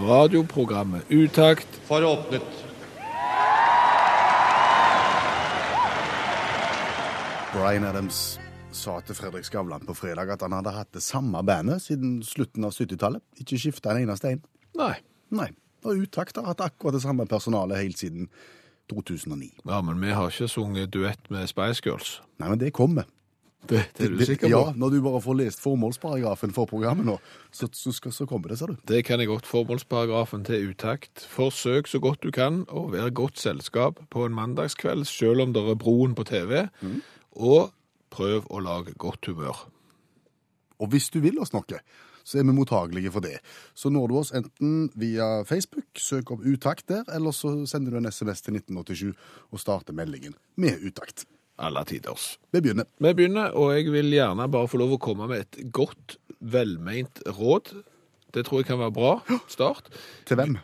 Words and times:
Radioprogrammet 0.00 1.02
Utakt 1.08 1.68
for 1.84 2.04
åpnet. 2.04 2.42
Bryan 7.52 7.84
Adams 7.84 8.38
sa 8.72 9.00
til 9.04 9.18
Fredrik 9.18 9.44
Skavlan 9.44 9.84
på 9.84 9.94
fredag 9.98 10.30
at 10.32 10.44
han 10.46 10.54
hadde 10.56 10.72
hatt 10.72 10.92
det 10.96 11.02
samme 11.04 11.42
bandet 11.44 11.82
siden 11.84 12.20
slutten 12.24 12.64
av 12.64 12.72
70-tallet. 12.72 13.20
Ikke 13.42 13.58
skifta 13.60 13.92
en 13.92 14.06
eneste 14.06 14.32
en. 14.32 14.42
Nei. 14.78 14.94
Nei. 15.36 15.50
Og 15.84 16.06
Utakt 16.06 16.38
har 16.40 16.48
hatt 16.48 16.64
akkurat 16.64 16.96
det 16.96 17.04
samme 17.04 17.26
personalet 17.28 17.82
helt 17.82 18.00
siden 18.00 18.30
2009. 18.92 19.50
Ja, 19.66 19.82
men 19.84 20.00
vi 20.00 20.14
har 20.16 20.32
ikke 20.32 20.48
sunget 20.48 20.94
duett 20.94 21.28
med 21.30 21.50
Spice 21.50 21.84
Girls. 21.84 22.20
Nei, 22.40 22.48
men 22.48 22.62
det 22.62 22.72
kommer. 22.76 23.08
Det, 23.68 23.82
det 23.96 24.06
er 24.06 24.14
du 24.14 24.24
sikker 24.24 24.48
på? 24.48 24.50
Ja, 24.50 24.72
når 24.76 24.94
du 24.94 24.98
bare 25.04 25.20
får 25.20 25.36
lest 25.36 25.60
formålsparagrafen 25.60 26.54
for 26.56 26.68
programmet 26.70 27.06
nå, 27.06 27.16
så, 27.52 27.68
så, 27.76 27.92
så, 27.92 28.12
så 28.14 28.26
kommer 28.26 28.52
det, 28.52 28.58
sa 28.60 28.70
du. 28.70 28.76
Det 28.88 29.02
kan 29.06 29.20
jeg 29.20 29.28
godt. 29.30 29.48
Formålsparagrafen 29.48 30.46
til 30.48 30.70
utakt. 30.72 31.26
Forsøk 31.30 31.90
så 31.90 32.00
godt 32.02 32.24
du 32.24 32.30
kan 32.34 32.62
å 32.72 32.86
være 32.92 33.12
godt 33.14 33.40
selskap 33.42 34.00
på 34.10 34.24
en 34.26 34.36
mandagskveld, 34.36 35.04
selv 35.10 35.44
om 35.44 35.52
det 35.56 35.64
er 35.66 35.80
broen 35.80 36.16
på 36.18 36.24
TV. 36.28 36.64
Og 37.36 37.70
prøv 38.10 38.48
å 38.50 38.62
lage 38.64 38.96
godt 38.98 39.28
humør. 39.30 39.66
Og 40.80 40.94
hvis 40.94 41.10
du 41.12 41.20
vil 41.20 41.38
oss 41.42 41.52
noe, 41.52 41.82
så 42.24 42.38
er 42.38 42.46
vi 42.46 42.54
mottagelige 42.54 43.12
for 43.12 43.24
det. 43.24 43.38
Så 43.74 43.90
når 43.92 44.08
du 44.08 44.16
oss 44.20 44.32
enten 44.36 44.88
via 44.98 45.42
Facebook, 45.48 45.88
søk 45.98 46.32
opp 46.34 46.46
Utakt 46.46 46.88
der, 46.88 47.04
eller 47.12 47.34
så 47.36 47.52
sender 47.68 47.92
du 47.92 48.00
en 48.00 48.10
SMS 48.10 48.44
til 48.44 48.56
1987 48.60 49.12
og 49.50 49.60
starter 49.60 49.96
meldingen 49.96 50.36
med 50.56 50.80
Utakt. 50.84 51.26
Alle 51.60 51.84
tiders. 51.84 52.38
Vi 52.54 52.62
begynner. 52.64 52.88
Vi 52.98 53.12
begynner, 53.14 53.52
og 53.52 53.74
jeg 53.76 53.92
vil 53.92 54.12
gjerne 54.14 54.48
bare 54.48 54.68
få 54.70 54.80
lov 54.80 54.96
å 54.96 55.00
komme 55.02 55.28
med 55.28 55.44
et 55.44 55.72
godt, 55.76 56.16
velmeint 56.40 57.20
råd. 57.36 57.74
Det 58.32 58.46
tror 58.46 58.62
jeg 58.62 58.70
kan 58.70 58.80
være 58.80 58.96
bra 58.96 59.10
start. 59.50 59.90
Til 60.28 60.40
hvem? 60.40 60.56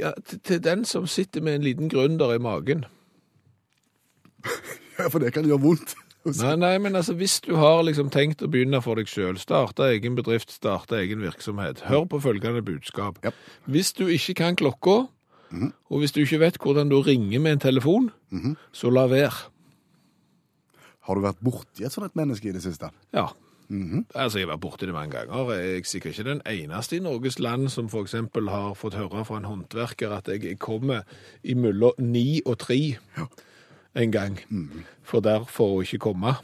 Ja, 0.00 0.10
til, 0.26 0.40
til 0.42 0.62
den 0.64 0.82
som 0.88 1.06
sitter 1.06 1.44
med 1.44 1.60
en 1.60 1.66
liten 1.68 1.92
gründer 1.92 2.34
i 2.34 2.42
magen. 2.42 2.86
Ja, 4.94 5.08
for 5.10 5.18
det 5.18 5.32
kan 5.34 5.42
gjøre 5.42 5.58
vondt. 5.58 5.96
Nei, 6.38 6.52
nei, 6.54 6.76
men 6.78 6.94
altså, 6.94 7.16
hvis 7.18 7.40
du 7.42 7.56
har 7.58 7.80
liksom 7.82 8.12
tenkt 8.14 8.44
å 8.46 8.48
begynne 8.48 8.78
for 8.84 8.94
deg 8.94 9.10
selv, 9.10 9.40
starte 9.42 9.88
egen 9.90 10.14
bedrift, 10.14 10.54
starte 10.54 11.00
egen 11.00 11.18
virksomhet, 11.24 11.82
hør 11.88 12.06
på 12.12 12.20
følgende 12.22 12.62
budskap. 12.62 13.18
Ja. 13.26 13.32
Hvis 13.66 13.90
du 13.98 14.06
ikke 14.06 14.36
kan 14.38 14.56
klokka, 14.56 14.94
og 15.90 16.00
hvis 16.00 16.14
du 16.14 16.22
ikke 16.22 16.40
vet 16.40 16.60
hvordan 16.62 16.88
du 16.94 17.00
ringer 17.04 17.42
med 17.42 17.58
en 17.58 17.64
telefon, 17.66 18.08
så 18.72 18.90
la 18.94 19.08
være. 19.10 19.50
Har 21.04 21.18
du 21.18 21.24
vært 21.24 21.42
borti 21.44 21.84
et 21.84 21.92
sånt 21.92 22.14
menneske 22.16 22.48
i 22.48 22.54
det 22.54 22.62
siste? 22.64 22.90
Ja. 23.14 23.28
Altså, 24.14 24.38
jeg 24.38 24.46
har 24.46 24.54
vært 24.54 24.62
borti 24.62 24.86
det 24.88 24.94
mange 24.94 25.14
ganger. 25.14 25.52
Jeg 25.56 25.78
er 25.78 25.88
sikkert 25.88 26.12
ikke 26.12 26.28
den 26.28 26.42
eneste 26.48 26.98
i 26.98 27.02
Norges 27.04 27.38
land 27.40 27.70
som 27.72 27.88
eksempel 28.00 28.50
har 28.52 28.74
fått 28.78 28.96
høre 28.98 29.24
fra 29.24 29.40
en 29.40 29.48
håndverker 29.48 30.12
at 30.12 30.28
jeg 30.28 30.58
kommer 30.62 31.02
imellom 31.42 31.96
ni 31.98 32.42
og 32.44 32.58
tre 32.64 32.98
en 33.94 34.10
gang, 34.10 34.38
for 35.06 35.22
derfor 35.24 35.78
å 35.78 35.82
ikke 35.86 36.02
komme, 36.02 36.34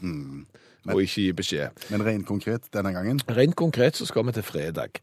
og 0.86 1.02
ikke 1.02 1.26
gi 1.26 1.32
beskjed. 1.36 1.86
Men 1.90 2.04
rent 2.06 2.26
konkret 2.28 2.68
denne 2.72 2.92
gangen. 2.94 3.20
Rent 3.28 3.56
konkret 3.58 3.98
så 3.98 4.06
skal 4.08 4.28
vi 4.28 4.36
til 4.36 4.46
fredag. 4.46 5.00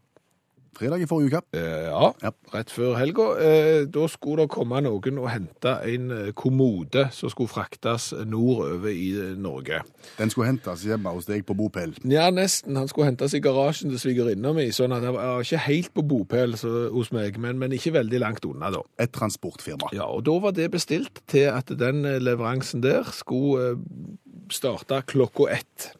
Fredag 0.78 1.02
i 1.02 1.08
forrige 1.10 1.32
uke. 1.40 1.40
Eh, 1.58 1.88
ja, 1.90 2.12
Ja. 2.22 2.32
rett 2.54 2.70
før 2.70 2.96
helga. 3.00 3.26
Eh, 3.42 3.86
da 3.90 4.04
skulle 4.08 4.44
det 4.46 4.52
komme 4.54 4.78
noen 4.86 5.18
og 5.18 5.30
hente 5.34 5.72
en 5.90 6.12
eh, 6.14 6.32
kommode 6.38 7.08
som 7.16 7.32
skulle 7.34 7.50
fraktes 7.50 8.12
nordover 8.30 8.92
i 8.94 9.08
eh, 9.18 9.32
Norge. 9.42 9.82
Den 10.20 10.30
skulle 10.30 10.52
hentes 10.52 10.84
hjemme 10.86 11.10
hos 11.16 11.26
deg 11.26 11.46
på 11.50 11.56
bopel. 11.58 11.96
Ja, 12.06 12.30
nesten. 12.30 12.78
Han 12.78 12.88
skulle 12.92 13.10
hentes 13.10 13.34
i 13.34 13.42
garasjen 13.42 13.90
til 13.90 14.00
svigerinna 14.04 14.54
mi, 14.54 14.68
sånn 14.76 14.94
at 14.94 15.02
han 15.08 15.18
var 15.18 15.42
ikke 15.42 15.64
helt 15.66 15.94
på 15.98 16.06
bopel 16.08 16.54
så, 16.62 16.76
hos 16.94 17.10
meg, 17.16 17.40
men, 17.42 17.58
men 17.58 17.74
ikke 17.74 17.96
veldig 17.98 18.22
langt 18.22 18.46
unna, 18.46 18.70
da. 18.78 18.84
Et 19.02 19.12
transportfirma. 19.18 19.90
Ja, 19.98 20.06
og 20.14 20.26
da 20.30 20.38
var 20.46 20.54
det 20.58 20.70
bestilt 20.78 21.24
til 21.28 21.50
at 21.50 21.74
den 21.74 22.06
eh, 22.06 22.20
leveransen 22.22 22.86
der 22.86 23.10
skulle 23.18 23.72
eh, 23.74 24.12
starte 24.54 25.02
klokka 25.10 25.50
ett. 25.58 25.92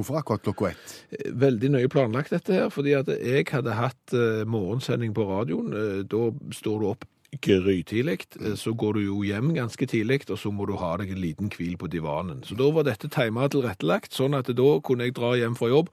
Hvorfor 0.00 0.16
akkurat 0.16 0.42
klokka 0.46 0.70
ett? 0.72 0.92
Eh, 1.12 1.30
Veldig 1.36 1.74
nøye 1.76 1.88
planlagt 1.92 2.32
dette 2.32 2.56
her, 2.56 2.68
fordi 2.72 2.94
at 2.96 3.10
jeg 3.12 3.44
hadde 3.52 3.76
hatt 3.76 4.14
eh, 4.16 4.46
morgensending 4.48 5.12
på 5.12 5.26
radioen. 5.28 5.74
Eh, 5.76 5.98
da 6.08 6.30
står 6.56 6.80
du 6.80 6.86
opp 6.94 7.04
grytidlig, 7.44 8.24
så 8.58 8.72
går 8.74 8.96
du 8.96 9.04
jo 9.04 9.20
hjem 9.22 9.52
ganske 9.54 9.86
tidlig, 9.86 10.24
og 10.32 10.38
så 10.40 10.50
må 10.50 10.64
du 10.66 10.72
ha 10.80 10.96
deg 10.98 11.12
en 11.12 11.20
liten 11.22 11.52
hvil 11.52 11.76
på 11.78 11.86
divanen. 11.92 12.40
Så 12.42 12.56
da 12.58 12.66
var 12.74 12.88
dette 12.88 13.06
tima 13.12 13.44
tilrettelagt, 13.52 14.16
sånn 14.16 14.34
at 14.34 14.50
da 14.50 14.70
kunne 14.82 15.06
jeg 15.06 15.14
dra 15.14 15.36
hjem 15.38 15.54
fra 15.54 15.68
jobb, 15.70 15.92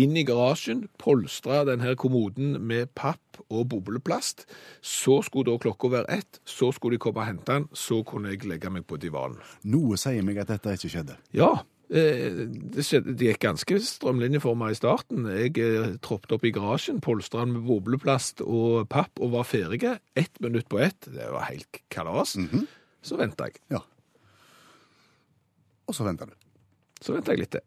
inn 0.00 0.16
i 0.16 0.24
garasjen, 0.26 0.86
polstre 0.98 1.62
denne 1.68 1.94
kommoden 2.00 2.56
med 2.66 2.90
papp 2.98 3.42
og 3.46 3.68
bobleplast. 3.72 4.46
Så 4.82 5.20
skulle 5.26 5.52
da 5.52 5.58
klokka 5.62 5.90
være 5.92 6.18
ett, 6.18 6.40
så 6.48 6.72
skulle 6.74 6.96
de 6.96 7.04
komme 7.04 7.22
og 7.22 7.28
hente 7.28 7.52
den, 7.52 7.68
så 7.76 8.00
kunne 8.08 8.32
jeg 8.32 8.46
legge 8.48 8.72
meg 8.72 8.86
på 8.88 8.98
divanen. 8.98 9.38
Noe 9.68 10.00
sier 10.00 10.24
meg 10.26 10.40
at 10.42 10.50
dette 10.54 10.74
ikke 10.78 10.92
skjedde. 10.96 11.18
Ja, 11.36 11.52
det, 11.92 12.84
skjedde, 12.86 13.12
det 13.20 13.26
gikk 13.28 13.42
ganske 13.44 13.78
strømlinjeforma 13.84 14.70
i 14.72 14.76
starten. 14.78 15.26
Jeg 15.28 15.58
eh, 15.60 15.96
troppet 16.04 16.32
opp 16.36 16.46
i 16.48 16.52
garasjen, 16.54 17.02
polstret 17.04 17.44
den 17.44 17.58
med 17.58 17.66
bobleplast 17.68 18.40
og 18.44 18.86
papp 18.92 19.20
og 19.20 19.34
var 19.34 19.48
ferdig. 19.48 19.82
Ett 20.16 20.40
minutt 20.40 20.70
på 20.72 20.80
ett. 20.80 21.04
Det 21.04 21.28
var 21.34 21.50
helt 21.50 21.82
kalas. 21.92 22.36
Så 23.04 23.18
venta 23.20 23.50
jeg. 23.50 23.60
Ja. 23.74 23.82
Og 25.90 25.96
så 25.96 26.06
venta 26.06 26.28
du. 26.30 26.32
Så 27.02 27.16
venta 27.16 27.34
jeg 27.34 27.44
litt 27.44 27.54
til. 27.58 27.66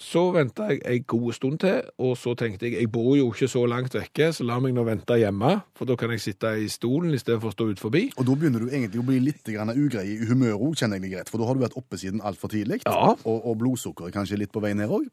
Så 0.00 0.22
venta 0.32 0.70
jeg 0.70 0.80
ei 0.88 1.02
god 1.04 1.34
stund 1.36 1.58
til, 1.60 1.82
og 2.00 2.14
så 2.16 2.32
tenkte 2.38 2.64
jeg 2.70 2.78
jeg 2.78 2.88
bor 2.92 3.10
jo 3.18 3.26
ikke 3.34 3.48
så 3.52 3.66
langt 3.68 3.92
vekke, 3.92 4.30
så 4.32 4.46
la 4.48 4.56
meg 4.62 4.72
nå 4.72 4.84
vente 4.86 5.18
hjemme, 5.20 5.50
for 5.76 5.84
da 5.90 5.96
kan 6.00 6.14
jeg 6.14 6.22
sitte 6.24 6.54
i 6.56 6.70
stolen 6.72 7.12
istedenfor 7.12 7.50
å 7.50 7.52
stå 7.52 7.66
ut 7.74 7.82
forbi. 7.82 8.06
Og 8.16 8.24
da 8.24 8.36
begynner 8.40 8.64
du 8.64 8.70
egentlig 8.70 9.02
å 9.02 9.04
bli 9.04 9.18
litt 9.20 9.44
ugrei 9.50 10.06
i 10.14 10.16
humøret 10.30 10.56
òg, 10.56 10.78
kjenner 10.80 10.96
jeg 10.96 11.04
deg 11.04 11.18
rett. 11.18 11.28
For 11.28 11.42
da 11.42 11.50
har 11.50 11.58
du 11.58 11.64
vært 11.66 11.76
oppe 11.76 12.00
siden 12.00 12.24
altfor 12.24 12.48
tidlig. 12.54 12.80
Ja. 12.86 13.12
Og, 13.28 13.38
og 13.44 13.58
blodsukkeret 13.60 14.16
kanskje 14.16 14.40
litt 14.40 14.52
på 14.56 14.64
vei 14.64 14.72
ned 14.78 14.88
òg. 14.88 15.04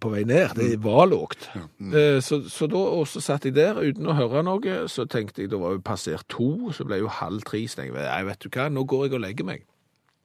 på 0.00 0.12
vei 0.12 0.24
ned. 0.28 0.52
Det 0.60 0.76
var 0.84 1.08
lågt. 1.08 1.48
Eh, 1.56 2.20
Så, 2.20 2.42
så 2.52 2.68
da 2.70 2.84
og 3.00 3.08
så 3.08 3.24
satt 3.24 3.48
jeg 3.48 3.56
der 3.56 3.80
uten 3.80 4.06
å 4.06 4.16
høre 4.20 4.44
noe. 4.44 4.82
Så 4.92 5.08
tenkte 5.08 5.42
jeg, 5.44 5.50
da 5.52 5.58
var 5.64 5.78
jo 5.78 5.84
passert 5.84 6.28
to, 6.28 6.72
så 6.76 6.84
ble 6.84 7.00
jo 7.00 7.08
halv 7.08 7.40
tre. 7.48 7.64
Så 7.68 7.80
tenkte 7.80 8.04
jeg, 8.04 8.26
vet 8.28 8.44
du 8.44 8.50
hva, 8.52 8.68
nå 8.68 8.84
går 8.84 9.08
jeg 9.08 9.16
og 9.16 9.24
legger 9.24 9.48
meg. 9.48 9.64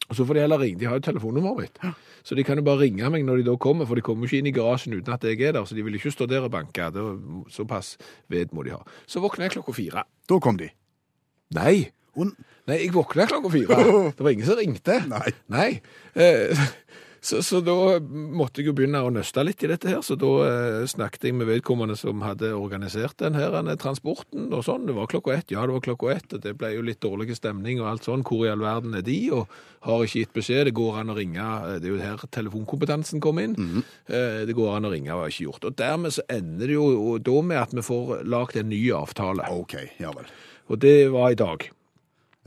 Og 0.09 0.17
så 0.17 0.25
får 0.25 0.37
de 0.37 0.41
heller 0.41 0.61
ringe. 0.61 0.79
De 0.81 0.87
har 0.89 0.97
jo 0.97 1.05
telefonnummeret 1.05 1.59
mitt. 1.61 1.97
Så 2.25 2.35
de 2.35 2.43
kan 2.43 2.57
jo 2.57 2.65
bare 2.65 2.81
ringe 2.81 3.09
meg 3.13 3.25
når 3.27 3.41
de 3.41 3.49
da 3.51 3.55
kommer, 3.61 3.85
for 3.85 3.99
de 3.99 4.03
kommer 4.05 4.25
jo 4.25 4.31
ikke 4.31 4.41
inn 4.41 4.49
i 4.49 4.55
garasjen 4.55 4.95
uten 4.97 5.13
at 5.13 5.25
jeg 5.27 5.37
er 5.45 5.53
der. 5.53 5.67
Så 5.69 5.77
de 5.77 5.85
vil 5.85 5.99
ikke 5.99 6.13
stå 6.13 6.25
der 6.29 6.47
og 6.47 6.53
banke. 6.55 6.89
Det 6.95 7.05
såpass 7.53 7.95
ved 8.27 8.55
må 8.57 8.65
de 8.65 8.73
ha. 8.73 8.81
Så 9.05 9.21
våkner 9.21 9.47
jeg 9.47 9.59
klokka 9.59 9.77
fire. 9.77 10.05
Da 10.29 10.39
kom 10.41 10.57
de. 10.59 10.71
Nei! 11.57 11.91
Hun... 12.17 12.33
Nei, 12.69 12.81
jeg 12.83 12.93
våkna 12.93 13.25
klokka 13.29 13.51
fire. 13.53 13.77
Det 14.17 14.25
var 14.25 14.33
ingen 14.33 14.49
som 14.49 14.57
ringte. 14.59 14.97
Nei. 15.09 15.29
Nei. 15.53 15.69
Eh, 16.17 16.65
så, 17.21 17.41
så 17.43 17.59
da 17.65 17.99
måtte 17.99 18.61
jeg 18.61 18.69
jo 18.69 18.73
begynne 18.77 19.01
å 19.03 19.11
nøste 19.11 19.43
litt 19.43 19.63
i 19.63 19.69
dette 19.71 19.89
her, 19.91 20.01
så 20.05 20.15
da 20.19 20.29
eh, 20.47 20.85
snakket 20.87 21.27
jeg 21.29 21.35
med 21.35 21.47
vedkommende 21.49 21.97
som 21.99 22.21
hadde 22.23 22.51
organisert 22.55 23.17
den 23.19 23.35
her 23.35 23.51
denne 23.51 23.75
transporten 23.79 24.47
og 24.55 24.63
sånn. 24.67 24.85
Det 24.87 24.95
var 24.95 25.09
klokka 25.11 25.33
ett, 25.35 25.51
ja 25.51 25.65
det 25.67 25.75
var 25.75 25.83
klokka 25.85 26.11
ett, 26.15 26.33
og 26.37 26.43
det 26.45 26.53
ble 26.59 26.73
jo 26.77 26.85
litt 26.87 27.01
dårlig 27.03 27.35
stemning 27.37 27.81
og 27.83 27.89
alt 27.91 28.07
sånn. 28.07 28.23
Hvor 28.27 28.45
i 28.47 28.51
all 28.53 28.63
verden 28.63 28.95
er 28.95 29.03
de? 29.05 29.17
Og 29.35 29.47
har 29.87 30.03
ikke 30.03 30.19
gitt 30.25 30.33
beskjed. 30.35 30.65
Det 30.69 30.75
går 30.75 30.97
an 31.01 31.11
å 31.13 31.17
ringe. 31.19 31.39
Eh, 31.69 31.79
Det 31.79 31.87
er 31.87 31.93
jo 31.95 32.01
her 32.03 32.23
telefonkompetansen 32.35 33.21
kom 33.23 33.39
inn. 33.39 33.55
Eh, 34.07 34.45
Det 34.45 34.55
går 34.55 34.75
an 34.77 34.85
å 34.89 34.93
ringe, 34.93 35.11
og 35.13 35.23
har 35.25 35.29
ikke 35.33 35.47
gjort. 35.49 35.65
Og 35.69 35.75
dermed 35.79 36.11
så 36.15 36.23
ender 36.29 36.67
det 36.67 36.75
jo 36.75 37.17
da 37.19 37.41
med 37.41 37.57
at 37.61 37.71
vi 37.75 37.81
får 37.85 38.23
lagt 38.27 38.55
en 38.59 38.69
ny 38.69 38.81
avtale. 38.91 39.43
OK, 39.51 39.75
ja 39.99 40.11
vel. 40.15 40.25
Og 40.69 40.79
det 40.79 41.09
var 41.11 41.31
i 41.31 41.35
dag. 41.39 41.69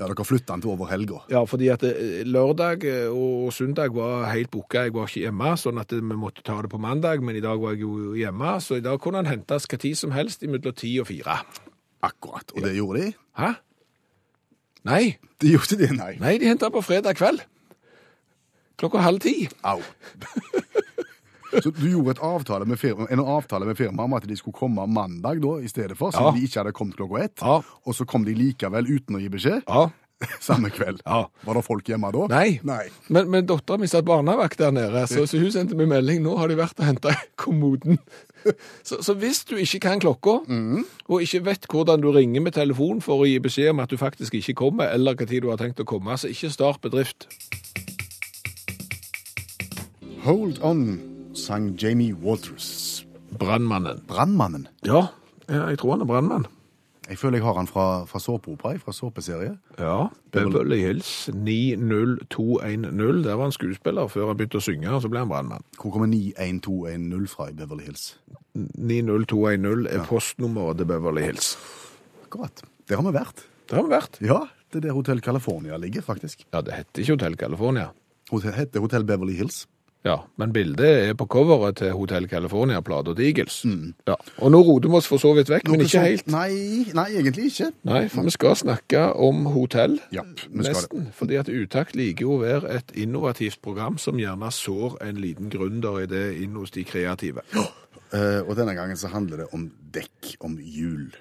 Ja, 0.03 0.09
dere 0.11 0.25
flytta 0.27 0.57
den 0.57 0.63
til 0.65 0.73
over 0.75 0.89
helga. 0.91 1.21
Ja, 1.31 1.45
fordi 1.47 1.69
at 1.71 1.85
eh, 1.87 2.25
lørdag 2.27 2.83
eh, 2.91 3.07
og 3.15 3.53
søndag 3.55 3.95
var 3.95 4.27
helt 4.33 4.51
booka. 4.51 4.83
Jeg 4.89 4.95
var 4.97 5.07
ikke 5.07 5.23
hjemme, 5.29 5.53
sånn 5.63 5.79
at 5.79 5.95
vi 5.95 6.03
måtte 6.03 6.43
ta 6.43 6.57
det 6.65 6.73
på 6.73 6.81
mandag, 6.83 7.23
men 7.23 7.39
i 7.39 7.43
dag 7.45 7.61
var 7.63 7.77
jeg 7.77 7.85
jo 7.87 8.17
hjemme, 8.19 8.57
så 8.65 8.81
i 8.81 8.83
dag 8.85 8.99
kunne 9.05 9.23
han 9.23 9.31
hentes 9.31 9.69
hva 9.71 9.79
tid 9.85 9.99
som 10.01 10.11
helst 10.17 10.43
mellom 10.43 10.75
ti 10.75 10.97
og 11.03 11.07
fire. 11.13 11.39
Akkurat. 12.03 12.51
Og 12.57 12.67
det 12.67 12.75
gjorde 12.75 13.05
de? 13.05 13.13
Hæ? 13.39 13.53
Nei, 14.91 15.03
De 15.39 15.53
gjorde 15.55 15.79
det, 15.79 15.93
nei. 15.95 16.17
nei, 16.19 16.35
de 16.43 16.49
henta 16.51 16.67
på 16.75 16.83
fredag 16.83 17.15
kveld. 17.21 17.45
Klokka 18.83 18.99
halv 19.05 19.23
ti. 19.23 19.37
Au. 19.63 19.79
Så 21.61 21.71
du 21.75 21.85
gjorde 21.91 22.15
et 22.17 22.23
avtale 22.25 22.65
med 22.69 22.79
firma, 22.81 23.07
en 23.13 23.21
avtale 23.21 23.67
med 23.69 23.77
firmaet 23.77 24.09
om 24.09 24.15
at 24.17 24.25
de 24.29 24.37
skulle 24.41 24.57
komme 24.57 24.87
mandag 24.89 25.43
da, 25.45 25.57
i 25.61 25.69
stedet 25.69 25.99
for, 25.99 26.11
siden 26.15 26.31
Ja. 26.33 26.37
de 26.39 26.47
ikke 26.47 26.61
hadde 26.63 26.73
kommet 26.73 26.97
klokka 26.97 27.25
ett. 27.25 27.43
Ja. 27.43 27.59
Og 27.85 27.95
så 27.99 28.07
kom 28.09 28.25
de 28.25 28.33
likevel 28.35 28.89
uten 28.89 29.17
å 29.17 29.21
gi 29.21 29.29
beskjed 29.29 29.63
Ja. 29.69 29.91
samme 30.41 30.71
kveld. 30.71 31.01
Ja. 31.05 31.25
Var 31.45 31.55
det 31.59 31.65
folk 31.67 31.89
hjemme 31.91 32.13
da? 32.15 32.29
Nei. 32.31 32.61
Nei. 32.63 32.85
Men, 33.11 33.27
men 33.33 33.45
dattera 33.47 33.77
mi 33.83 33.89
satt 33.91 34.05
barnevakt 34.07 34.61
der 34.61 34.71
nede, 34.71 35.03
så, 35.11 35.25
så 35.27 35.41
hun 35.43 35.51
sendte 35.51 35.75
meg 35.75 35.89
melding. 35.91 36.23
Nå 36.23 36.37
har 36.39 36.47
de 36.49 36.55
vært 36.61 36.79
og 36.79 36.87
henta 36.87 37.11
kommoden. 37.43 37.99
Så, 38.87 39.01
så 39.03 39.15
hvis 39.19 39.43
du 39.51 39.57
ikke 39.59 39.81
kan 39.83 40.01
klokka, 40.03 40.37
og 41.11 41.23
ikke 41.27 41.43
vet 41.51 41.67
hvordan 41.71 42.01
du 42.03 42.09
ringer 42.15 42.41
med 42.43 42.55
telefon 42.55 43.03
for 43.03 43.23
å 43.23 43.27
gi 43.27 43.37
beskjed 43.43 43.71
om 43.75 43.83
at 43.83 43.91
du 43.91 43.99
faktisk 43.99 44.35
ikke 44.39 44.55
kommer, 44.63 44.95
eller 44.95 45.15
hva 45.19 45.27
tid 45.27 45.43
du 45.43 45.51
har 45.51 45.59
tenkt 45.59 45.83
å 45.83 45.87
komme, 45.91 46.15
så 46.19 46.31
ikke 46.31 46.51
start 46.55 46.81
bedrift. 46.87 47.27
Hold 50.23 50.63
On 50.63 50.85
sang 51.43 51.73
Jamie 51.77 52.15
Walters. 52.15 53.07
Brannmannen. 53.39 54.03
Brannmannen. 54.09 54.69
Ja, 54.87 55.07
ja, 55.49 55.69
jeg 55.69 55.79
tror 55.81 55.97
han 55.97 56.05
er 56.05 56.11
brannmann. 56.11 56.47
Jeg 57.09 57.19
føler 57.19 57.41
jeg 57.41 57.45
har 57.45 57.57
han 57.59 57.67
fra, 57.67 58.05
fra 58.07 58.21
såpeopera, 58.23 58.79
fra 58.79 58.93
såpeserie. 58.95 59.57
Ja. 59.79 60.07
Beverly 60.33 60.79
Hills 60.81 61.29
90210. 61.35 63.25
Der 63.27 63.35
var 63.35 63.43
han 63.49 63.53
skuespiller 63.53 64.07
før 64.09 64.31
han 64.31 64.39
begynte 64.39 64.61
å 64.61 64.65
synge, 64.65 64.87
og 64.95 65.03
så 65.03 65.11
ble 65.11 65.25
han 65.25 65.33
brannmann. 65.33 65.67
Hvor 65.81 65.91
kommer 65.97 66.07
91210 66.13 67.27
fra 67.35 67.49
i 67.51 67.57
Beverly 67.59 67.89
Hills? 67.91 68.07
90210 68.55 69.91
er 69.91 70.07
postnummeret 70.07 70.79
til 70.79 70.91
Beverly 70.93 71.27
Hills. 71.27 71.57
Akkurat. 72.29 72.63
Der 72.89 73.01
har 73.01 73.09
vi 73.09 73.17
vært. 73.19 73.45
Det 73.67 73.79
har 73.79 73.89
vi 73.89 73.95
vært. 73.97 74.23
Ja, 74.23 74.39
det 74.71 74.81
er 74.81 74.87
der 74.87 74.97
Hotell 74.97 75.21
California 75.25 75.77
ligger, 75.83 76.07
faktisk. 76.07 76.47
Ja, 76.53 76.63
det 76.63 76.79
heter 76.79 77.03
ikke 77.03 77.19
Hotell 77.19 77.37
California. 77.41 77.91
Hotell, 78.31 78.55
heter 78.57 78.81
Hotell 78.85 79.05
Beverly 79.09 79.35
Hills. 79.43 79.65
Ja, 80.03 80.17
men 80.37 80.51
bildet 80.51 80.89
er 81.09 81.15
på 81.15 81.29
coveret 81.31 81.77
til 81.79 81.93
Hotell 81.95 82.27
California, 82.31 82.81
Plata 82.83 83.15
til 83.15 83.29
Eagles. 83.29 83.61
Ja. 84.09 84.17
Og 84.43 84.51
nå 84.51 84.63
roter 84.67 84.91
vi 84.91 84.99
oss 84.99 85.07
for 85.07 85.23
så 85.23 85.31
vidt 85.37 85.51
vekk, 85.53 85.69
men 85.71 85.85
ikke 85.85 86.03
helt. 86.03 86.27
Nei, 86.33 86.89
nei, 86.97 87.07
egentlig 87.21 87.53
ikke. 87.53 87.71
Nei, 87.87 88.01
for 88.11 88.27
vi 88.27 88.35
skal 88.35 88.57
snakke 88.59 89.05
om 89.15 89.47
hotell, 89.55 90.01
Ja, 90.15 90.25
nesten. 90.51 91.13
Fordi 91.15 91.39
at 91.39 91.51
Utakt 91.53 91.95
liker 91.99 92.27
jo 92.27 92.35
å 92.35 92.43
være 92.43 92.75
et 92.81 92.91
innovativt 92.99 93.63
program 93.63 93.99
som 94.03 94.19
gjerne 94.19 94.51
sår 94.51 94.99
en 95.07 95.23
liten 95.23 95.53
gründer 95.53 96.03
i 96.03 96.11
det 96.11 96.27
inn 96.43 96.59
hos 96.59 96.75
de 96.75 96.83
kreative. 96.89 97.47
Eh, 98.13 98.41
og 98.43 98.57
denne 98.59 98.75
gangen 98.77 98.99
så 98.99 99.09
handler 99.13 99.45
det 99.45 99.53
om 99.55 99.71
dekk, 99.95 100.35
om 100.45 100.59
hjul. 100.59 101.13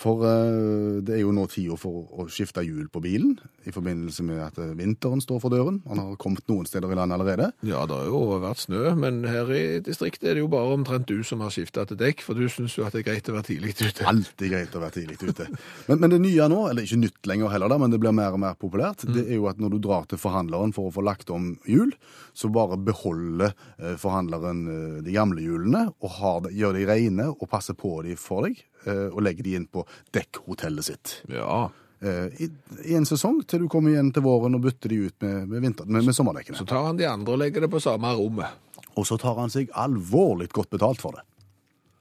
For 0.00 0.22
eh, 0.24 1.00
det 1.04 1.18
er 1.18 1.22
jo 1.26 1.32
nå 1.36 1.44
tida 1.52 1.76
for 1.80 2.08
å 2.16 2.24
skifte 2.32 2.62
hjul 2.64 2.86
på 2.92 3.02
bilen, 3.04 3.34
i 3.68 3.72
forbindelse 3.74 4.24
med 4.24 4.40
at 4.46 4.60
eh, 4.62 4.72
vinteren 4.78 5.20
står 5.20 5.42
for 5.42 5.52
døren. 5.52 5.82
Han 5.90 6.00
har 6.00 6.14
kommet 6.20 6.46
noen 6.48 6.68
steder 6.68 6.88
i 6.88 6.96
landet 6.96 7.18
allerede. 7.18 7.50
Ja, 7.68 7.82
det 7.88 7.98
har 7.98 8.08
jo 8.08 8.38
vært 8.40 8.62
snø, 8.62 8.94
men 8.96 9.20
her 9.28 9.50
i 9.52 9.64
distriktet 9.84 10.30
er 10.30 10.38
det 10.38 10.44
jo 10.44 10.48
bare 10.52 10.72
omtrent 10.78 11.08
du 11.10 11.20
som 11.26 11.44
har 11.44 11.52
skifta 11.52 11.84
til 11.88 12.00
dekk, 12.00 12.24
for 12.24 12.38
du 12.38 12.48
syns 12.48 12.78
jo 12.78 12.86
at 12.86 12.96
det 12.96 13.02
er 13.02 13.10
greit 13.10 13.28
å 13.28 13.36
være 13.36 13.48
tidlig 13.50 13.74
ute. 13.76 14.06
Alltid 14.14 14.54
greit 14.54 14.78
å 14.78 14.82
være 14.86 14.96
tidlig 14.96 15.20
ute. 15.20 15.50
Men, 15.90 16.00
men 16.00 16.16
det 16.16 16.22
nye 16.24 16.48
nå, 16.54 16.62
eller 16.70 16.88
ikke 16.88 17.02
nytt 17.02 17.30
lenger 17.34 17.52
heller, 17.52 17.74
da, 17.74 17.80
men 17.84 17.92
det 17.92 18.00
blir 18.00 18.16
mer 18.16 18.38
og 18.38 18.44
mer 18.46 18.56
populært, 18.60 19.04
det 19.04 19.26
er 19.26 19.36
jo 19.36 19.50
at 19.52 19.60
når 19.60 19.76
du 19.76 19.80
drar 19.84 20.08
til 20.08 20.22
forhandleren 20.22 20.72
for 20.76 20.88
å 20.88 20.96
få 20.96 21.04
lagt 21.04 21.28
om 21.34 21.52
hjul, 21.68 21.92
så 22.32 22.48
bare 22.48 22.80
beholder 22.80 23.52
eh, 23.52 24.00
forhandleren 24.00 24.64
de 25.04 25.12
gamle 25.12 25.44
hjulene, 25.44 25.90
og 26.00 26.16
har 26.16 26.44
det, 26.46 26.56
gjør 26.56 26.78
de 26.78 26.88
rene 26.88 27.32
og 27.34 27.48
passer 27.52 27.76
på 27.76 27.98
de 28.06 28.16
for 28.16 28.48
deg, 28.48 28.64
og 28.88 29.20
legger 29.24 29.46
de 29.46 29.54
inn 29.58 29.68
på 29.68 29.84
dekkhotellet 30.16 30.86
sitt. 30.86 31.14
Ja, 31.28 31.70
eh, 32.00 32.42
i, 32.44 32.50
i 32.88 32.96
en 32.96 33.08
sesong, 33.08 33.42
til 33.44 33.64
du 33.64 33.70
kommer 33.72 33.92
igjen 33.92 34.12
til 34.14 34.24
våren 34.24 34.56
og 34.56 34.64
bytter 34.64 34.94
de 34.94 35.02
ut 35.08 35.26
med, 35.26 35.48
med, 35.50 35.64
vinter, 35.66 35.88
med, 35.88 36.06
med 36.08 36.16
sommerdekkene. 36.16 36.58
så 36.58 36.68
tar 36.68 36.86
han 36.88 37.00
de 37.00 37.08
andre 37.08 37.36
og 37.36 37.42
legger 37.42 37.66
det 37.66 37.72
på 37.72 37.82
samme 37.82 38.12
rommet. 38.16 38.78
Og 38.98 39.06
så 39.06 39.18
tar 39.20 39.36
han 39.38 39.52
seg 39.52 39.70
alvorlig 39.78 40.50
godt 40.54 40.72
betalt 40.72 41.02
for 41.02 41.18
det. 41.18 41.26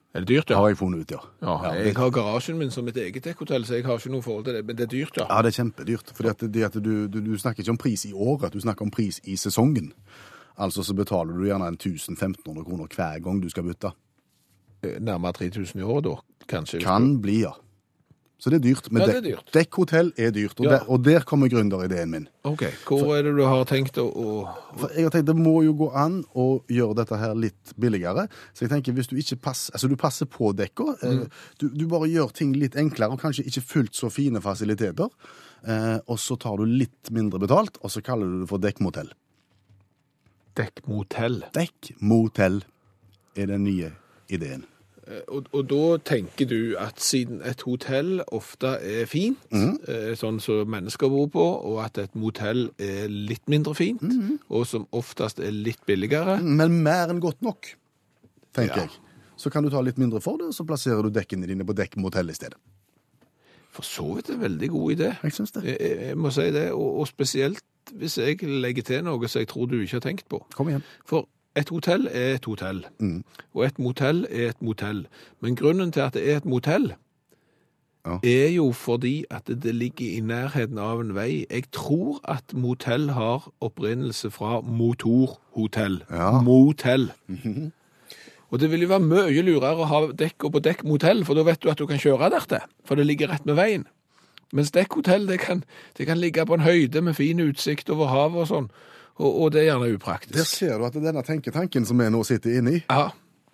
Er 0.09 0.23
det 0.23 0.31
dyrt, 0.31 0.49
ja? 0.49 0.57
Har 0.57 0.71
jeg 0.71 0.79
funnet 0.79 1.03
ut, 1.05 1.11
ja. 1.13 1.19
Ja, 1.45 1.73
jeg 1.77 1.93
har 1.93 2.09
garasjen 2.09 2.57
min 2.57 2.71
som 2.73 2.87
et 2.89 2.97
eget 2.97 3.27
dekkhotell, 3.27 3.65
så 3.67 3.77
jeg 3.77 3.85
har 3.85 3.99
ikke 3.99 4.09
noe 4.09 4.25
forhold 4.25 4.47
til 4.47 4.55
det, 4.57 4.63
men 4.65 4.77
det 4.77 4.87
er 4.87 4.91
dyrt, 4.95 5.19
ja. 5.21 5.27
Ja, 5.29 5.43
det 5.45 5.51
er 5.51 5.59
kjempedyrt. 5.59 6.13
For 6.17 6.79
du, 6.81 6.93
du, 7.05 7.19
du 7.21 7.35
snakker 7.37 7.61
ikke 7.61 7.75
om 7.75 7.77
pris 7.77 8.07
i 8.09 8.13
året, 8.13 8.53
du 8.53 8.63
snakker 8.63 8.87
om 8.87 8.93
pris 8.93 9.21
i 9.29 9.37
sesongen. 9.37 9.91
Altså 10.59 10.83
så 10.83 10.95
betaler 10.97 11.37
du 11.37 11.45
gjerne 11.45 11.69
en 11.69 11.77
1500 11.77 12.65
kroner 12.65 12.89
hver 12.89 13.21
gang 13.23 13.37
du 13.39 13.47
skal 13.53 13.67
bytte. 13.69 13.93
Eh, 14.83 14.99
Nærmere 15.03 15.33
3000 15.33 15.79
i 15.81 15.83
året 15.83 16.05
da, 16.07 16.15
kanskje. 16.47 16.79
Kan 16.83 17.17
bli, 17.21 17.41
ja. 17.43 17.51
Så 18.39 18.47
det 18.53 18.61
er 18.61 18.69
dyrt. 18.69 18.85
Men 18.91 19.01
Ja, 19.01 19.07
det 19.07 19.15
er 19.17 19.21
dyrt. 19.35 19.49
dekkhotell 19.51 20.13
er 20.15 20.29
dyrt, 20.31 20.59
og, 20.61 20.65
Ja. 20.65 20.71
der, 20.77 20.85
og 20.89 21.03
der 21.03 21.19
kommer 21.27 21.49
gründerideen 21.51 22.07
min. 22.09 22.27
Ok, 22.47 22.63
hvor 22.87 23.17
er 23.17 23.23
det 23.23 23.33
du 23.35 23.43
har 23.43 23.65
tenkt 23.67 23.97
å... 23.99 24.05
å... 24.15 24.55
For 24.79 24.93
jeg 24.95 25.03
har 25.03 25.11
tenkt 25.11 25.27
det 25.27 25.35
må 25.35 25.57
jo 25.65 25.73
gå 25.73 25.89
an 25.93 26.23
å 26.33 26.63
gjøre 26.71 26.95
dette 27.01 27.17
her 27.19 27.33
litt 27.35 27.73
billigere. 27.77 28.29
Så 28.55 28.63
jeg 28.63 28.69
tenker 28.71 28.93
hvis 28.95 29.09
du 29.11 29.17
ikke 29.19 29.35
passer, 29.41 29.73
altså 29.75 29.89
du 29.91 29.97
passer 29.99 30.25
på 30.25 30.53
dekka, 30.55 30.87
eh, 31.03 31.25
du, 31.59 31.67
du 31.67 31.85
bare 31.91 32.07
gjør 32.07 32.31
ting 32.31 32.53
litt 32.55 32.75
enklere 32.79 33.11
og 33.11 33.19
kanskje 33.19 33.43
ikke 33.43 33.61
fullt 33.73 33.99
så 33.99 34.07
fine 34.09 34.39
fasiliteter, 34.39 35.09
eh, 35.67 35.99
og 36.07 36.17
så 36.17 36.39
tar 36.39 36.55
du 36.55 36.63
litt 36.65 37.11
mindre 37.11 37.39
betalt, 37.43 37.75
og 37.83 37.91
så 37.91 37.99
kaller 38.01 38.25
du 38.25 38.39
det 38.45 38.47
for 38.53 38.57
dekkmotell. 38.63 39.11
Dekkmotell. 40.55 41.41
Dekkmotell 41.55 42.61
er 43.35 43.51
den 43.51 43.63
nye 43.67 43.91
ideen. 44.29 44.63
Eh, 45.07 45.21
Og, 45.27 45.45
og 45.53 45.63
da 45.69 45.97
tenker 46.05 46.45
du 46.49 46.75
at 46.77 46.99
siden 47.01 47.41
et 47.45 47.61
hotell 47.65 48.21
ofte 48.35 48.75
er 48.85 49.05
fint, 49.09 49.37
eh, 49.53 50.13
sånn 50.19 50.39
som 50.43 50.67
mennesker 50.69 51.09
bor 51.09 51.27
på, 51.33 51.45
og 51.65 51.79
at 51.85 51.97
et 51.97 52.15
motell 52.15 52.69
er 52.77 53.07
litt 53.09 53.47
mindre 53.49 53.73
fint, 53.75 54.03
og 54.49 54.67
som 54.69 54.85
oftest 54.91 55.39
er 55.39 55.51
litt 55.51 55.81
billigere, 55.89 56.39
Men 56.43 56.83
mer 56.83 57.09
enn 57.09 57.19
godt 57.21 57.41
nok, 57.41 57.73
tenker 58.53 58.75
Ja. 58.75 58.81
jeg. 58.87 58.89
Så 59.39 59.49
kan 59.49 59.63
du 59.63 59.69
ta 59.69 59.79
litt 59.81 59.97
mindre 59.97 60.19
for 60.21 60.37
det, 60.37 60.47
og 60.47 60.53
så 60.53 60.65
plasserer 60.67 61.01
du 61.01 61.09
dekkene 61.09 61.47
dine 61.47 61.63
på 61.65 61.73
dekkmotell 61.73 62.29
i 62.29 62.33
stedet. 62.33 62.57
for 63.71 63.83
så 63.83 64.15
vidt 64.15 64.29
en 64.29 64.41
veldig 64.41 64.69
god 64.69 64.91
idé. 64.95 65.09
Jeg 65.23 65.31
syns 65.31 65.51
det. 65.51 65.63
Jeg, 65.63 65.77
jeg 66.09 66.17
må 66.17 66.29
si 66.31 66.41
det, 66.51 66.71
og, 66.73 66.99
og 66.99 67.07
spesielt 67.07 67.61
hvis 67.95 68.17
jeg 68.17 68.41
legger 68.43 68.83
til 68.83 69.03
noe 69.05 69.27
som 69.29 69.39
jeg 69.39 69.47
tror 69.47 69.65
du 69.69 69.77
ikke 69.79 69.93
har 69.95 70.03
tenkt 70.03 70.27
på. 70.29 70.41
Kom 70.55 70.67
igjen. 70.67 70.83
For 71.05 71.27
et 71.59 71.69
hotell 71.73 72.07
er 72.11 72.35
et 72.37 72.45
hotell, 72.49 72.81
og 73.53 73.65
et 73.65 73.79
motell 73.79 74.25
er 74.29 74.49
et 74.53 74.61
motell. 74.61 75.05
Men 75.41 75.55
grunnen 75.59 75.91
til 75.91 76.01
at 76.07 76.13
det 76.17 76.25
er 76.31 76.37
et 76.41 76.45
motell, 76.49 76.93
Ja. 78.07 78.15
er 78.23 78.49
jo 78.55 78.71
fordi 78.71 79.25
at 79.29 79.45
det 79.47 79.73
ligger 79.75 80.07
i 80.17 80.21
nærheten 80.23 80.77
av 80.79 81.01
en 81.01 81.11
vei. 81.15 81.45
Jeg 81.51 81.65
tror 81.75 82.21
at 82.23 82.53
motell 82.55 83.09
har 83.11 83.49
opprinnelse 83.61 84.31
fra 84.31 84.61
motorhotell. 84.61 86.03
Ja. 86.09 86.41
Motell. 86.41 87.09
Og 88.49 88.59
det 88.59 88.71
vil 88.71 88.81
jo 88.81 88.87
være 88.89 89.05
mye 89.05 89.43
lurere 89.45 89.83
å 89.83 89.85
ha 89.91 89.99
dekk 90.17 90.47
på 90.51 90.61
dekk 90.65 90.83
motell, 90.87 91.25
for 91.27 91.37
da 91.37 91.43
vet 91.45 91.61
du 91.61 91.69
at 91.69 91.77
du 91.77 91.85
kan 91.89 91.99
kjøre 92.01 92.31
der 92.33 92.47
til, 92.49 92.63
for 92.87 92.95
det 92.97 93.05
ligger 93.05 93.29
rett 93.29 93.45
med 93.45 93.59
veien. 93.59 93.83
Mens 94.53 94.71
dekkhotell, 94.73 95.27
det 95.29 95.39
kan, 95.43 95.63
det 95.97 96.07
kan 96.09 96.17
ligge 96.17 96.45
på 96.49 96.55
en 96.57 96.65
høyde 96.65 97.03
med 97.05 97.13
fin 97.19 97.39
utsikt 97.43 97.91
over 97.93 98.07
havet 98.09 98.41
og 98.41 98.47
sånn, 98.49 98.71
og, 99.19 99.31
og 99.43 99.51
det 99.53 99.61
er 99.61 99.67
gjerne 99.73 99.89
upraktisk. 99.97 100.35
Der 100.39 100.47
ser 100.47 100.77
du 100.79 100.85
at 100.87 100.93
denne 100.95 101.23
tenketanken 101.27 101.85
som 101.85 101.99
vi 101.99 102.07
nå 102.09 102.23
sitter 102.27 102.57
inne 102.61 102.77
i, 102.79 102.83
Ja, 102.89 103.09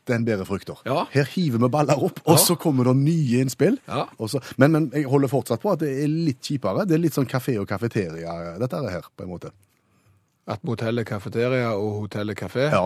den 0.06 0.22
bærer 0.28 0.46
frukter. 0.46 0.78
Ja. 0.86 1.08
Her 1.10 1.26
hiver 1.34 1.58
vi 1.64 1.70
baller 1.74 1.98
opp, 1.98 2.20
og 2.28 2.36
Ja. 2.36 2.42
så 2.46 2.54
kommer 2.62 2.86
det 2.86 2.96
nye 3.00 3.40
innspill. 3.42 3.80
Ja. 3.90 4.04
Så, 4.30 4.38
men, 4.62 4.72
men 4.76 4.92
jeg 4.94 5.08
holder 5.10 5.28
fortsatt 5.32 5.64
på 5.64 5.72
at 5.74 5.80
det 5.82 5.90
er 6.04 6.08
litt 6.12 6.44
kjipere. 6.46 6.86
Det 6.86 6.94
er 6.94 7.02
litt 7.02 7.16
sånn 7.18 7.26
kafé 7.26 7.56
og 7.58 7.66
kafeteria, 7.72 8.36
dette 8.62 8.84
her, 8.86 9.08
på 9.18 9.26
en 9.26 9.32
måte. 9.34 9.50
At 10.46 10.62
motell 10.64 11.02
er 11.02 11.08
kafeteria 11.10 11.72
og 11.74 12.04
hotell 12.04 12.30
er 12.30 12.38
kafé? 12.38 12.68
Ja. 12.70 12.86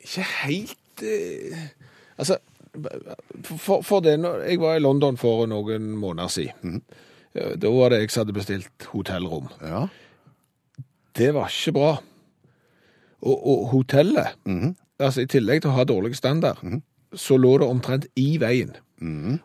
Ikke 0.00 0.24
helt 0.46 1.02
eh, 1.04 1.68
Altså, 2.16 2.38
for, 3.44 3.82
for 3.84 4.00
det 4.00 4.14
Jeg 4.48 4.58
var 4.60 4.76
i 4.78 4.82
London 4.82 5.18
for 5.20 5.44
noen 5.50 5.90
måneder 6.00 6.32
siden. 6.32 6.80
Eh, 7.36 7.52
Da 7.60 7.68
var 7.76 7.92
det 7.92 8.00
jeg 8.06 8.10
som 8.14 8.24
hadde 8.24 8.34
bestilt 8.40 8.86
hotellrom. 8.92 9.50
Ja. 9.60 9.84
Det 11.16 11.32
var 11.34 11.50
ikke 11.52 11.74
bra. 11.76 11.90
Og, 13.22 13.36
og 13.46 13.66
hotellet, 13.70 14.34
altså 14.98 15.22
i 15.22 15.28
tillegg 15.30 15.62
til 15.62 15.70
å 15.70 15.76
ha 15.76 15.84
dårlig 15.86 16.16
standard, 16.18 16.58
så 17.14 17.36
lå 17.38 17.58
det 17.62 17.68
omtrent 17.68 18.08
i 18.18 18.34
veien. 18.42 18.72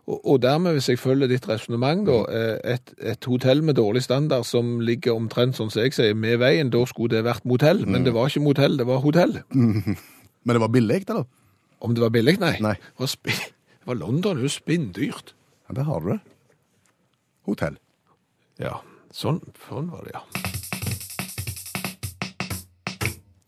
Og, 0.06 0.18
og 0.22 0.42
dermed, 0.42 0.76
hvis 0.78 0.90
jeg 0.92 1.00
følger 1.02 1.30
ditt 1.32 1.48
resonnement, 1.50 2.04
da, 2.08 2.18
eh, 2.30 2.76
et, 2.76 2.94
et 3.14 3.26
hotell 3.30 3.64
med 3.66 3.78
dårlig 3.80 4.04
standard 4.06 4.46
som 4.46 4.78
ligger 4.86 5.18
omtrent 5.18 5.58
sånn 5.58 5.72
som 5.74 5.82
jeg 5.82 5.96
sier, 5.98 6.18
med 6.18 6.40
veien, 6.44 6.70
da 6.74 6.84
skulle 6.90 7.16
det 7.16 7.26
vært 7.26 7.48
motell. 7.50 7.84
Men 7.90 8.06
det 8.06 8.14
var 8.16 8.30
ikke 8.30 8.46
motell, 8.46 8.78
det 8.78 8.88
var 8.90 9.02
hotell. 9.06 9.40
Men 10.48 10.56
det 10.56 10.62
var 10.64 10.72
billig, 10.74 11.02
eller? 11.10 11.26
Om 11.84 11.98
det 11.98 12.06
var 12.06 12.14
billig? 12.14 12.38
Nei. 12.42 12.54
Nei. 12.64 12.76
Det 12.78 13.04
var, 13.04 13.16
det 13.26 13.90
var 13.90 14.00
London, 14.00 14.38
det 14.38 14.46
er 14.46 14.48
jo 14.48 14.54
spinndyrt. 14.54 15.34
Ja, 15.68 15.80
der 15.82 15.90
har 15.90 16.06
du 16.06 16.14
det. 16.14 16.22
Hotell. 17.50 17.82
Ja, 18.62 18.80
sånn, 19.14 19.42
sånn 19.68 19.92
var 19.94 20.08
det, 20.08 20.16
ja. 20.16 20.57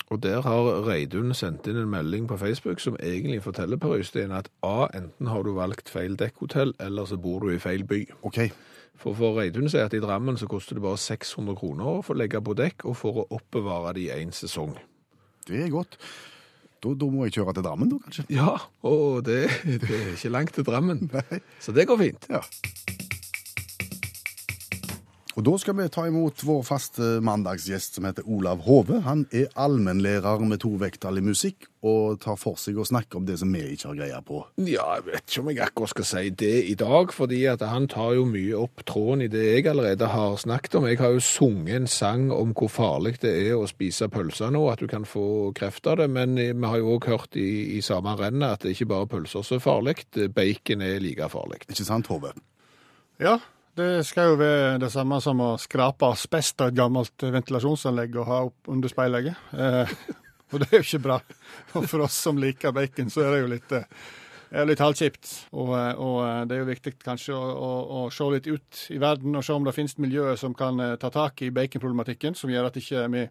Og 0.10 0.24
der 0.24 0.42
har 0.42 0.88
Reidun 0.88 1.34
sendt 1.38 1.68
inn 1.70 1.78
en 1.78 1.90
melding 1.90 2.26
på 2.28 2.38
Facebook 2.42 2.82
som 2.82 2.98
egentlig 2.98 3.44
forteller 3.46 3.78
Per 3.78 3.94
Øystein 4.00 4.32
at 4.34 4.50
A, 4.66 4.88
enten 4.98 5.30
har 5.30 5.44
du 5.46 5.54
valgt 5.54 5.90
feil 5.90 6.18
dekkhotell, 6.18 6.74
eller 6.80 7.06
så 7.06 7.18
bor 7.18 7.40
du 7.40 7.52
i 7.54 7.60
feil 7.62 7.86
by. 7.86 8.02
OK. 8.26 8.40
For, 9.00 9.14
for 9.14 9.38
Reidun 9.38 9.70
sier 9.70 9.86
at 9.86 9.94
i 9.94 10.02
Drammen 10.02 10.38
så 10.38 10.50
koster 10.50 10.76
det 10.76 10.84
bare 10.84 10.98
600 10.98 11.56
kroner 11.56 12.02
for 12.02 12.18
å 12.18 12.20
legge 12.20 12.42
på 12.42 12.58
dekk, 12.58 12.88
og 12.90 12.98
for 12.98 13.22
å 13.22 13.28
oppbevare 13.38 13.94
det 14.00 14.10
i 14.10 14.18
en 14.18 14.34
sesong. 14.36 14.74
Det 15.48 15.62
er 15.64 15.72
godt. 15.74 16.00
Da, 16.80 16.96
da 16.96 17.12
må 17.12 17.28
jeg 17.28 17.38
kjøre 17.38 17.54
til 17.60 17.68
Drammen, 17.70 17.94
da, 17.94 18.02
kanskje. 18.08 18.26
Ja, 18.34 18.56
og 18.88 19.22
det, 19.28 19.44
det 19.68 19.94
er 19.94 20.12
ikke 20.16 20.34
langt 20.34 20.58
til 20.58 20.68
Drammen. 20.68 21.06
Så 21.64 21.76
det 21.76 21.88
går 21.88 22.02
fint. 22.02 22.30
Ja. 22.34 22.42
Og 25.40 25.46
da 25.48 25.54
skal 25.56 25.78
vi 25.78 25.86
ta 25.88 26.04
imot 26.04 26.42
vår 26.44 26.66
faste 26.68 27.06
mandagsgjest 27.24 27.96
som 27.96 28.04
heter 28.04 28.26
Olav 28.28 28.66
Hove. 28.66 28.98
Han 29.06 29.22
er 29.32 29.46
allmennlærer 29.56 30.42
med 30.44 30.60
to 30.60 30.74
vekttall 30.82 31.22
i 31.22 31.24
musikk 31.24 31.70
og 31.80 32.18
tar 32.20 32.36
for 32.36 32.58
seg 32.60 32.76
å 32.76 32.84
snakke 32.84 33.16
om 33.16 33.24
det 33.24 33.38
som 33.40 33.54
vi 33.56 33.62
ikke 33.72 33.88
har 33.88 34.00
greie 34.02 34.18
på. 34.28 34.42
Ja, 34.68 34.98
jeg 34.98 35.06
vet 35.06 35.22
ikke 35.24 35.44
om 35.46 35.52
jeg 35.54 35.62
akkurat 35.64 35.92
skal 35.94 36.08
si 36.10 36.24
det 36.42 36.58
i 36.68 36.74
dag, 36.82 37.14
fordi 37.16 37.38
at 37.48 37.64
han 37.64 37.88
tar 37.88 38.18
jo 38.18 38.26
mye 38.28 38.58
opp 38.60 38.84
tråden 38.84 39.24
i 39.24 39.30
det 39.32 39.46
jeg 39.46 39.70
allerede 39.72 40.10
har 40.12 40.36
snakket 40.44 40.76
om. 40.76 40.88
Jeg 40.92 41.00
har 41.00 41.14
jo 41.16 41.22
sunget 41.24 41.78
en 41.78 41.88
sang 41.94 42.26
om 42.36 42.52
hvor 42.52 42.74
farlig 42.74 43.14
det 43.24 43.32
er 43.46 43.56
å 43.56 43.70
spise 43.72 44.10
pølser 44.12 44.52
nå, 44.52 44.66
at 44.74 44.84
du 44.84 44.90
kan 44.92 45.08
få 45.08 45.54
kreft 45.56 45.88
av 45.88 46.02
det, 46.02 46.10
men 46.12 46.36
vi 46.36 46.50
har 46.74 46.82
jo 46.82 46.98
også 46.98 47.14
hørt 47.14 47.40
i, 47.40 47.78
i 47.78 47.86
samme 47.86 48.18
rennet 48.20 48.58
at 48.58 48.66
det 48.66 48.74
er 48.74 48.76
ikke 48.76 48.90
bare 48.92 49.08
pølser 49.16 49.48
som 49.48 49.56
er 49.56 49.64
farlig, 49.64 49.96
bacon 50.36 50.84
er 50.84 51.00
like 51.00 51.32
farlig. 51.32 51.62
Ikke 51.70 51.88
sant, 51.88 52.12
Hove? 52.12 52.34
Ja, 53.24 53.38
det 53.80 54.06
skal 54.08 54.34
jo 54.34 54.40
være 54.40 54.78
det 54.82 54.92
samme 54.94 55.20
som 55.24 55.40
å 55.44 55.54
skrape 55.62 56.10
asbest 56.12 56.62
av 56.64 56.72
et 56.72 56.78
gammelt 56.78 57.24
ventilasjonsanlegg 57.24 58.18
og 58.20 58.28
ha 58.30 58.40
opp 58.50 58.72
under 58.72 58.92
speilegget. 58.92 59.44
Eh, 59.56 59.94
og 60.52 60.62
det 60.62 60.70
er 60.70 60.82
jo 60.82 60.88
ikke 60.88 61.06
bra. 61.08 61.20
Og 61.80 61.86
for 61.90 62.06
oss 62.06 62.18
som 62.28 62.40
liker 62.42 62.76
bacon, 62.76 63.12
så 63.14 63.26
er 63.26 63.32
det 63.34 63.42
jo 63.42 63.52
litt, 63.54 63.76
eh, 63.78 64.64
litt 64.68 64.84
halvkjipt. 64.84 65.32
Og, 65.54 65.72
eh, 65.78 65.92
og 65.96 66.18
eh, 66.26 66.42
det 66.50 66.58
er 66.58 66.64
jo 66.64 66.70
viktig 66.72 66.96
kanskje 67.06 67.38
å, 67.38 67.44
å, 67.54 67.72
å 68.00 68.02
se 68.14 68.28
litt 68.34 68.50
ut 68.50 68.82
i 68.96 69.00
verden 69.02 69.40
og 69.40 69.46
se 69.48 69.56
om 69.56 69.68
det 69.68 69.76
finnes 69.78 69.98
miljøer 70.02 70.40
som 70.42 70.58
kan 70.58 70.82
eh, 70.84 70.98
ta 71.02 71.12
tak 71.14 71.46
i 71.46 71.54
baconproblematikken, 71.56 72.36
som 72.36 72.52
gjør 72.52 72.70
at 72.72 72.82
ikke 72.82 73.08
vi, 73.16 73.24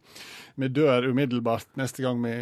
ikke 0.56 0.72
dør 0.80 1.10
umiddelbart 1.12 1.76
neste 1.80 2.06
gang 2.06 2.24
vi 2.24 2.38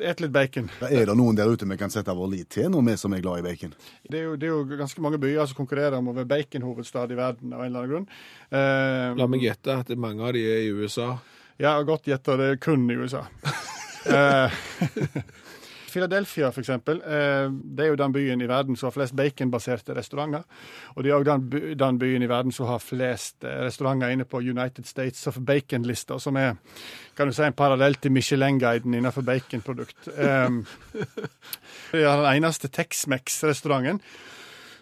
et 0.00 0.20
litt 0.22 0.32
bacon. 0.34 0.68
Da 0.80 0.90
er 0.90 1.06
det 1.08 1.16
noen 1.18 1.36
der 1.38 1.50
ute 1.52 1.68
vi 1.68 1.78
kan 1.80 1.92
sette 1.92 2.14
vår 2.16 2.30
lit 2.32 2.50
til, 2.56 2.68
når 2.72 2.84
vi 2.88 2.96
som 3.00 3.14
er 3.16 3.22
glad 3.24 3.42
i 3.42 3.46
bacon? 3.46 3.74
Det 4.08 4.18
er, 4.20 4.26
jo, 4.28 4.34
det 4.40 4.48
er 4.48 4.52
jo 4.54 4.78
ganske 4.78 5.04
mange 5.04 5.20
byer 5.22 5.48
som 5.48 5.58
konkurrerer 5.60 5.98
om 5.98 6.12
å 6.12 6.16
være 6.16 6.30
baconhovedstad 6.32 7.14
i 7.14 7.18
verden 7.18 7.54
av 7.54 7.64
en 7.64 7.70
eller 7.70 7.82
annen 7.84 7.92
grunn. 7.94 8.08
Eh, 8.50 9.16
La 9.20 9.28
meg 9.30 9.46
gjette 9.46 9.80
at 9.82 9.92
mange 10.00 10.24
av 10.26 10.36
de 10.36 10.44
er 10.46 10.66
i 10.66 10.72
USA. 10.74 11.14
Ja, 11.62 11.76
godt 11.88 12.08
gjetta, 12.10 12.36
det 12.40 12.50
er 12.52 12.60
kun 12.60 12.84
i 12.92 12.98
USA. 13.00 13.24
eh, 14.16 14.60
Philadelphia, 15.96 16.50
eksempel, 16.60 16.98
eh, 17.00 17.46
det 17.48 17.84
er 17.84 17.88
jo 17.88 17.96
den 17.96 18.12
byen 18.12 18.42
i 18.44 18.48
verden 18.50 18.76
som 18.76 18.90
har 18.90 18.96
flest 18.98 19.16
baconbaserte 19.16 19.96
restauranter. 19.96 20.44
Og 20.92 21.04
det 21.04 21.10
er 21.10 21.16
òg 21.16 21.24
den, 21.24 21.46
den 21.80 22.00
byen 22.02 22.26
i 22.26 22.28
verden 22.28 22.52
som 22.52 22.68
har 22.68 22.84
flest 22.84 23.46
eh, 23.48 23.62
restauranter 23.64 24.12
inne 24.12 24.28
på 24.28 24.42
United 24.44 24.84
States 24.84 25.24
of 25.26 25.40
Bacon-lista, 25.40 26.20
som 26.20 26.36
er 26.36 26.58
kan 27.16 27.30
du 27.30 27.32
si, 27.32 27.42
en 27.46 27.56
parallell 27.56 27.96
til 27.96 28.12
Michelin-guiden 28.12 28.92
innenfor 28.94 29.24
baconprodukt. 29.24 30.10
Um, 30.18 30.66
det 31.92 32.02
er 32.04 32.20
den 32.20 32.28
eneste 32.34 32.68
Tex-Mex-restauranten 32.68 34.02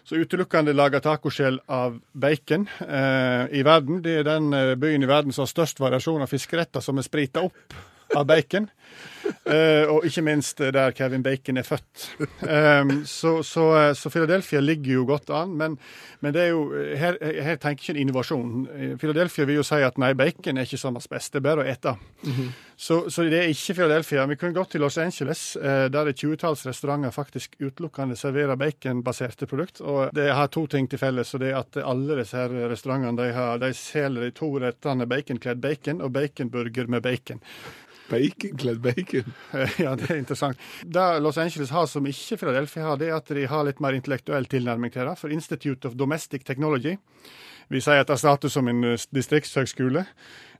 som 0.05 0.19
utelukkende 0.19 0.75
lager 0.75 0.99
tacoskjell 1.01 1.61
av 1.71 1.95
bacon 2.11 2.67
eh, 2.83 3.47
i 3.55 3.63
verden. 3.65 4.03
Det 4.03 4.19
er 4.19 4.27
den 4.27 4.53
eh, 4.53 4.75
byen 4.75 5.07
i 5.07 5.09
verden 5.09 5.33
som 5.33 5.47
har 5.47 5.53
størst 5.55 5.79
variasjon 5.81 6.21
av 6.21 6.29
fiskeretter 6.29 6.83
som 6.83 6.99
er 6.99 7.07
sprita 7.07 7.47
opp 7.47 7.77
av 8.15 8.27
bacon. 8.29 8.69
Uh, 9.45 9.89
og 9.89 10.05
ikke 10.05 10.21
minst 10.25 10.61
eh, 10.61 10.71
der 10.73 10.93
Kevin 10.93 11.23
Bacon 11.25 11.57
er 11.57 11.65
født. 11.65 12.05
Um, 12.45 12.91
så, 13.09 13.39
så, 13.45 13.65
eh, 13.77 13.91
så 13.97 14.09
Philadelphia 14.09 14.59
ligger 14.59 14.93
jo 14.93 15.05
godt 15.09 15.29
an, 15.33 15.53
men, 15.57 15.77
men 16.21 16.33
det 16.33 16.41
er 16.43 16.51
jo, 16.53 16.61
her, 16.97 17.17
her 17.21 17.59
tenker 17.61 17.83
ikke 17.83 17.95
en 17.95 18.01
innovasjon. 18.03 18.53
Philadelphia 19.01 19.45
vil 19.49 19.59
jo 19.59 19.65
si 19.65 19.81
at 19.85 19.97
nei, 20.01 20.13
bacon 20.17 20.57
er 20.57 20.65
ikke 20.65 20.79
Sammers 20.81 21.09
best, 21.09 21.33
det 21.33 21.41
er 21.41 21.45
bare 21.47 21.65
å 21.65 21.67
ete. 21.69 21.95
så, 22.87 22.99
så 23.09 23.25
det 23.29 23.41
er 23.41 23.53
ikke 23.53 23.77
Philadelphia. 23.81 24.25
Vi 24.29 24.39
kunne 24.41 24.57
gått 24.57 24.73
til 24.75 24.85
Los 24.85 24.97
Angeles, 25.01 25.45
uh, 25.61 25.85
der 25.93 26.11
et 26.11 26.21
tjuetalls 26.21 26.65
restauranter 26.69 27.13
faktisk 27.13 27.57
utelukkende 27.61 28.17
serverer 28.19 28.59
baconbaserte 28.61 29.49
produkt. 29.49 29.81
Og 29.81 30.13
det 30.17 30.29
har 30.33 30.53
to 30.53 30.67
ting 30.69 30.89
til 30.89 31.01
felles, 31.01 31.33
og 31.33 31.45
det 31.45 31.53
er 31.53 31.61
at 31.63 31.81
alle 31.81 32.21
disse 32.21 32.37
her 32.37 32.53
restaurantene 32.73 33.21
de, 33.21 33.33
har, 33.37 33.57
de 33.61 33.73
selger 33.77 34.25
de 34.27 34.35
to 34.37 34.53
rettene 34.61 35.09
baconkledd 35.09 35.61
bacon 35.65 36.05
og 36.05 36.13
baconburger 36.17 36.89
med 36.89 37.05
bacon. 37.05 37.41
Baconkledd 38.09 38.81
bacon. 38.83 39.33
Ja, 39.83 39.95
det 39.97 40.09
er 40.09 40.19
interessant. 40.19 40.61
Det 40.81 41.05
Los 41.23 41.37
Angeles 41.41 41.73
har 41.73 41.87
som 41.89 42.05
ikke 42.05 42.37
Philadelphia 42.37 42.89
har, 42.89 42.99
det 43.01 43.09
er 43.09 43.17
at 43.17 43.31
de 43.33 43.47
har 43.49 43.65
litt 43.65 43.81
mer 43.83 43.97
intellektuell 43.97 44.45
tilnærming 44.49 44.93
til 44.93 45.07
det. 45.09 45.17
For 45.19 45.33
Institute 45.33 45.87
of 45.87 45.97
Domestic 45.97 46.45
Technology, 46.45 46.97
vi 47.73 47.81
sier 47.81 48.03
at 48.03 48.11
det 48.11 48.19
status 48.21 48.53
som 48.53 48.69
en 48.69 48.83
eh, 48.91 49.07
distriktshøgskole, 49.15 50.05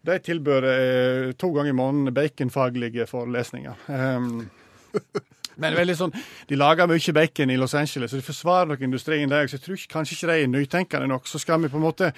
de 0.06 0.18
tilbyr 0.22 0.68
eh, 0.70 1.32
to 1.38 1.52
ganger 1.54 1.74
i 1.74 1.78
måneden 1.78 2.14
baconfaglige 2.14 3.06
forelesninger. 3.10 3.86
Um, 3.90 4.48
men 5.62 5.78
veldig 5.78 5.96
sånn, 5.98 6.14
De 6.50 6.58
lager 6.58 6.90
mye 6.90 7.16
bacon 7.16 7.54
i 7.54 7.58
Los 7.62 7.78
Angeles, 7.78 8.14
og 8.14 8.22
de 8.22 8.26
forsvarer 8.26 8.74
nok 8.74 8.86
industrien 8.86 9.30
der. 9.30 9.48
Så 9.48 9.60
jeg 9.60 9.68
tror 9.68 9.86
kanskje 9.98 10.18
ikke 10.18 10.32
de 10.32 10.46
er 10.46 10.54
nytenkende 10.54 11.12
nok. 11.14 11.30
Så 11.30 11.42
skal 11.42 11.62
vi 11.62 11.70
på 11.70 11.78
en 11.78 11.86
måte 11.86 12.10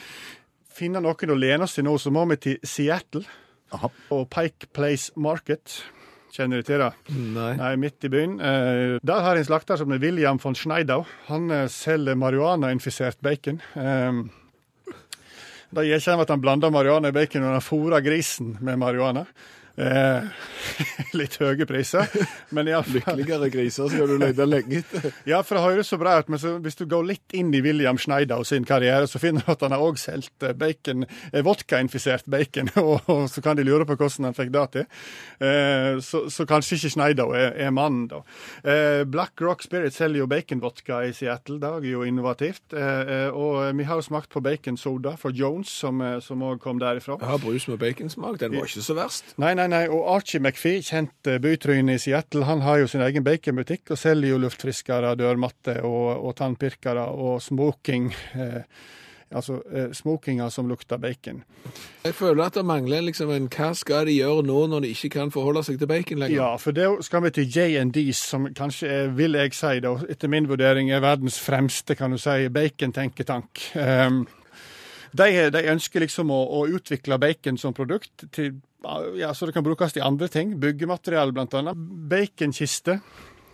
finne 0.78 1.02
noen 1.04 1.34
å 1.34 1.38
lene 1.40 1.68
oss 1.68 1.76
til 1.76 1.88
nå, 1.88 1.98
så 2.00 2.14
må 2.14 2.24
vi 2.32 2.40
til 2.48 2.58
Seattle 2.64 3.26
Aha. 3.76 3.90
og 4.16 4.30
Pike 4.32 4.70
Place 4.74 5.12
Market. 5.20 5.82
Kjenner 6.32 6.62
du 6.62 6.68
til 6.68 6.82
det? 6.84 6.92
Nei. 7.34 7.52
Nei, 7.58 7.72
midt 7.82 8.06
i 8.06 8.12
byen. 8.14 8.36
Eh, 8.40 8.98
der 9.02 9.24
har 9.26 9.40
en 9.40 9.48
slakter 9.48 9.80
som 9.80 9.92
er 9.92 10.02
William 10.04 10.40
von 10.44 10.56
Schneidau. 10.56 11.06
Han 11.32 11.50
eh, 11.52 11.68
selger 11.72 12.20
marihuana-infisert 12.20 13.20
bacon. 13.26 13.62
Eh, 13.76 14.20
det 15.76 15.86
gjør 15.88 16.04
ikke 16.04 16.18
at 16.24 16.32
han 16.32 16.44
blander 16.44 16.72
marihuana 16.72 17.12
i 17.12 17.16
bacon 17.16 17.44
og 17.48 17.58
han 17.58 17.66
fôrer 17.66 18.04
grisen 18.06 18.58
med 18.62 18.80
marihuana. 18.80 19.26
Eh, 19.78 20.24
litt 21.20 21.36
høye 21.38 21.68
priser, 21.70 22.08
men 22.56 22.70
iallfall 22.72 23.20
Lykkeligere 23.20 23.50
griser 23.54 23.92
skal 23.92 24.10
du 24.10 24.16
lete 24.18 24.48
lenge 24.48 24.80
etter. 24.82 25.12
Ja, 25.30 25.44
for 25.46 25.58
det 25.58 25.64
høres 25.66 25.92
så 25.92 26.00
bra 26.02 26.16
ut, 26.18 26.32
men 26.34 26.42
så, 26.42 26.56
hvis 26.64 26.80
du 26.80 26.88
går 26.90 27.06
litt 27.06 27.36
inn 27.38 27.52
i 27.54 27.62
William 27.62 28.00
Schneidau 28.02 28.42
sin 28.48 28.66
karriere, 28.66 29.06
så 29.10 29.22
finner 29.22 29.46
du 29.46 29.52
at 29.54 29.62
han 29.66 29.76
har 29.76 29.84
òg 29.84 30.00
solgt 30.02 30.46
eh, 30.46 30.56
bacon, 30.58 31.06
vodkainfisert 31.46 31.48
vodka-infisert 31.48 32.30
bacon, 32.32 32.72
og, 32.84 33.10
og 33.12 33.28
så 33.30 33.44
kan 33.46 33.60
de 33.60 33.66
lure 33.68 33.86
på 33.86 33.98
hvordan 34.00 34.30
han 34.30 34.38
fikk 34.38 34.54
det 34.56 34.66
til. 34.74 34.88
Eh, 35.46 36.00
så, 36.04 36.24
så 36.34 36.48
kanskje 36.50 36.80
ikke 36.80 36.94
Schneidau 36.96 37.30
er, 37.38 37.54
er 37.68 37.76
mannen, 37.76 38.08
da. 38.12 38.24
Eh, 38.64 39.04
Black 39.06 39.42
Rock 39.46 39.66
Spirit 39.66 39.96
selger 39.96 40.24
jo 40.24 40.30
baconvodka 40.32 41.04
i 41.06 41.14
Seattle, 41.16 41.60
det 41.62 41.70
er 41.70 41.90
jo 41.92 42.04
innovativt. 42.08 42.74
Eh, 42.74 43.14
eh, 43.18 43.30
og 43.30 43.78
vi 43.78 43.88
har 43.88 44.02
jo 44.02 44.08
smakt 44.10 44.34
på 44.34 44.42
baconsoda 44.42 45.16
fra 45.22 45.34
Jones, 45.34 45.70
som 45.70 46.02
òg 46.02 46.60
kom 46.64 46.82
derifra. 46.82 47.20
Jeg 47.22 47.30
har 47.30 47.42
brus 47.42 47.68
med 47.70 47.80
baconsmak. 47.82 48.40
Den 48.42 48.58
var 48.58 48.70
ikke 48.70 48.86
så 48.86 48.98
verst. 48.98 49.36
Nei, 49.42 49.54
nei, 49.58 49.67
nei. 49.72 49.86
Og 49.92 50.06
Archie 50.16 50.42
McPhee, 50.42 50.84
kjent 50.86 51.30
eh, 51.30 51.40
bytryne 51.44 51.98
i 51.98 52.02
Seattle, 52.02 52.46
han 52.50 52.64
har 52.66 52.82
jo 52.82 52.92
sin 52.92 53.04
egen 53.06 53.26
baconbutikk 53.26 53.94
og 53.94 54.02
selger 54.02 54.34
jo 54.34 54.44
luftfriskere, 54.44 55.16
dørmatter 55.20 55.84
og, 55.88 56.14
og 56.28 56.38
tannpirkere 56.40 57.08
og 57.16 57.42
smoking. 57.44 58.12
Eh, 58.38 58.64
altså 59.32 59.62
eh, 59.74 59.92
smokinger 59.92 60.50
som 60.50 60.68
lukter 60.68 60.98
bacon. 60.98 61.44
Jeg 62.04 62.16
føler 62.16 62.44
at 62.46 62.56
det 62.56 62.66
mangler 62.66 63.02
liksom 63.02 63.32
en 63.36 63.50
Hva 63.52 63.74
skal 63.76 64.08
de 64.08 64.16
gjøre 64.16 64.46
nå 64.48 64.62
når 64.72 64.86
de 64.86 64.94
ikke 64.96 65.10
kan 65.18 65.32
forholde 65.32 65.64
seg 65.68 65.80
til 65.80 65.90
bacon 65.90 66.22
lenger? 66.24 66.38
Ja, 66.38 66.56
for 66.62 66.72
det 66.72 66.88
skal 67.06 67.24
vi 67.26 67.34
til 67.36 67.52
J&D's, 67.52 68.24
som 68.24 68.48
kanskje 68.56 68.88
er, 68.88 69.14
vil 69.18 69.36
jeg 69.36 69.54
si, 69.58 69.80
da, 69.84 69.98
etter 70.10 70.32
min 70.32 70.48
vurdering 70.50 70.92
er 70.92 71.04
verdens 71.04 71.40
fremste, 71.44 71.96
kan 71.96 72.16
du 72.16 72.22
si, 72.22 72.48
bacon-tenketank. 72.54 73.72
Um, 73.76 74.24
de, 75.18 75.48
de 75.54 75.64
ønsker 75.74 76.04
liksom 76.06 76.32
å, 76.34 76.40
å 76.60 76.66
utvikle 76.78 77.20
bacon 77.22 77.60
som 77.60 77.76
produkt 77.78 78.28
til 78.36 78.58
ja, 79.18 79.34
så 79.34 79.48
det 79.50 79.56
kan 79.56 79.66
brukes 79.66 79.96
til 79.96 80.06
andre 80.06 80.30
ting. 80.32 80.54
Byggemateriale, 80.62 81.34
blant 81.36 81.56
annet. 81.58 81.80
Baconkiste. 82.12 83.00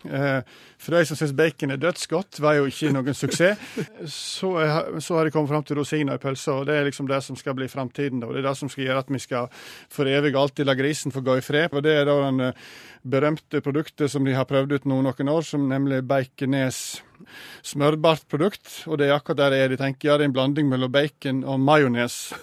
Eh, 0.03 0.39
for 0.83 0.95
de 0.95 1.05
som 1.07 1.17
syns 1.17 1.33
bacon 1.35 1.71
er 1.71 1.79
dødsgodt, 1.81 2.39
var 2.43 2.57
jo 2.57 2.67
ikke 2.67 2.91
noen 2.93 3.15
suksess. 3.15 3.59
Så, 4.13 4.49
er, 4.59 4.99
så 5.01 5.17
har 5.17 5.25
de 5.25 5.31
kommet 5.31 5.51
fram 5.51 5.63
til 5.65 5.77
rosiner 5.79 6.17
i 6.17 6.21
pølsa, 6.21 6.57
og 6.59 6.67
det 6.67 6.75
er 6.75 6.87
liksom 6.87 7.07
det 7.07 7.21
som 7.23 7.37
skal 7.39 7.55
bli 7.57 7.69
framtiden. 7.71 8.23
Og 8.25 8.33
Det 8.33 8.41
er 8.41 8.49
det 8.49 8.55
som 8.59 8.71
skal 8.71 8.87
gjøre 8.87 9.03
at 9.05 9.11
vi 9.13 9.21
skal 9.23 9.47
for 9.93 10.09
evig 10.09 10.33
alltid 10.35 10.67
la 10.67 10.75
grisen 10.77 11.13
få 11.13 11.23
gå 11.23 11.37
i 11.39 11.45
fred. 11.45 11.73
Og 11.73 11.85
det 11.85 11.95
er 11.95 12.07
da 12.09 12.17
den 12.25 12.49
eh, 12.49 12.61
berømte 13.03 13.63
produktet 13.63 14.11
som 14.11 14.27
de 14.27 14.35
har 14.35 14.47
prøvd 14.49 14.75
ut 14.77 14.87
nå 14.89 15.01
noen 15.05 15.33
år, 15.33 15.47
som 15.47 15.67
nemlig 15.69 16.03
Bacones 16.07 17.01
smørbart 17.63 18.27
produkt. 18.31 18.83
Og 18.87 18.99
det 18.99 19.09
er 19.09 19.17
akkurat 19.17 19.45
der 19.45 19.55
det 19.55 19.61
er. 19.63 19.73
De 19.73 19.83
tenker 19.83 20.11
ja, 20.11 20.17
det 20.17 20.27
er 20.27 20.33
en 20.33 20.35
blanding 20.35 20.71
mellom 20.71 20.91
bacon 20.91 21.45
og 21.47 21.61
majones. 21.63 22.33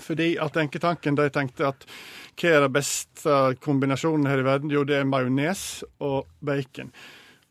Fordi 0.00 0.34
at 0.40 0.56
Enketanken 0.56 1.18
de 1.18 1.28
tenkte 1.32 1.68
at 1.68 1.86
hva 2.38 2.52
er 2.52 2.64
den 2.64 2.72
beste 2.72 3.40
kombinasjonen 3.62 4.28
her 4.30 4.40
i 4.40 4.46
verden? 4.46 4.72
Jo, 4.72 4.84
det 4.88 5.00
er 5.00 5.08
majones 5.08 5.82
og 6.00 6.30
bacon. 6.44 6.92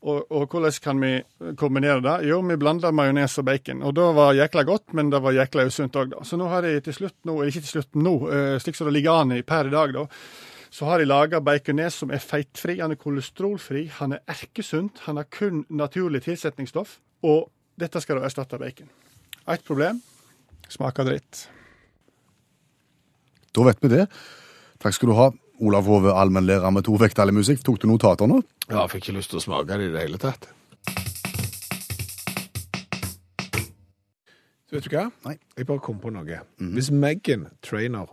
Og, 0.02 0.24
og 0.34 0.48
hvordan 0.50 0.78
kan 0.82 0.98
vi 0.98 1.12
kombinere 1.58 2.02
det? 2.02 2.16
Jo, 2.26 2.40
vi 2.42 2.56
blander 2.58 2.90
majones 2.90 3.36
og 3.38 3.46
bacon. 3.46 3.84
Og 3.86 3.94
da 3.94 4.08
var 4.16 4.34
jækla 4.34 4.64
godt, 4.66 4.94
men 4.98 5.12
det 5.12 5.20
var 5.22 5.36
jækla 5.36 5.68
usunt 5.70 5.98
òg, 6.00 6.10
da. 6.16 6.24
Så 6.26 6.38
nå 6.40 6.48
har 6.50 6.66
jeg 6.66 6.82
til 6.88 6.96
slutt 6.96 7.20
nå, 7.28 7.36
eller 7.36 7.52
ikke 7.52 7.62
til 7.68 7.76
slutt 7.76 8.00
nå, 8.02 8.16
eh, 8.34 8.56
slik 8.62 8.78
som 8.78 8.90
det 8.90 8.96
ligger 8.98 9.20
an 9.20 9.36
i 9.36 9.44
per 9.46 9.70
i 9.70 9.74
dag, 9.74 9.94
da, 9.94 10.06
så 10.72 10.88
har 10.88 11.02
jeg 11.02 11.10
laga 11.12 11.38
bacones 11.44 12.00
som 12.02 12.10
er 12.10 12.22
feitfri, 12.24 12.80
han 12.80 12.96
er 12.96 12.98
kolesterolfri, 12.98 13.84
han 14.00 14.16
er 14.16 14.24
erkesunt, 14.32 15.04
han 15.06 15.20
har 15.20 15.28
kun 15.30 15.66
naturlig 15.70 16.24
tilsetningsstoff, 16.26 16.96
og 17.22 17.50
dette 17.78 18.00
skal 18.02 18.18
da 18.18 18.26
erstatte 18.26 18.58
bacon. 18.58 18.90
Ett 19.46 19.62
problem 19.68 20.00
smaker 20.72 21.06
dritt. 21.06 21.46
Da 23.52 23.64
vet 23.66 23.78
vi 23.84 23.88
det. 23.92 24.06
Takk 24.82 24.94
skal 24.96 25.10
du 25.12 25.14
ha, 25.18 25.28
Olav 25.62 25.86
Hove, 25.86 26.12
allmennlærer 26.18 26.72
med 26.74 26.84
to 26.88 26.96
vekttall 26.98 27.30
i 27.30 27.36
musikk. 27.36 27.60
Tok 27.66 27.78
du 27.82 27.86
notater 27.90 28.26
nå? 28.30 28.40
Ja, 28.68 28.80
jeg 28.84 28.90
fikk 28.96 29.04
ikke 29.08 29.18
lyst 29.20 29.30
til 29.34 29.40
å 29.40 29.44
smake 29.44 29.76
det 29.78 29.90
i 29.90 29.92
det 29.94 30.04
hele 30.06 30.18
tatt. 30.22 30.48
Du 34.72 34.78
vet 34.78 34.86
du 34.88 34.94
hva? 34.96 35.04
Nei. 35.26 35.36
Jeg 35.58 35.68
bare 35.68 35.82
kom 35.84 35.98
på 36.00 36.10
noe. 36.14 36.38
Hvis 36.72 36.88
Megan 36.96 37.46
Trainer 37.62 38.08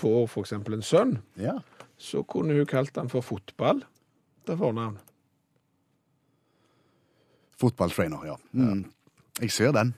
får 0.00 0.22
for 0.32 0.40
eksempel 0.46 0.78
en 0.78 0.82
sønn, 0.82 1.18
Ja. 1.36 1.58
så 1.98 2.24
kunne 2.26 2.56
hun 2.56 2.66
kalt 2.66 2.96
han 2.96 3.08
for 3.08 3.20
fotball 3.22 3.80
Det 4.44 4.52
til 4.52 4.56
fornavn. 4.58 4.96
Fotballtrainer, 7.60 8.24
ja. 8.26 8.34
Mm. 8.52 8.84
Jeg 9.40 9.50
ser 9.50 9.72
den. 9.72 9.94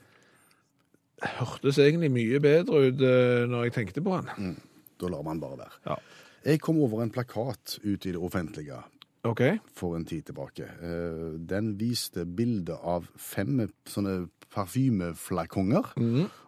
Hørtes 1.23 1.79
egentlig 1.81 2.11
mye 2.13 2.39
bedre 2.43 2.83
ut 2.87 3.01
eh, 3.01 3.45
når 3.49 3.67
jeg 3.67 3.77
tenkte 3.79 4.03
på 4.05 4.19
han. 4.19 4.55
Da 4.97 5.09
lar 5.09 5.25
man 5.25 5.41
bare 5.41 5.57
være. 5.63 5.81
Ja. 5.89 5.97
Jeg 6.45 6.61
kom 6.63 6.79
over 6.79 7.01
en 7.03 7.11
plakat 7.11 7.79
ute 7.83 8.09
i 8.09 8.13
det 8.13 8.21
offentlige 8.21 8.77
okay. 9.27 9.57
for 9.75 9.97
en 9.97 10.05
tid 10.05 10.29
tilbake. 10.29 10.69
Eh, 10.81 11.39
Den 11.49 11.75
viste 11.79 12.25
bilde 12.25 12.77
av 12.77 13.09
fem 13.17 13.65
sånne 13.89 14.27
parfymeflakonger. 14.53 15.91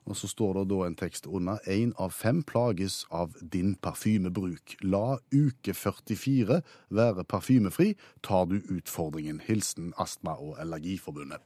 Og 0.05 0.17
så 0.17 0.29
står 0.31 0.59
det 0.59 0.69
da 0.71 0.79
en 0.85 0.95
tekst 0.97 1.27
under. 1.27 1.59
Én 1.67 1.91
av 1.99 2.13
fem 2.15 2.41
plages 2.43 3.03
av 3.11 3.35
din 3.41 3.75
parfymebruk. 3.75 4.77
La 4.81 5.17
uke 5.33 5.75
44 5.75 6.61
være 6.89 7.25
parfymefri. 7.25 7.95
Tar 8.23 8.45
du 8.45 8.59
utfordringen? 8.61 9.41
Hilsen 9.45 9.93
Astma- 9.97 10.39
og 10.39 10.57
Allergiforbundet. 10.61 11.43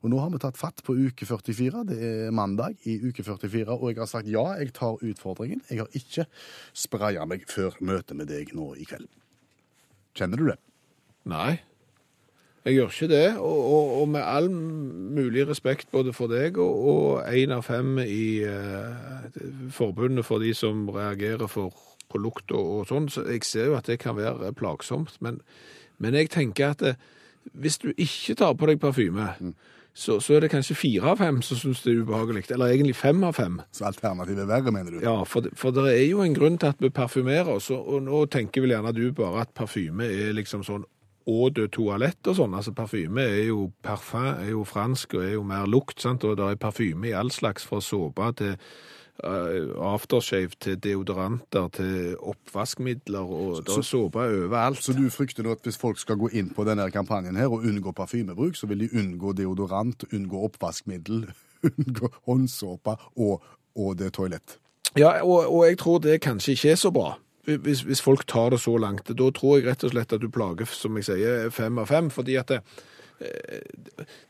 Og 0.00 0.08
nå 0.08 0.20
har 0.22 0.30
vi 0.32 0.40
tatt 0.40 0.56
fatt 0.56 0.80
på 0.84 0.94
uke 0.96 1.26
44. 1.28 1.84
Det 1.90 1.96
er 2.00 2.34
mandag 2.34 2.78
i 2.88 2.96
uke 3.04 3.24
44, 3.26 3.74
og 3.76 3.90
jeg 3.90 4.00
har 4.00 4.08
sagt 4.08 4.30
ja, 4.32 4.46
jeg 4.56 4.72
tar 4.76 5.00
utfordringen. 5.04 5.60
Jeg 5.68 5.82
har 5.82 5.96
ikke 5.96 6.24
spraya 6.72 7.26
meg 7.28 7.44
før 7.50 7.76
møtet 7.84 8.16
med 8.16 8.30
deg 8.32 8.54
nå 8.56 8.72
i 8.80 8.86
kveld. 8.88 9.10
Kjenner 10.16 10.40
du 10.40 10.48
det? 10.48 10.56
Nei. 11.28 11.58
Jeg 12.64 12.76
gjør 12.76 12.90
ikke 12.92 13.08
det, 13.08 13.28
og, 13.40 13.60
og, 13.72 13.92
og 14.00 14.08
med 14.12 14.20
all 14.20 14.50
mulig 14.52 15.46
respekt 15.48 15.88
både 15.92 16.12
for 16.12 16.28
deg 16.28 16.58
og, 16.60 17.22
én 17.32 17.54
av 17.56 17.64
fem 17.64 17.94
i 18.02 18.42
eh, 18.44 19.38
forbundet 19.72 20.26
for 20.28 20.44
de 20.44 20.52
som 20.56 20.82
reagerer 20.92 21.48
for, 21.48 21.72
på 22.12 22.20
lukt 22.20 22.52
og, 22.52 22.82
og 22.82 22.90
sånn, 22.90 23.08
så 23.08 23.24
jeg 23.32 23.46
ser 23.48 23.70
jo 23.70 23.78
at 23.78 23.88
det 23.88 23.96
kan 24.02 24.18
være 24.18 24.52
plagsomt, 24.56 25.16
men, 25.24 25.40
men 25.96 26.18
jeg 26.20 26.28
tenker 26.36 26.74
at 26.74 26.84
det, 26.84 26.94
hvis 27.56 27.80
du 27.80 27.94
ikke 27.96 28.36
tar 28.36 28.52
på 28.60 28.68
deg 28.68 28.80
parfyme, 28.82 29.30
så, 30.00 30.16
så 30.24 30.36
er 30.36 30.44
det 30.44 30.48
kanskje 30.54 30.78
fire 30.78 31.10
av 31.12 31.18
fem 31.20 31.42
som 31.44 31.58
synes 31.60 31.82
det 31.84 31.92
er 31.92 32.04
ubehagelig, 32.04 32.46
eller 32.54 32.72
egentlig 32.72 32.96
fem 32.96 33.20
av 33.26 33.34
fem. 33.36 33.58
Så 33.76 33.84
alternativet 33.84 34.46
er 34.46 34.48
verre, 34.48 34.72
mener 34.72 34.96
du? 34.96 35.02
Ja, 35.04 35.18
for, 35.28 35.44
for 35.60 35.76
det 35.76 35.90
er 35.92 36.06
jo 36.06 36.22
en 36.24 36.36
grunn 36.36 36.56
til 36.60 36.72
at 36.72 36.80
vi 36.80 36.88
parfymerer 36.94 37.50
oss, 37.58 37.68
og, 37.74 37.84
og 37.84 38.06
nå 38.06 38.22
tenker 38.32 38.64
vel 38.64 38.72
gjerne 38.72 38.94
du 38.96 39.04
bare 39.16 39.44
at 39.44 39.52
parfyme 39.56 40.08
er 40.08 40.32
liksom 40.38 40.64
sånn 40.64 40.86
eau 41.28 41.50
de 41.52 41.66
toalett 41.68 42.30
og 42.32 42.38
sånn. 42.38 42.56
Altså 42.56 42.72
parfyme 42.76 43.26
er 43.28 43.50
jo 43.50 43.66
parfum, 43.84 44.30
er 44.40 44.54
jo 44.54 44.64
fransk 44.64 45.18
og 45.18 45.26
er 45.26 45.34
jo 45.36 45.44
mer 45.52 45.68
lukt, 45.68 46.00
sant? 46.00 46.24
og 46.24 46.38
det 46.40 46.48
er 46.48 46.62
parfyme 46.64 47.10
i 47.10 47.14
all 47.16 47.32
slags 47.34 47.68
fra 47.68 47.82
såpe 47.84 48.32
til 48.40 48.56
aftershave 49.24 50.56
til 50.60 50.78
deodoranter 50.82 51.68
til 51.76 52.16
oppvaskmidler, 52.18 53.20
og 53.20 53.62
er 53.68 53.82
såpe 53.86 54.18
overalt. 54.18 54.82
Så 54.82 54.94
du 54.96 55.04
frykter 55.10 55.46
nå 55.46 55.54
at 55.56 55.64
hvis 55.66 55.78
folk 55.80 55.98
skal 56.00 56.18
gå 56.20 56.30
inn 56.32 56.50
på 56.54 56.64
denne 56.68 56.88
kampanjen 56.90 57.36
her 57.36 57.52
og 57.52 57.66
unngå 57.66 57.92
parfymebruk, 57.96 58.56
så 58.56 58.66
vil 58.70 58.86
de 58.86 58.90
unngå 58.96 59.32
deodorant, 59.38 60.04
unngå 60.12 60.44
oppvaskmiddel, 60.50 61.26
unngå 61.70 62.12
håndsåpe 62.28 62.96
og, 63.16 63.42
og 63.76 63.98
det 63.98 64.14
toalett? 64.18 64.58
Ja, 64.98 65.20
og, 65.22 65.46
og 65.46 65.66
jeg 65.68 65.78
tror 65.78 66.00
det 66.02 66.20
kanskje 66.24 66.56
ikke 66.56 66.70
er 66.70 66.80
så 66.80 66.90
bra. 66.94 67.12
Hvis, 67.50 67.80
hvis 67.82 68.02
folk 68.04 68.26
tar 68.28 68.50
det 68.50 68.60
så 68.60 68.76
langt. 68.76 69.08
Da 69.08 69.30
tror 69.34 69.58
jeg 69.58 69.66
rett 69.66 69.84
og 69.86 69.94
slett 69.94 70.12
at 70.12 70.22
du 70.22 70.28
plager, 70.30 70.68
som 70.70 70.98
jeg 70.98 71.08
sier, 71.08 71.48
fem 71.54 71.78
av 71.80 71.88
fem. 71.90 72.10
Fordi 72.12 72.36
at 72.38 72.50
det, 72.52 72.60
eh, 72.60 72.88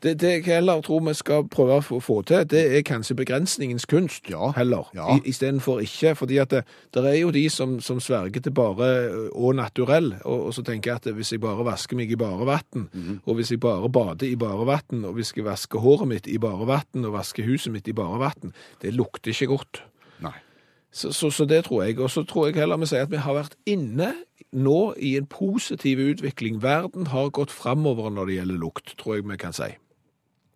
det, 0.03 0.15
det 0.21 0.31
jeg 0.31 0.45
heller 0.45 0.81
tror 0.83 1.03
vi 1.07 1.15
skal 1.15 1.45
prøve 1.51 1.79
å 1.79 2.01
få, 2.03 2.21
til, 2.27 2.43
det 2.51 2.63
er 2.75 2.83
kanskje 2.87 3.15
begrensningens 3.21 3.87
kunst 3.91 4.31
Ja, 4.31 4.51
heller. 4.57 4.91
ja. 4.97 5.19
Istedenfor 5.25 5.83
ikke. 5.85 6.15
Fordi 6.19 6.41
at 6.43 6.51
det, 6.51 6.65
det 6.95 7.05
er 7.07 7.19
jo 7.21 7.31
de 7.35 7.45
som, 7.53 7.79
som 7.85 8.01
sverger 8.03 8.43
til 8.43 8.55
bare 8.57 8.91
og 9.31 9.55
naturell. 9.59 10.15
Og, 10.25 10.51
og 10.51 10.55
så 10.57 10.65
tenker 10.67 10.91
jeg 10.91 11.03
at 11.03 11.11
hvis 11.15 11.33
jeg 11.37 11.45
bare 11.45 11.67
vasker 11.67 11.99
meg 11.99 12.11
i 12.11 12.19
bare 12.19 12.49
vann, 12.49 12.89
mm. 12.93 13.21
og 13.25 13.39
hvis 13.39 13.55
jeg 13.55 13.63
bare 13.63 13.91
bader 13.93 14.27
i 14.27 14.37
bare 14.41 14.67
vann, 14.67 15.05
og 15.05 15.15
hvis 15.19 15.35
jeg 15.37 15.47
vasker 15.47 15.83
håret 15.83 16.11
mitt 16.11 16.31
i 16.31 16.39
bare 16.43 16.67
vann, 16.67 17.05
og 17.05 17.15
vasker 17.15 17.47
huset 17.47 17.73
mitt 17.75 17.89
i 17.89 17.97
bare 17.97 18.19
vann, 18.23 18.55
det 18.83 18.95
lukter 18.97 19.31
ikke 19.35 19.53
godt. 19.55 19.85
Nei. 20.25 20.35
Så, 20.91 21.13
så, 21.15 21.31
så 21.31 21.47
det 21.47 21.65
tror 21.69 21.85
jeg. 21.87 22.01
Og 22.03 22.11
så 22.11 22.25
tror 22.27 22.49
jeg 22.49 22.59
heller 22.59 22.81
vi 22.81 22.91
sier 22.91 23.07
at 23.07 23.13
vi 23.13 23.23
har 23.23 23.37
vært 23.37 23.55
inne 23.71 24.11
nå 24.53 24.95
i 24.99 25.17
en 25.17 25.27
positiv 25.27 25.99
utvikling. 25.99 26.63
Verden 26.63 27.07
har 27.07 27.31
gått 27.31 27.53
framover 27.55 28.11
når 28.11 28.27
det 28.27 28.39
gjelder 28.41 28.59
lukt, 28.59 28.95
tror 28.99 29.15
jeg 29.15 29.29
vi 29.29 29.37
kan 29.37 29.55
si. 29.57 29.71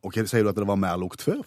Ok, 0.04 0.18
Sier 0.26 0.42
du 0.44 0.50
at 0.50 0.58
det 0.58 0.66
var 0.68 0.80
mer 0.80 0.98
lukt 1.00 1.22
før? 1.22 1.44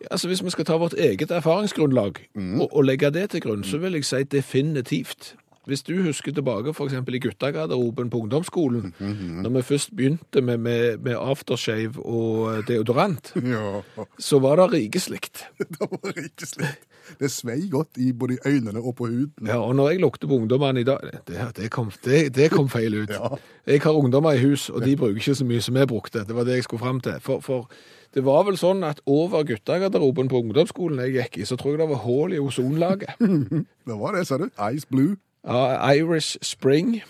Ja, 0.00 0.06
Altså 0.10 0.28
Hvis 0.28 0.44
vi 0.44 0.50
skal 0.50 0.64
ta 0.64 0.78
vårt 0.80 0.94
eget 0.94 1.30
erfaringsgrunnlag 1.30 2.22
og, 2.60 2.68
og 2.72 2.84
legge 2.84 3.10
det 3.10 3.30
til 3.30 3.40
grunn, 3.40 3.64
så 3.64 3.78
vil 3.78 3.92
jeg 3.92 4.04
si 4.04 4.22
definitivt. 4.24 5.34
Hvis 5.70 5.84
du 5.86 5.92
husker 6.02 6.34
tilbake 6.34 6.72
f.eks. 6.74 6.96
i 6.98 7.20
guttegarderoben 7.22 8.10
på 8.10 8.24
ungdomsskolen, 8.24 8.90
når 8.98 9.50
vi 9.54 9.62
først 9.62 9.92
begynte 9.96 10.42
med, 10.42 10.58
med, 10.58 10.98
med 11.06 11.14
aftershave 11.14 12.02
og 12.02 12.64
deodorant, 12.68 13.32
Ja. 13.54 13.82
så 14.18 14.38
var 14.42 14.56
det 14.58 14.72
rikeslikt. 14.74 15.44
Det 15.58 15.78
var 15.80 15.98
rikeslikt. 16.10 16.56
slikt. 16.56 16.86
Det 17.20 17.26
svei 17.32 17.64
godt 17.70 17.98
i 17.98 18.12
både 18.14 18.36
øynene 18.46 18.78
og 18.86 18.94
på 19.00 19.06
huden. 19.10 19.46
Ja, 19.48 19.56
og 19.58 19.72
når 19.74 19.88
jeg 19.90 20.00
lukter 20.04 20.28
på 20.30 20.36
ungdommene 20.36 20.80
i 20.80 20.86
dag 20.86 20.98
Det, 21.26 21.38
det, 21.56 21.70
kom, 21.74 21.88
det, 22.04 22.20
det 22.36 22.50
kom 22.52 22.68
feil 22.70 22.94
ut. 23.02 23.10
Ja. 23.16 23.32
Jeg 23.66 23.80
har 23.82 23.92
ungdommer 23.98 24.32
i 24.36 24.42
hus, 24.44 24.68
og 24.70 24.84
de 24.84 24.96
bruker 24.96 25.18
ikke 25.18 25.34
så 25.34 25.44
mye 25.46 25.62
som 25.62 25.76
jeg 25.76 25.88
brukte. 25.90 26.22
Det 26.26 26.34
var 26.36 26.44
det 26.46 26.54
jeg 26.60 26.66
skulle 26.68 26.80
fram 26.84 27.00
til. 27.00 27.18
For, 27.20 27.40
for 27.44 27.66
det 28.14 28.22
var 28.26 28.44
vel 28.46 28.56
sånn 28.58 28.82
at 28.86 29.00
over 29.06 29.42
guttegarderoben 29.46 30.30
på 30.30 30.40
ungdomsskolen 30.44 30.98
jeg 31.04 31.16
gikk 31.18 31.38
i, 31.42 31.46
så 31.46 31.58
tror 31.60 31.74
jeg 31.76 31.82
det 31.82 31.88
var 31.92 32.00
hull 32.06 32.32
i 32.34 32.40
ozonlaget. 32.42 33.18
Det 33.20 33.98
var 34.00 34.16
det, 34.18 34.24
sa 34.26 34.38
du. 34.42 34.46
Ice 34.74 34.86
Blue, 34.90 35.16
Ja, 35.44 35.92
Irish 35.92 36.36
Spring, 36.42 37.02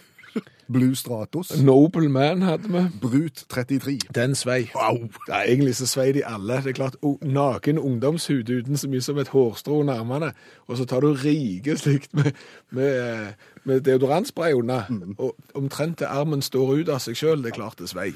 Blue 0.69 0.95
Stratos, 0.95 1.62
Noble 1.62 2.09
Man 2.09 2.43
hadde 2.43 2.69
vi. 2.69 2.99
Brut 3.01 3.45
33. 3.49 3.99
Den 4.14 4.35
svei. 4.35 4.71
Wow. 4.75 5.09
Ja, 5.29 5.43
egentlig 5.43 5.77
så 5.77 5.87
svei 5.87 6.12
de 6.12 6.23
alle. 6.27 6.57
Det 6.62 6.66
er 6.66 6.73
klart, 6.73 6.97
Naken 7.23 7.79
ungdomshud 7.79 8.51
uten 8.51 8.77
så 8.77 8.88
mye 8.88 9.03
som 9.03 9.19
et 9.19 9.29
hårstrå 9.29 9.81
under 9.81 9.99
armene, 9.99 10.33
og 10.69 10.77
så 10.77 10.85
tar 10.85 11.01
du 11.01 11.12
rike 11.12 11.77
slikt 11.79 12.14
med, 12.14 12.33
med, 12.71 13.33
med 13.64 13.81
deodorantspray 13.81 14.53
unna, 14.53 14.85
og 15.19 15.37
omtrent 15.55 15.99
til 15.99 16.07
armen 16.07 16.43
står 16.43 16.75
ut 16.75 16.88
av 16.88 17.03
seg 17.03 17.19
sjøl. 17.19 17.43
Det 17.43 17.51
er 17.51 17.59
klart 17.59 17.83
det 17.83 17.90
svei. 17.90 18.12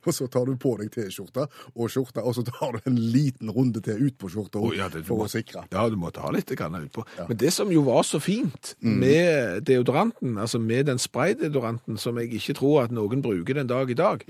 Og 0.06 0.14
så 0.16 0.26
tar 0.32 0.46
du 0.48 0.54
på 0.60 0.72
deg 0.80 0.90
T-skjorta 0.94 1.46
og 1.74 1.90
skjorta, 1.92 2.22
og 2.24 2.34
så 2.36 2.44
tar 2.46 2.72
du 2.76 2.90
en 2.90 2.96
liten 3.12 3.50
runde 3.52 3.82
til 3.84 4.00
ut 4.06 4.16
på 4.18 4.30
skjorta 4.32 4.60
oh, 4.62 4.72
ja, 4.76 4.88
det- 4.88 5.04
for 5.06 5.20
må- 5.20 5.28
å 5.28 5.30
sikre. 5.30 5.66
Ja, 5.72 5.86
du 5.88 5.96
måtte 6.00 6.22
ha 6.24 6.30
litt 6.32 6.48
utpå. 6.50 7.04
Ja. 7.18 7.26
Men 7.28 7.36
det 7.36 7.52
som 7.52 7.70
jo 7.72 7.82
var 7.86 8.02
så 8.02 8.20
fint 8.20 8.74
med 8.80 9.64
deodoranten, 9.68 10.38
altså 10.38 10.58
med 10.58 10.86
den 10.86 10.98
spraydeodoranten, 10.98 11.98
som 11.98 12.16
jeg 12.18 12.32
ikke 12.32 12.56
tror 12.58 12.84
at 12.84 12.90
noen 12.94 13.22
bruker 13.22 13.54
den 13.54 13.66
dag 13.66 13.90
i 13.90 13.94
dag, 13.94 14.24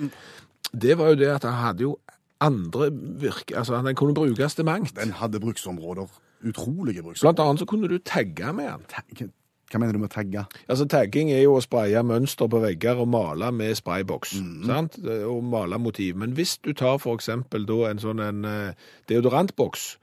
det 0.72 0.98
var 0.98 1.14
jo 1.14 1.20
det 1.22 1.30
at 1.34 1.46
han 1.48 1.58
hadde 1.64 1.86
jo 1.86 1.96
andre 2.40 2.90
virke... 3.20 3.56
Altså, 3.56 3.80
den 3.84 3.94
kunne 3.98 4.14
brukes 4.14 4.54
til 4.54 4.64
mangt. 4.64 4.96
Den 4.96 5.12
hadde 5.12 5.40
bruksområder. 5.40 6.08
Utrolige 6.44 7.02
bruksområder. 7.02 7.20
Blant 7.36 7.40
annet 7.44 7.60
så 7.60 7.66
kunne 7.68 7.88
du 7.88 7.98
tagge 7.98 8.52
med 8.56 8.86
den. 9.18 9.32
Hva- 9.70 9.78
mener 9.80 9.92
du 9.92 9.98
med 10.02 10.10
tagge? 10.10 10.46
Altså 10.68 10.84
Tagging 10.90 11.30
er 11.30 11.42
jo 11.44 11.54
å 11.56 11.62
spraye 11.62 12.02
mønster 12.02 12.48
på 12.50 12.60
vegger 12.60 12.98
og 12.98 13.08
male 13.08 13.52
med 13.52 13.76
sprayboks. 13.78 14.32
sant? 14.66 14.98
Og 15.04 15.44
male 15.44 15.78
motiv. 15.78 16.16
Men 16.16 16.32
hvis 16.34 16.58
du 16.58 16.72
tar 16.72 16.98
eksempel 16.98 17.66
da 17.66 17.90
en 17.90 17.98
sånn 18.02 18.20
en 18.20 18.44
eh, 18.44 18.72
deodorantboks, 19.08 19.96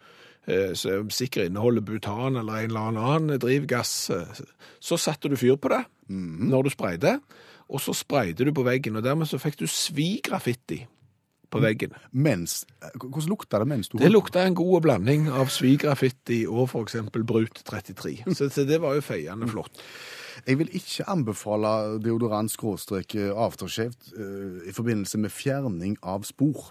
eh, 0.47 0.73
som 0.73 1.09
sikkert 1.09 1.49
inneholder 1.49 1.81
butan 1.81 2.37
eller 2.39 2.63
en 2.63 2.69
eller 2.71 2.79
annen 3.01 3.39
drivgass, 3.39 4.09
eh, 4.09 4.25
så 4.79 4.97
satte 4.97 5.29
du 5.29 5.35
fyr 5.35 5.57
på 5.57 5.69
det 5.69 5.83
når 6.09 6.63
du 6.63 6.69
sprayde, 6.69 7.19
og 7.69 7.81
så 7.83 7.91
sprayde 7.93 8.45
du 8.45 8.53
på 8.53 8.63
veggen, 8.63 8.95
og 8.95 9.03
dermed 9.03 9.27
så 9.27 9.37
fikk 9.37 9.57
du 9.59 9.65
svigraffiti 9.67 10.85
på 11.53 11.61
veggen. 11.63 11.95
Mens 12.11 12.61
Hvordan 12.95 13.29
lukta 13.31 13.61
det 13.61 13.67
mens 13.69 13.89
du 13.89 13.97
Det 13.97 14.11
lukta 14.11 14.43
en 14.43 14.57
god 14.57 14.81
blanding 14.85 15.27
av 15.31 15.51
svigraffiti 15.53 16.43
og 16.47 16.71
eksempel 16.83 17.25
Brut 17.27 17.63
33. 17.67 18.23
Så, 18.33 18.49
så 18.53 18.65
det 18.67 18.81
var 18.83 18.97
jo 18.97 19.05
feiende 19.05 19.49
flott. 19.49 19.83
Jeg 20.45 20.59
vil 20.59 20.69
ikke 20.77 21.07
anbefale 21.09 21.97
deodorant 22.03 22.51
skråstrek 22.51 23.15
eh, 23.17 23.31
eh, 23.31 24.67
i 24.69 24.75
forbindelse 24.75 25.17
med 25.21 25.33
fjerning 25.33 25.97
av 26.03 26.27
spor. 26.27 26.69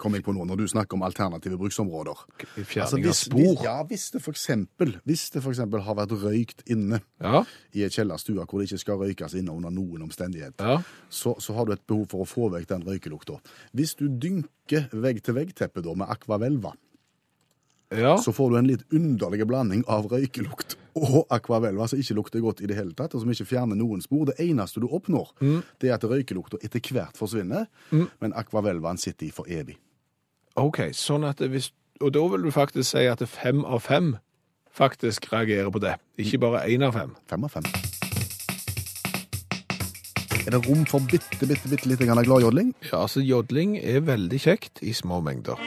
Kom 0.00 0.14
jeg 0.16 0.24
på 0.24 0.32
nå, 0.32 0.46
når 0.48 0.56
du 0.62 0.64
snakker 0.72 0.96
om 0.96 1.02
alternative 1.04 1.58
bruksområder. 1.60 2.22
Fjerning 2.56 2.80
altså, 2.86 3.00
hvis, 3.04 3.22
spor. 3.28 3.64
Ja, 3.66 3.76
hvis 3.84 4.06
det 4.14 4.22
for 4.24 4.32
eksempel, 4.32 4.94
hvis 5.04 5.26
det 5.34 5.42
for 5.44 5.52
eksempel 5.52 5.82
har 5.84 5.98
vært 5.98 6.14
røykt 6.22 6.64
inne 6.72 7.02
Ja, 7.20 7.42
i 7.76 7.84
et 7.84 7.92
kjellerstue 7.92 8.40
hvor 8.48 8.62
det 8.62 8.70
ikke 8.70 8.80
skal 8.80 9.00
røykes 9.04 9.36
inne 9.36 9.52
under 9.52 9.70
noen 9.74 10.06
omstendighet, 10.08 10.56
ja. 10.64 10.78
så, 11.12 11.34
så 11.38 11.52
har 11.58 11.68
du 11.68 11.74
et 11.76 11.84
behov 11.86 12.06
for 12.14 12.24
å 12.24 12.28
få 12.28 12.48
vekk 12.56 12.70
den 12.72 12.86
røykelukta. 12.88 13.36
Hvis 13.76 13.92
du 14.00 14.06
dynker 14.08 14.88
vegg-til-vegg-teppet 14.92 15.84
da 15.84 15.94
med 16.00 16.08
akvavelva, 16.16 16.72
Ja. 17.90 18.14
så 18.22 18.30
får 18.32 18.50
du 18.50 18.56
en 18.56 18.68
litt 18.70 18.84
underlig 18.94 19.42
blanding 19.50 19.80
av 19.90 20.06
røykelukt 20.12 20.76
og 20.94 21.24
akvavelva 21.34 21.88
som 21.90 21.98
ikke 21.98 22.14
lukter 22.14 22.40
godt 22.44 22.60
i 22.62 22.68
det 22.70 22.76
hele 22.78 22.94
tatt, 22.94 23.14
og 23.14 23.24
som 23.24 23.30
ikke 23.34 23.48
fjerner 23.50 23.74
noen 23.78 23.98
spor. 24.02 24.28
Det 24.30 24.36
eneste 24.44 24.78
du 24.80 24.86
oppnår, 24.86 25.32
det 25.82 25.90
er 25.90 25.96
at 25.96 26.06
røykelukta 26.06 26.60
etter 26.62 26.80
hvert 26.94 27.18
forsvinner, 27.18 27.66
men 27.90 28.32
akvavelvaen 28.38 28.98
sitter 28.98 29.26
i 29.26 29.32
for 29.34 29.50
evig. 29.50 29.74
OK, 30.56 30.90
sånn 30.96 31.24
at 31.28 31.42
hvis 31.46 31.70
Og 32.00 32.14
da 32.14 32.22
vil 32.32 32.46
du 32.46 32.50
faktisk 32.50 32.94
si 32.94 33.04
at 33.04 33.20
fem 33.28 33.60
av 33.64 33.82
fem 33.84 34.14
faktisk 34.72 35.26
reagerer 35.32 35.68
på 35.68 35.82
det, 35.82 35.98
ikke 36.16 36.38
bare 36.40 36.62
én 36.72 36.80
av 36.86 36.94
fem. 36.96 37.10
Fem 37.28 37.44
av 37.44 37.52
fem. 37.52 37.66
Er 40.46 40.54
det 40.54 40.62
rom 40.64 40.86
for 40.88 41.04
bitte, 41.04 41.44
bitte, 41.44 41.68
bitte 41.68 41.90
lite 41.90 42.06
grann 42.08 42.24
gladjodling? 42.24 42.72
Ja, 42.88 43.02
altså 43.02 43.20
jodling 43.20 43.76
er 43.76 44.00
veldig 44.00 44.40
kjekt 44.40 44.80
i 44.80 44.94
små 44.96 45.20
mengder. 45.20 45.60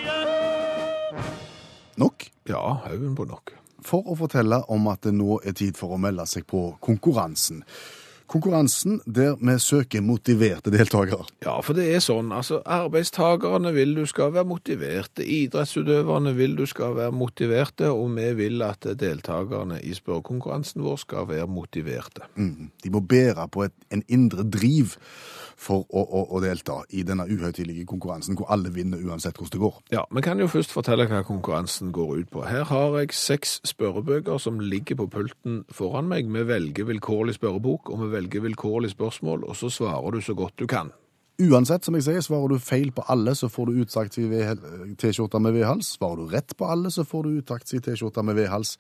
Nok. 2.02 2.26
Ja, 2.50 2.64
haugen 2.88 3.14
på 3.16 3.28
nok. 3.30 3.54
For 3.86 4.10
å 4.10 4.18
fortelle 4.18 4.64
om 4.74 4.90
at 4.90 5.06
det 5.06 5.14
nå 5.14 5.38
er 5.46 5.54
tid 5.54 5.78
for 5.78 5.94
å 5.94 6.02
melde 6.02 6.26
seg 6.26 6.48
på 6.50 6.72
konkurransen. 6.82 7.62
Konkurransen 8.34 8.98
der 9.06 9.36
vi 9.38 9.54
søker 9.62 10.02
motiverte 10.02 10.72
deltakere. 10.74 11.28
Ja, 11.46 11.60
for 11.62 11.78
det 11.78 11.86
er 11.94 12.02
sånn, 12.02 12.32
altså 12.34 12.64
Arbeidstakerne 12.66 13.74
vil 13.76 13.94
du 13.94 14.08
skal 14.10 14.34
være 14.34 14.48
motiverte, 14.50 15.22
idrettsutøverne 15.22 16.34
vil 16.38 16.58
du 16.58 16.66
skal 16.70 16.96
være 16.98 17.14
motiverte, 17.14 17.92
og 17.94 18.16
vi 18.18 18.32
vil 18.42 18.66
at 18.66 18.88
deltakerne 19.00 19.78
i 19.86 19.94
spørrekonkurransen 19.94 20.82
vår 20.82 20.98
skal 21.06 21.30
være 21.30 21.48
motiverte. 21.48 22.26
Mm. 22.36 22.72
De 22.84 22.94
må 22.94 23.04
bære 23.06 23.48
på 23.54 23.68
et, 23.68 23.78
en 23.94 24.04
indre 24.10 24.44
driv 24.50 24.98
for 25.64 25.86
å, 25.90 26.02
å, 26.02 26.24
å 26.36 26.42
delta 26.44 26.80
i 26.96 27.04
denne 27.08 27.26
uhøytidelige 27.30 27.86
konkurransen, 27.90 28.38
hvor 28.40 28.50
alle 28.54 28.72
vinner 28.74 29.02
uansett 29.04 29.38
hvordan 29.38 29.54
det 29.54 29.62
går. 29.62 29.78
Ja, 29.94 30.04
vi 30.12 30.24
kan 30.26 30.42
jo 30.42 30.50
først 30.52 30.74
fortelle 30.74 31.06
hva 31.10 31.22
konkurransen 31.28 31.94
går 31.96 32.24
ut 32.24 32.32
på. 32.34 32.44
Her 32.48 32.66
har 32.70 32.98
jeg 33.00 33.14
seks 33.16 33.60
spørrebøker 33.68 34.42
som 34.42 34.60
ligger 34.60 35.04
på 35.04 35.10
pulten 35.14 35.62
foran 35.74 36.10
meg. 36.12 36.32
Vi 36.34 36.46
velger 36.50 36.90
vilkårlig 36.90 37.38
spørrebok, 37.38 37.94
og 37.94 38.02
vi 38.02 38.12
velger 38.16 38.23
vilkårlig 38.32 38.94
spørsmål, 38.94 39.44
og 39.44 39.56
så 39.56 39.70
svarer 39.70 40.12
du 40.12 40.22
så 40.22 40.36
godt 40.38 40.60
du 40.60 40.68
kan. 40.68 40.92
Uansett, 41.42 41.86
som 41.86 41.96
jeg 41.98 42.06
sier, 42.06 42.22
svarer 42.22 42.54
du 42.54 42.62
feil 42.62 42.92
på 42.94 43.04
alle, 43.10 43.34
så 43.36 43.50
får 43.50 43.70
du 43.70 43.82
utsagt 43.82 44.18
i 44.22 44.28
T-skjorte 45.02 45.42
med 45.42 45.56
V-hals. 45.56 45.96
Svarer 45.98 46.22
du 46.22 46.34
rett 46.34 46.54
på 46.58 46.68
alle, 46.70 46.92
så 46.94 47.04
får 47.04 47.24
du 47.26 47.40
utsagt 47.40 47.74
i 47.74 47.82
T-skjorte 47.82 48.24
med 48.24 48.38
V-hals. 48.38 48.78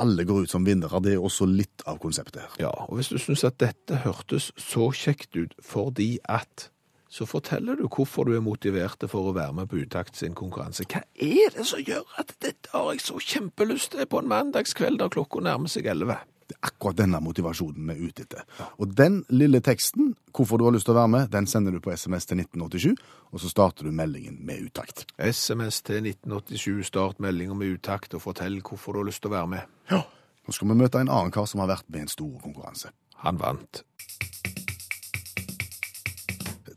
Alle 0.00 0.24
går 0.24 0.46
ut 0.46 0.50
som 0.50 0.64
vinnere. 0.64 1.02
Det 1.04 1.12
er 1.14 1.20
også 1.20 1.44
litt 1.44 1.84
av 1.86 2.00
konseptet 2.00 2.40
her. 2.40 2.56
Ja, 2.64 2.72
og 2.88 2.96
hvis 2.96 3.12
du 3.12 3.18
syns 3.20 3.44
at 3.44 3.60
dette 3.60 4.00
hørtes 4.06 4.50
så 4.56 4.88
kjekt 4.96 5.36
ut 5.36 5.52
fordi 5.60 6.14
at 6.24 6.70
så 7.10 7.26
forteller 7.26 7.74
du 7.74 7.88
hvorfor 7.90 8.24
du 8.24 8.36
er 8.36 8.44
motivert 8.44 9.02
for 9.10 9.28
å 9.28 9.34
være 9.34 9.52
med 9.58 9.68
på 9.68 9.82
Utakt 9.82 10.16
sin 10.16 10.36
konkurranse. 10.38 10.86
Hva 10.86 11.02
er 11.18 11.50
det 11.56 11.66
som 11.66 11.82
gjør 11.82 12.06
at 12.22 12.36
dette 12.38 12.70
har 12.70 12.92
jeg 12.94 13.02
så 13.02 13.18
kjempelyst 13.18 13.96
til 13.96 14.06
på 14.06 14.22
en 14.22 14.30
mandagskveld 14.30 15.02
da 15.02 15.10
klokka 15.10 15.42
nærmer 15.42 15.68
seg 15.68 15.90
elleve? 15.90 16.20
Det 16.50 16.56
er 16.56 16.66
akkurat 16.66 16.98
denne 16.98 17.20
motivasjonen 17.22 17.86
vi 17.86 17.94
er 17.94 18.10
ute 18.10 18.24
etter. 18.26 18.46
Og 18.82 18.90
den 18.98 19.20
lille 19.30 19.60
teksten, 19.62 20.16
hvorfor 20.34 20.58
du 20.58 20.64
har 20.66 20.74
lyst 20.74 20.88
til 20.88 20.96
å 20.96 20.98
være 20.98 21.12
med, 21.12 21.28
den 21.30 21.46
sender 21.46 21.76
du 21.76 21.78
på 21.84 21.92
SMS 21.94 22.26
til 22.26 22.40
1987, 22.42 23.04
og 23.30 23.42
så 23.42 23.50
starter 23.52 23.86
du 23.86 23.94
meldingen 23.94 24.40
med 24.46 24.64
uttakt. 24.66 25.04
SMS 25.14 25.78
til 25.86 26.02
1987, 26.10 26.88
start 26.90 27.22
meldinga 27.22 27.54
med 27.54 27.76
utakt 27.78 28.18
og 28.18 28.24
fortell 28.24 28.58
hvorfor 28.66 28.98
du 28.98 29.04
har 29.04 29.06
lyst 29.12 29.22
til 29.22 29.30
å 29.30 29.36
være 29.36 29.52
med. 29.54 29.76
Ja. 29.92 30.02
Nå 30.42 30.56
skal 30.56 30.72
vi 30.72 30.80
møte 30.80 30.98
en 30.98 31.12
annen 31.12 31.30
kar 31.30 31.46
som 31.46 31.62
har 31.62 31.70
vært 31.70 31.86
med 31.86 32.02
i 32.02 32.08
en 32.08 32.12
stor 32.16 32.34
konkurranse. 32.42 32.90
Han 33.22 33.38
vant. 33.38 33.84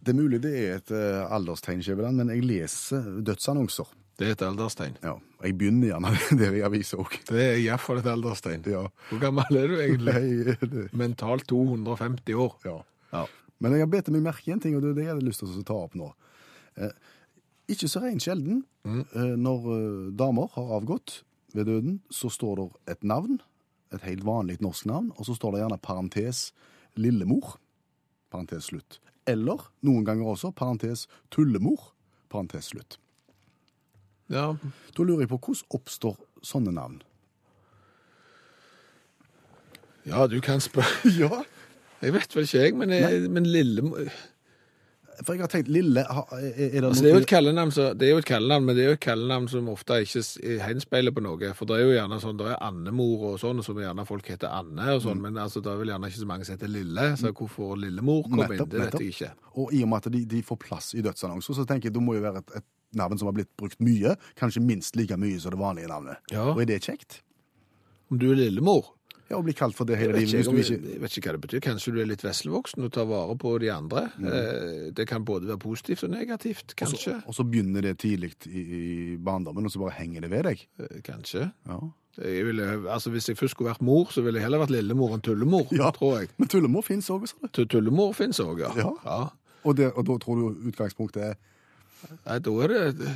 Det 0.03 0.11
er 0.11 0.19
mulig 0.19 0.43
det 0.43 0.53
er 0.59 0.77
et 0.77 0.93
uh, 0.93 1.33
alderstegn, 1.33 1.81
men 2.13 2.29
jeg 2.29 2.45
leser 2.45 3.09
dødsannonser. 3.25 3.89
Det 4.19 4.27
er 4.27 4.31
et 4.35 4.43
alderstegn. 4.45 4.97
Ja, 5.01 5.15
jeg 5.43 5.55
begynner 5.57 5.87
gjerne 5.89 6.11
der 6.41 6.53
i 6.59 6.61
avisa 6.65 6.99
òg. 7.01 7.15
Det 7.29 7.39
er 7.41 7.55
iallfall 7.63 7.97
et 8.03 8.09
alderstegn. 8.11 8.61
Ja. 8.69 8.83
Hvor 9.09 9.21
gammel 9.23 9.57
er 9.57 9.71
du 9.71 9.75
egentlig? 9.81 10.13
Nei, 10.13 10.57
det- 10.73 10.93
Mentalt 10.93 11.47
250 11.49 12.35
år. 12.37 12.53
ja. 12.67 12.75
Ja. 13.13 13.25
Men 13.61 13.71
jeg 13.77 13.83
har 13.85 13.87
bedt 13.93 14.09
meg 14.11 14.23
merke 14.25 14.49
i 14.49 14.53
en 14.53 14.59
ting, 14.59 14.75
og 14.75 14.81
det 14.83 14.89
er 14.91 14.95
det 14.97 15.03
jeg 15.05 15.13
hadde 15.13 15.25
lyst 15.27 15.39
til 15.43 15.47
å 15.49 15.63
ta 15.65 15.75
opp 15.85 15.93
nå. 15.95 16.09
Eh, 16.77 16.91
ikke 17.71 17.87
så 17.87 18.01
rent 18.03 18.21
sjelden, 18.25 18.63
eh, 18.85 19.35
når 19.39 19.67
eh, 19.71 20.11
damer 20.19 20.49
har 20.57 20.73
avgått 20.79 21.21
ved 21.55 21.69
døden, 21.69 21.99
så 22.11 22.27
står 22.33 22.57
det 22.59 22.65
et 22.97 23.03
navn, 23.07 23.37
et 23.93 24.01
helt 24.03 24.25
vanlig 24.25 24.57
norsk 24.65 24.85
navn, 24.89 25.11
og 25.15 25.25
så 25.29 25.35
står 25.37 25.53
det 25.55 25.61
gjerne 25.63 25.77
parentes 25.85 26.41
lillemor, 26.99 27.55
parentes 28.33 28.67
slutt. 28.73 28.97
Eller 29.29 29.61
noen 29.85 30.03
ganger 30.09 30.33
også 30.33 30.51
parentes 30.57 31.05
tullemor, 31.31 31.93
parentes 32.33 32.73
slutt. 32.73 32.97
Ja. 34.29 34.53
Da 34.95 35.03
lurer 35.03 35.21
jeg 35.25 35.29
på 35.29 35.37
hvordan 35.39 35.79
oppstår 35.79 36.15
sånne 36.43 36.71
navn? 36.73 37.01
Ja, 40.05 40.27
du 40.27 40.39
kan 40.43 40.59
spørre 40.63 41.09
Ja, 41.21 41.43
Jeg 42.03 42.13
vet 42.17 42.35
vel 42.35 42.43
ikke, 42.47 42.59
jeg, 42.65 42.75
men, 42.75 42.89
jeg, 42.91 43.27
men 43.31 43.45
lille 43.47 43.83
for 45.23 45.35
jeg 45.37 45.43
har 45.43 45.49
tenkt 45.53 45.67
lille, 45.69 46.01
ha- 46.09 46.23
er 46.33 46.55
er 46.57 46.71
det 46.81 46.87
Altså, 46.89 47.03
det 47.05 47.09
er 47.11 47.13
jo 47.13 47.21
et 47.21 47.27
kallenavn, 47.29 47.69
det 47.99 48.07
er 48.07 48.09
jo 48.15 48.17
et 48.17 48.25
kallenavn, 48.25 48.63
men 48.65 48.75
det 48.75 48.81
er 48.81 48.87
jo 48.89 48.95
et 48.97 48.99
kallenavn 49.05 49.45
som 49.47 49.67
ofte 49.69 49.99
ikke 50.01 50.23
henspeiler 50.65 51.13
på 51.13 51.21
noe. 51.21 51.51
For 51.53 51.69
det 51.69 51.75
er 51.77 51.83
jo 51.85 51.91
gjerne 51.93 52.17
sånn, 52.19 52.39
det 52.41 52.47
er 52.49 52.57
Annemor 52.65 53.21
og 53.29 53.35
sånn, 53.39 53.61
som 53.63 53.77
gjerne 53.77 54.07
folk 54.09 54.25
heter 54.33 54.49
Anne 54.49 54.87
og 54.95 55.03
Mm. 55.03 55.05
sånn, 55.05 55.21
men 55.21 55.37
altså, 55.37 55.61
det 55.61 55.69
er 55.71 55.77
vel 55.83 55.91
gjerne 55.93 56.09
ikke 56.09 56.23
så 56.23 56.25
mange 56.31 56.45
som 56.49 56.57
heter 56.57 56.67
Lille, 56.73 57.05
så 57.21 57.29
hvorfor 57.31 57.77
Lillemor 57.77 58.23
kom 58.25 58.41
inn, 58.41 58.65
det 58.73 58.81
vet 58.81 58.97
jeg 58.99 59.13
ikke. 59.13 59.29
Og 59.61 59.71
i 59.77 59.83
og 59.85 59.89
med 59.93 59.97
at 60.01 60.11
de, 60.17 60.23
de 60.33 60.41
får 60.49 60.57
plass 60.65 60.89
i 60.97 61.05
dødsannonser, 61.05 61.53
så 61.61 61.65
tenker 61.69 61.91
jeg 61.91 61.93
det 61.93 62.03
må 62.09 62.15
jo 62.17 62.25
være 62.25 62.41
et, 62.41 62.55
et 62.63 62.65
navn 62.99 63.17
som 63.19 63.29
har 63.29 63.33
blitt 63.37 63.51
brukt 63.59 63.79
mye, 63.83 64.15
kanskje 64.39 64.61
minst 64.63 64.95
like 64.99 65.17
mye 65.17 65.39
som 65.39 65.51
det 65.55 65.59
vanlige 65.61 65.87
navnet. 65.91 66.17
Ja. 66.33 66.49
Og 66.53 66.61
er 66.61 66.65
det 66.73 66.81
kjekt? 66.85 67.21
Om 68.11 68.19
du 68.21 68.31
er 68.31 68.35
Lillemor? 68.43 68.91
Ja, 69.31 69.37
å 69.39 69.43
bli 69.45 69.53
kalt 69.55 69.73
for 69.73 69.87
det 69.89 69.95
hele 69.97 70.19
livet. 70.19 70.43
du 70.45 70.57
ikke... 70.59 70.75
jeg 70.77 70.99
vet 71.01 71.15
ikke 71.17 71.29
hva 71.31 71.33
det 71.37 71.41
betyr. 71.47 71.61
Kanskje 71.63 71.93
du 71.95 72.01
er 72.03 72.09
litt 72.09 72.21
veslevoksen 72.21 72.83
og 72.85 72.91
tar 72.93 73.07
vare 73.09 73.33
på 73.39 73.53
de 73.63 73.69
andre. 73.73 74.03
Mm. 74.19 74.27
Eh, 74.29 74.91
Det 74.93 75.07
kan 75.09 75.23
både 75.25 75.47
være 75.49 75.61
positivt 75.63 76.03
og 76.05 76.11
negativt, 76.13 76.75
kanskje. 76.77 77.15
og 77.25 77.33
så 77.33 77.45
begynner 77.47 77.81
det 77.81 77.95
tidlig 78.03 78.33
i, 78.51 78.61
i 78.61 79.17
barndommen, 79.17 79.65
og 79.65 79.71
så 79.73 79.79
bare 79.81 79.95
henger 79.97 80.21
det 80.27 80.29
ved 80.35 80.43
deg. 80.51 80.65
Eh, 80.83 80.99
Kanskje. 81.07 81.47
Ja. 81.65 81.79
Jeg 82.19 82.45
ville, 82.45 82.67
altså 82.93 83.09
Hvis 83.09 83.25
jeg 83.31 83.37
først 83.39 83.55
skulle 83.55 83.71
vært 83.71 83.81
mor, 83.81 84.11
så 84.13 84.21
ville 84.21 84.37
jeg 84.37 84.45
heller 84.45 84.61
vært 84.61 84.75
lillemor 84.75 85.15
enn 85.15 85.23
tullemor, 85.25 85.65
Ja. 85.73 85.89
tror 85.95 86.19
jeg. 86.19 86.29
Men 86.37 86.47
tullemor 86.51 86.83
fins 86.85 87.09
òg, 87.09 87.25
sa 87.31 87.49
du. 87.49 87.63
Tullemor 87.65 88.13
fins 88.13 88.37
òg, 88.43 88.59
ja. 88.61 88.69
Ja. 88.77 88.91
ja. 89.07 89.17
Og, 89.63 89.77
det, 89.79 89.87
og 89.95 90.05
da 90.05 90.19
tror 90.21 90.35
du 90.43 90.67
utgangspunktet 90.69 91.23
er 91.31 91.35
Nei, 92.25 92.39
da 92.39 92.51
er 92.63 92.67
det 92.93 93.11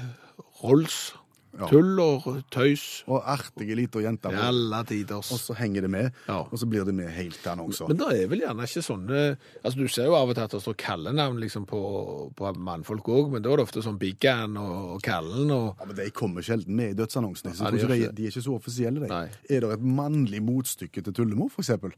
Rolls. 0.64 1.14
Ja. 1.58 1.66
Tull 1.72 1.98
og 2.04 2.26
tøys. 2.54 3.02
og 3.10 3.24
artige 3.26 3.74
lita 3.74 3.98
jenter. 4.04 4.30
I 4.30 4.36
alle 4.46 4.84
tiders. 4.86 5.32
og 5.34 5.40
så 5.42 5.56
henger 5.58 5.82
det 5.82 5.90
med, 5.90 6.12
Ja. 6.28 6.42
og 6.44 6.54
så 6.54 6.68
blir 6.70 6.86
det 6.86 6.94
med 6.94 7.10
helt 7.10 7.34
til 7.42 7.50
annonser. 7.50 7.88
Men 7.88 7.98
det 7.98 8.10
er 8.24 8.28
vel 8.28 8.42
gjerne 8.44 8.62
ikke 8.68 8.84
sånne 8.86 9.38
Altså 9.66 9.78
Du 9.80 9.88
ser 9.88 10.06
jo 10.06 10.14
av 10.14 10.30
og 10.30 10.36
til 10.36 10.44
at 10.44 10.52
det 10.52 10.62
står 10.62 10.76
kallenavn 10.78 11.40
liksom 11.42 11.66
på, 11.66 12.32
på 12.36 12.54
mannfolk 12.58 13.04
òg, 13.10 13.32
men 13.32 13.42
da 13.42 13.50
er 13.50 13.58
det 13.58 13.66
ofte 13.66 13.82
sånn 13.82 13.98
Biggan 13.98 14.56
og, 14.56 14.96
og 14.98 15.02
Kallen 15.02 15.50
og 15.50 15.78
Ja, 15.80 15.86
men 15.86 15.96
De 15.96 16.10
kommer 16.12 16.42
sjelden 16.46 16.76
med 16.76 16.92
i 16.92 16.94
dødsannonsene. 17.02 17.56
Så 17.56 17.64
Ja, 17.64 17.72
de 17.72 18.12
de 18.14 18.24
er 18.28 18.30
ikke 18.30 18.44
så 18.46 18.54
offisielle. 18.54 19.00
De. 19.02 19.08
Nei. 19.08 19.26
Er 19.50 19.62
det 19.62 19.72
et 19.80 19.82
mannlig 19.82 20.44
motstykke 20.44 21.02
til 21.04 21.14
tullemor, 21.14 21.50
for 21.50 21.62
eksempel? 21.64 21.92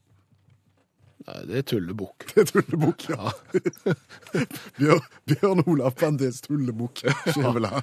Nei, 1.27 1.39
det 1.49 1.57
er 1.59 1.65
tullebukk. 1.67 2.23
Det 2.31 2.45
er 2.45 2.47
tullebukk, 2.53 3.03
ja. 3.11 3.31
Bjørn, 4.79 5.03
Bjørn 5.27 5.63
Olav 5.67 5.97
Bandes 5.99 6.39
tullebukk. 6.45 7.03
Ja, 7.03 7.15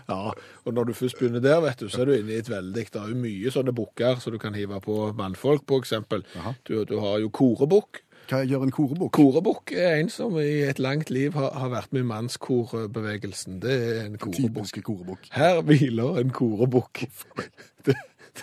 Ja, 0.09 0.33
og 0.65 0.75
når 0.75 0.89
du 0.89 0.95
først 0.97 1.19
begynner 1.21 1.45
der, 1.45 1.61
vet 1.65 1.83
du, 1.85 1.91
så 1.93 2.03
er 2.03 2.09
du 2.11 2.15
inne 2.17 2.33
i 2.33 2.41
et 2.41 2.49
veldig 2.51 2.87
Det 2.89 3.03
er 3.03 3.13
jo 3.13 3.19
mye 3.21 3.53
sånne 3.53 3.75
bukker 3.77 4.23
som 4.25 4.33
du 4.35 4.41
kan 4.43 4.57
hive 4.57 4.81
på 4.85 4.97
mannfolk, 5.19 5.69
eksempel. 5.77 6.25
Du, 6.67 6.79
du 6.89 6.97
har 7.05 7.21
jo 7.23 7.29
korebukk. 7.31 8.03
Hva 8.27 8.41
gjør 8.43 8.65
en 8.67 8.73
korebukk? 8.75 9.13
Korebukk 9.15 9.71
er 9.79 10.01
en 10.01 10.09
som 10.11 10.35
i 10.43 10.65
et 10.67 10.81
langt 10.83 11.13
liv 11.15 11.37
har, 11.39 11.53
har 11.55 11.71
vært 11.71 11.93
med 11.95 12.03
i 12.03 12.09
mannskorebevegelsen. 12.09 13.61
Det 13.63 13.77
er 13.77 14.01
en 14.09 14.17
korebukk. 14.19 15.29
Her 15.37 15.61
hviler 15.69 16.19
en 16.25 16.33
korebukk. 16.35 17.05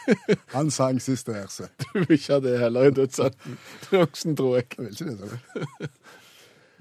Han 0.56 0.72
sang 0.74 1.02
siste 1.04 1.36
verset. 1.36 1.72
Du 1.80 2.04
vil 2.04 2.18
ikke 2.18 2.38
ha 2.38 2.44
det 2.44 2.58
heller 2.62 2.90
i 2.90 2.96
dødsannonsen, 2.98 4.36
tror 4.40 4.60
jeg. 4.60 4.70
Jeg 4.78 4.86
vil 4.86 4.94
ikke 4.94 5.06
det, 5.10 5.32
sa. 5.32 5.92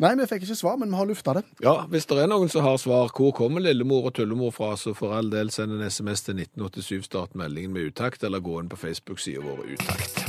Nei, 0.03 0.17
vi 0.19 0.25
fikk 0.27 0.47
ikke 0.47 0.57
svar, 0.59 0.79
men 0.81 0.91
vi 0.91 0.99
har 0.99 1.07
lufta 1.07 1.35
det. 1.37 1.43
Ja, 1.63 1.75
hvis 1.93 2.09
det 2.11 2.17
er 2.19 2.31
noen 2.31 2.51
som 2.51 2.65
har 2.65 2.79
svar, 2.81 3.13
hvor 3.15 3.31
kommer 3.37 3.63
lillemor 3.63 4.09
og 4.09 4.17
tullemor 4.17 4.51
fra, 4.55 4.73
så 4.81 4.97
for 4.99 5.15
all 5.15 5.29
del 5.31 5.53
send 5.55 5.77
en 5.77 5.85
SMS 5.87 6.25
til 6.27 6.41
1987, 6.41 7.05
start 7.07 7.37
meldingen 7.39 7.77
med 7.77 7.93
utakt, 7.93 8.25
eller 8.27 8.43
gå 8.43 8.57
inn 8.59 8.73
på 8.73 8.81
Facebook-sida 8.81 9.45
vår 9.45 9.63
Utakt. 9.77 10.25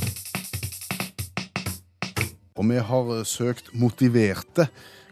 Og 2.53 2.69
vi 2.69 2.77
har 2.85 3.13
eh, 3.15 3.25
søkt 3.25 3.73
motiverte 3.73 4.67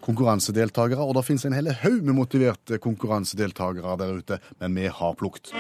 konkurransedeltakere, 0.05 1.01
og 1.01 1.15
det 1.17 1.25
finnes 1.25 1.47
en 1.47 1.57
hel 1.57 1.71
haug 1.81 2.05
med 2.05 2.17
motiverte 2.17 2.77
konkurransedeltakere 2.81 3.97
der 4.01 4.17
ute, 4.21 4.41
men 4.61 4.77
vi 4.77 4.91
har 4.93 5.17
plukt. 5.17 5.55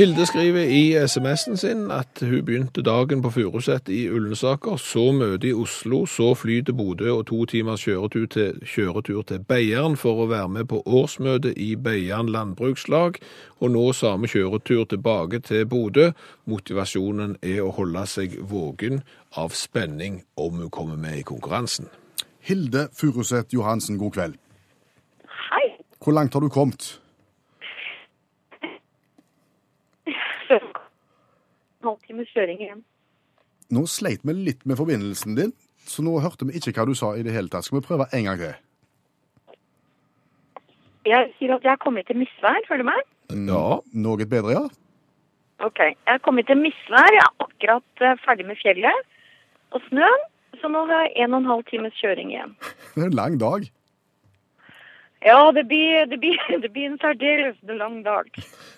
Hilde 0.00 0.26
skriver 0.26 0.62
i 0.64 1.06
SMS-en 1.06 1.56
sin 1.60 1.90
at 1.92 2.22
hun 2.24 2.44
begynte 2.44 2.80
dagen 2.80 3.20
på 3.22 3.30
Furuset 3.30 3.88
i 3.92 4.06
Ullensaker, 4.08 4.78
så 4.80 5.10
møte 5.12 5.50
i 5.50 5.52
Oslo, 5.52 6.06
så 6.08 6.30
fly 6.34 6.62
til 6.64 6.72
Bodø 6.78 7.10
og 7.12 7.26
to 7.28 7.44
timers 7.44 7.84
kjøretur 7.84 8.24
til, 8.32 8.62
kjøretur 8.64 9.26
til 9.28 9.42
Beiarn 9.44 9.98
for 10.00 10.22
å 10.22 10.28
være 10.30 10.48
med 10.54 10.70
på 10.72 10.80
årsmøtet 10.86 11.60
i 11.60 11.74
Beiarn 11.76 12.32
landbrukslag, 12.32 13.18
og 13.60 13.74
nå 13.74 13.82
samme 13.92 14.30
kjøretur 14.32 14.88
tilbake 14.88 15.42
til 15.44 15.68
Bodø. 15.68 16.08
Motivasjonen 16.48 17.36
er 17.42 17.60
å 17.60 17.68
holde 17.76 18.06
seg 18.08 18.38
våken 18.40 19.02
av 19.36 19.52
spenning 19.52 20.22
om 20.40 20.64
hun 20.64 20.72
kommer 20.72 20.96
med 20.96 21.20
i 21.20 21.28
konkurransen. 21.28 21.92
Hilde 22.40 22.88
Furuset 22.96 23.52
Johansen, 23.52 24.00
god 24.00 24.16
kveld. 24.16 24.40
Hei. 25.52 25.66
Hvor 26.00 26.16
langt 26.16 26.32
har 26.32 26.40
du 26.40 26.48
kommet? 26.48 26.94
Halvtimes 31.84 32.32
kjøring 32.34 32.60
igjen. 32.60 32.82
Nå 33.70 33.84
sleit 33.86 34.24
vi 34.26 34.34
litt 34.34 34.66
med 34.66 34.78
forbindelsen 34.80 35.36
din, 35.38 35.52
så 35.86 36.02
nå 36.02 36.16
hørte 36.20 36.48
vi 36.48 36.58
ikke 36.58 36.74
hva 36.76 36.88
du 36.88 36.96
sa 36.98 37.14
i 37.16 37.22
det 37.26 37.34
hele 37.34 37.48
tatt. 37.52 37.64
Skal 37.68 37.78
vi 37.80 37.86
prøve 37.86 38.08
en 38.16 38.26
gang 38.26 38.40
til? 38.42 38.58
Jeg 41.08 41.30
sier 41.38 41.54
at 41.54 41.64
jeg 41.64 41.72
er 41.72 41.80
kommet 41.80 42.06
til 42.10 42.18
misvær, 42.20 42.58
føler 42.68 42.84
du 42.84 42.90
meg? 42.90 43.06
Ja, 43.30 43.78
Noe 44.04 44.26
bedre, 44.28 44.56
ja? 44.58 44.64
Ok, 45.64 45.80
jeg 45.80 46.12
er 46.16 46.20
kommet 46.24 46.48
til 46.48 46.58
misvær. 46.60 47.08
Jeg 47.14 47.22
er 47.22 47.44
akkurat 47.46 48.04
eh, 48.04 48.18
ferdig 48.24 48.46
med 48.48 48.58
fjellet 48.60 49.06
og 49.76 49.82
snøen. 49.88 50.26
Så 50.60 50.68
nå 50.68 50.82
har 50.88 51.06
jeg 51.06 51.24
en 51.24 51.34
og 51.36 51.40
en 51.40 51.48
halv 51.48 51.62
times 51.70 51.94
kjøring 52.00 52.32
igjen. 52.34 52.52
Det 52.94 53.04
er 53.04 53.08
en 53.08 53.16
lang 53.16 53.36
dag. 53.40 53.64
Ja, 55.24 55.52
det 55.52 55.66
blir, 55.68 56.06
det 56.06 56.18
blir, 56.20 56.38
det 56.62 56.70
blir 56.72 56.90
en 56.90 56.98
særdeles 56.98 57.56
lang 57.62 58.02
dag. 58.04 58.30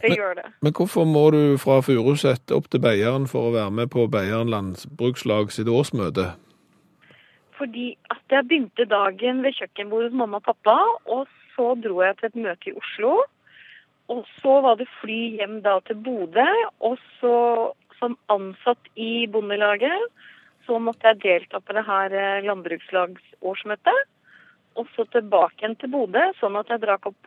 Det 0.02 0.16
gjør 0.16 0.35
det. 0.40 0.46
Men 0.61 0.74
hvorfor 0.76 1.05
må 1.07 1.28
du 1.31 1.42
fra 1.62 1.81
Furuset 1.87 2.55
opp 2.55 2.70
til 2.70 2.83
Beiarn 2.83 3.28
for 3.31 3.50
å 3.50 3.55
være 3.55 3.74
med 3.78 3.92
på 3.94 4.09
Beiarn 4.11 4.50
landbrukslag 4.50 5.55
sitt 5.55 5.70
årsmøte? 5.70 6.33
Fordi 7.59 7.92
at 8.11 8.35
jeg 8.35 8.48
begynte 8.48 8.88
dagen 8.90 9.44
ved 9.44 9.55
kjøkkenbordet 9.55 10.11
hos 10.11 10.18
mamma 10.18 10.40
og 10.40 10.48
pappa, 10.48 10.74
og 11.07 11.31
så 11.55 11.76
dro 11.78 12.02
jeg 12.02 12.18
til 12.18 12.31
et 12.33 12.40
møte 12.48 12.72
i 12.72 12.74
Oslo. 12.81 13.20
Og 14.11 14.24
så 14.40 14.57
var 14.64 14.81
det 14.81 14.90
fly 14.98 15.20
hjem 15.38 15.61
da 15.62 15.76
til 15.87 16.00
Bodø, 16.02 16.48
og 16.83 16.98
så 17.20 17.37
som 18.00 18.16
ansatt 18.35 18.88
i 18.98 19.28
Bondelaget, 19.31 20.09
så 20.66 20.78
måtte 20.83 21.12
jeg 21.12 21.22
delta 21.22 21.61
på 21.62 21.74
det 21.76 21.85
her 21.87 22.14
eh, 22.18 22.42
landbrukslagsårsmøtet. 22.48 24.09
Og 24.79 24.89
så 24.97 25.05
tilbake 25.13 25.61
igjen 25.61 25.77
til 25.81 25.93
Bodø, 25.93 26.23
sånn 26.41 26.57
at 26.61 26.71
jeg 26.73 26.81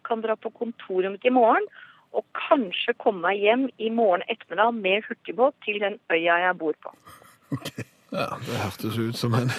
kan 0.07 0.23
dra 0.23 0.37
på 0.39 0.53
kontoret 0.55 1.13
mitt 1.13 1.27
i 1.27 1.33
morgen. 1.33 1.67
Og 2.15 2.23
kanskje 2.47 2.95
komme 3.01 3.27
meg 3.27 3.41
hjem 3.43 3.65
i 3.77 3.89
morgen 3.91 4.23
ettermiddag 4.31 4.77
med 4.79 5.03
hurtigbåt 5.09 5.57
til 5.65 5.81
den 5.83 5.99
øya 6.13 6.39
jeg 6.47 6.57
bor 6.61 6.77
på. 6.85 6.95
Ja, 8.15 8.29
det 8.45 8.61
hørtes 8.61 8.95
ut 8.95 9.17
som 9.19 9.35
en 9.35 9.51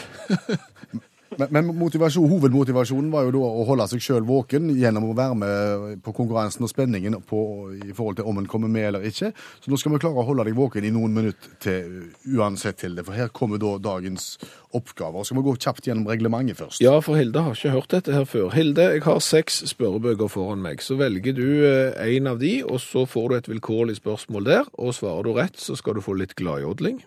Men, 1.37 1.53
men 1.53 1.71
motivasjon, 1.77 2.29
hovedmotivasjonen 2.31 3.11
var 3.13 3.27
jo 3.27 3.35
da 3.37 3.43
å 3.45 3.65
holde 3.69 3.87
seg 3.91 4.05
sjøl 4.05 4.27
våken 4.29 4.71
gjennom 4.77 5.11
å 5.11 5.17
være 5.17 5.39
med 5.41 6.03
på 6.05 6.15
konkurransen 6.17 6.65
og 6.65 6.73
spenningen 6.73 7.19
på, 7.29 7.41
i 7.77 7.93
forhold 7.97 8.21
til 8.21 8.31
om 8.31 8.41
en 8.41 8.49
kommer 8.51 8.73
med 8.73 8.89
eller 8.91 9.07
ikke. 9.09 9.33
Så 9.61 9.73
nå 9.73 9.79
skal 9.81 9.95
vi 9.95 10.03
klare 10.05 10.23
å 10.23 10.27
holde 10.29 10.47
deg 10.49 10.57
våken 10.57 10.87
i 10.87 10.93
noen 10.95 11.17
minutter 11.17 11.57
til 11.63 12.39
uansett 12.39 12.81
til 12.83 12.97
det. 12.97 13.05
For 13.07 13.17
her 13.17 13.33
kommer 13.35 13.61
da 13.61 13.77
dagens 13.83 14.37
oppgaver. 14.77 15.25
Skal 15.25 15.41
vi 15.41 15.47
gå 15.47 15.57
kjapt 15.67 15.89
gjennom 15.89 16.09
reglementet 16.11 16.61
først? 16.61 16.81
Ja, 16.85 16.97
for 17.05 17.19
Hilde 17.21 17.45
har 17.45 17.57
ikke 17.57 17.75
hørt 17.75 17.93
dette 17.93 18.17
her 18.17 18.29
før. 18.29 18.49
Hilde, 18.57 18.89
jeg 18.97 19.05
har 19.07 19.21
seks 19.25 19.63
spørrebøker 19.73 20.33
foran 20.33 20.65
meg. 20.65 20.85
Så 20.85 20.99
velger 21.01 21.37
du 21.37 21.47
eh, 21.69 22.17
en 22.17 22.33
av 22.33 22.41
de, 22.43 22.59
og 22.65 22.81
så 22.85 23.07
får 23.09 23.29
du 23.29 23.39
et 23.41 23.53
vilkårlig 23.57 24.01
spørsmål 24.01 24.49
der. 24.49 24.73
Og 24.81 24.97
svarer 24.97 25.29
du 25.29 25.37
rett, 25.37 25.61
så 25.61 25.79
skal 25.79 25.99
du 25.99 26.05
få 26.05 26.17
litt 26.21 26.37
gladjodling. 26.39 27.03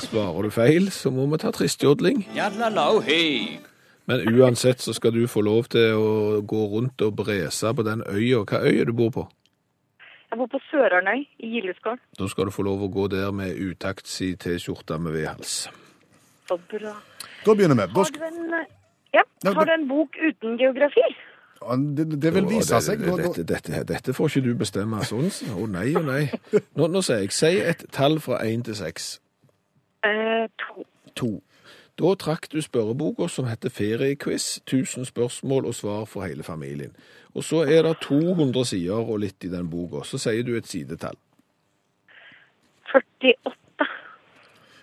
Svarer 0.00 0.42
du 0.46 0.50
feil, 0.54 0.90
så 0.92 1.10
må 1.14 1.26
vi 1.32 1.38
ta 1.42 1.50
tristjodling. 1.54 2.24
Men 4.06 4.22
uansett 4.38 4.80
så 4.84 4.92
skal 4.94 5.14
du 5.16 5.24
få 5.30 5.42
lov 5.42 5.64
til 5.72 5.96
å 5.98 6.10
gå 6.46 6.62
rundt 6.76 7.02
og 7.02 7.16
brese 7.18 7.72
på 7.74 7.82
den 7.86 8.04
øya. 8.06 8.44
Hva 8.46 8.60
øy 8.62 8.80
er 8.82 8.86
du 8.90 8.94
bor 8.94 9.10
på? 9.14 9.24
Jeg 10.30 10.38
bor 10.38 10.50
på 10.52 10.60
Sørarnøy 10.70 11.24
i 11.42 11.50
Gildeskål. 11.54 11.98
Da 12.18 12.28
skal 12.30 12.48
du 12.48 12.54
få 12.54 12.62
lov 12.66 12.82
å 12.86 12.90
gå 12.92 13.08
der 13.10 13.32
med 13.34 13.56
utakt 13.62 14.06
si 14.10 14.34
T-skjorte 14.36 14.98
med 15.02 15.14
vedhals. 15.16 15.66
Så 16.46 16.58
bra. 16.70 16.92
Da 17.46 17.54
begynner 17.54 17.78
vi. 17.78 17.86
Har 17.96 18.10
du 18.14 18.22
en, 18.26 18.66
ja, 19.14 19.22
har 19.48 19.64
du 19.66 19.72
en 19.74 19.88
bok 19.90 20.18
uten 20.22 20.58
geografi? 20.60 21.06
Ja, 21.62 21.74
det, 21.76 22.08
det 22.22 22.34
vil 22.34 22.46
vise 22.50 22.74
det- 22.74 22.82
seg. 22.84 23.00
Dette, 23.06 23.42
dette, 23.48 23.84
dette 23.88 24.12
får 24.14 24.28
ikke 24.28 24.44
du 24.44 24.54
bestemme 24.60 25.00
sånn. 25.08 25.30
Å 25.56 25.66
nei, 25.70 25.88
å 25.96 26.02
nei. 26.04 26.24
Nå, 26.76 26.86
nå 26.92 27.02
sier 27.02 27.22
jeg, 27.24 27.32
si 27.32 27.54
et 27.58 27.86
tall 27.90 28.20
fra 28.20 28.42
1 28.44 28.66
til 28.68 28.76
6. 28.76 29.06
Eh, 30.06 30.48
to. 30.58 30.86
2. 31.14 31.42
Da 31.98 32.14
trakk 32.20 32.50
du 32.52 32.60
spørreboka 32.62 33.28
som 33.32 33.48
heter 33.48 33.72
Feriequiz. 33.72 34.60
1000 34.66 35.08
spørsmål 35.08 35.66
og 35.66 35.74
svar 35.74 36.04
for 36.04 36.26
hele 36.26 36.42
familien. 36.42 36.96
Og 37.34 37.44
så 37.44 37.64
er 37.64 37.82
det 37.82 37.96
200 38.02 38.64
sider 38.64 39.00
og 39.00 39.20
litt 39.24 39.44
i 39.44 39.52
den 39.52 39.70
boka. 39.70 40.04
Så 40.04 40.20
sier 40.20 40.44
du 40.44 40.56
et 40.56 40.68
sidetall. 40.68 41.16
48. 42.94 43.54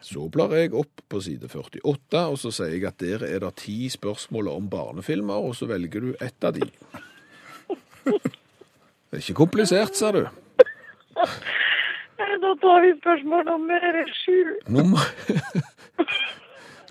Så 0.03 0.27
blar 0.29 0.51
jeg 0.57 0.73
opp 0.75 1.01
på 1.09 1.21
side 1.23 1.47
48, 1.47 2.25
og 2.27 2.37
så 2.37 2.51
sier 2.51 2.75
jeg 2.75 2.85
at 2.89 2.99
der 2.99 3.23
er 3.23 3.39
det 3.39 3.53
ti 3.61 3.87
spørsmål 3.89 4.47
om 4.51 4.69
barnefilmer, 4.69 5.47
og 5.47 5.55
så 5.55 5.69
velger 5.69 6.01
du 6.01 6.15
ett 6.19 6.43
av 6.43 6.57
de. 6.57 6.67
Det 8.03 9.19
er 9.19 9.23
ikke 9.23 9.39
komplisert, 9.45 9.95
sa 9.95 10.11
du. 10.11 10.25
Eh, 12.43 12.49
Da 12.49 12.55
tar 12.61 12.81
vi 12.81 12.91
spørsmål 12.99 13.45
nummer 13.45 13.79
sju. 14.23 14.37
Nummer 14.67 14.99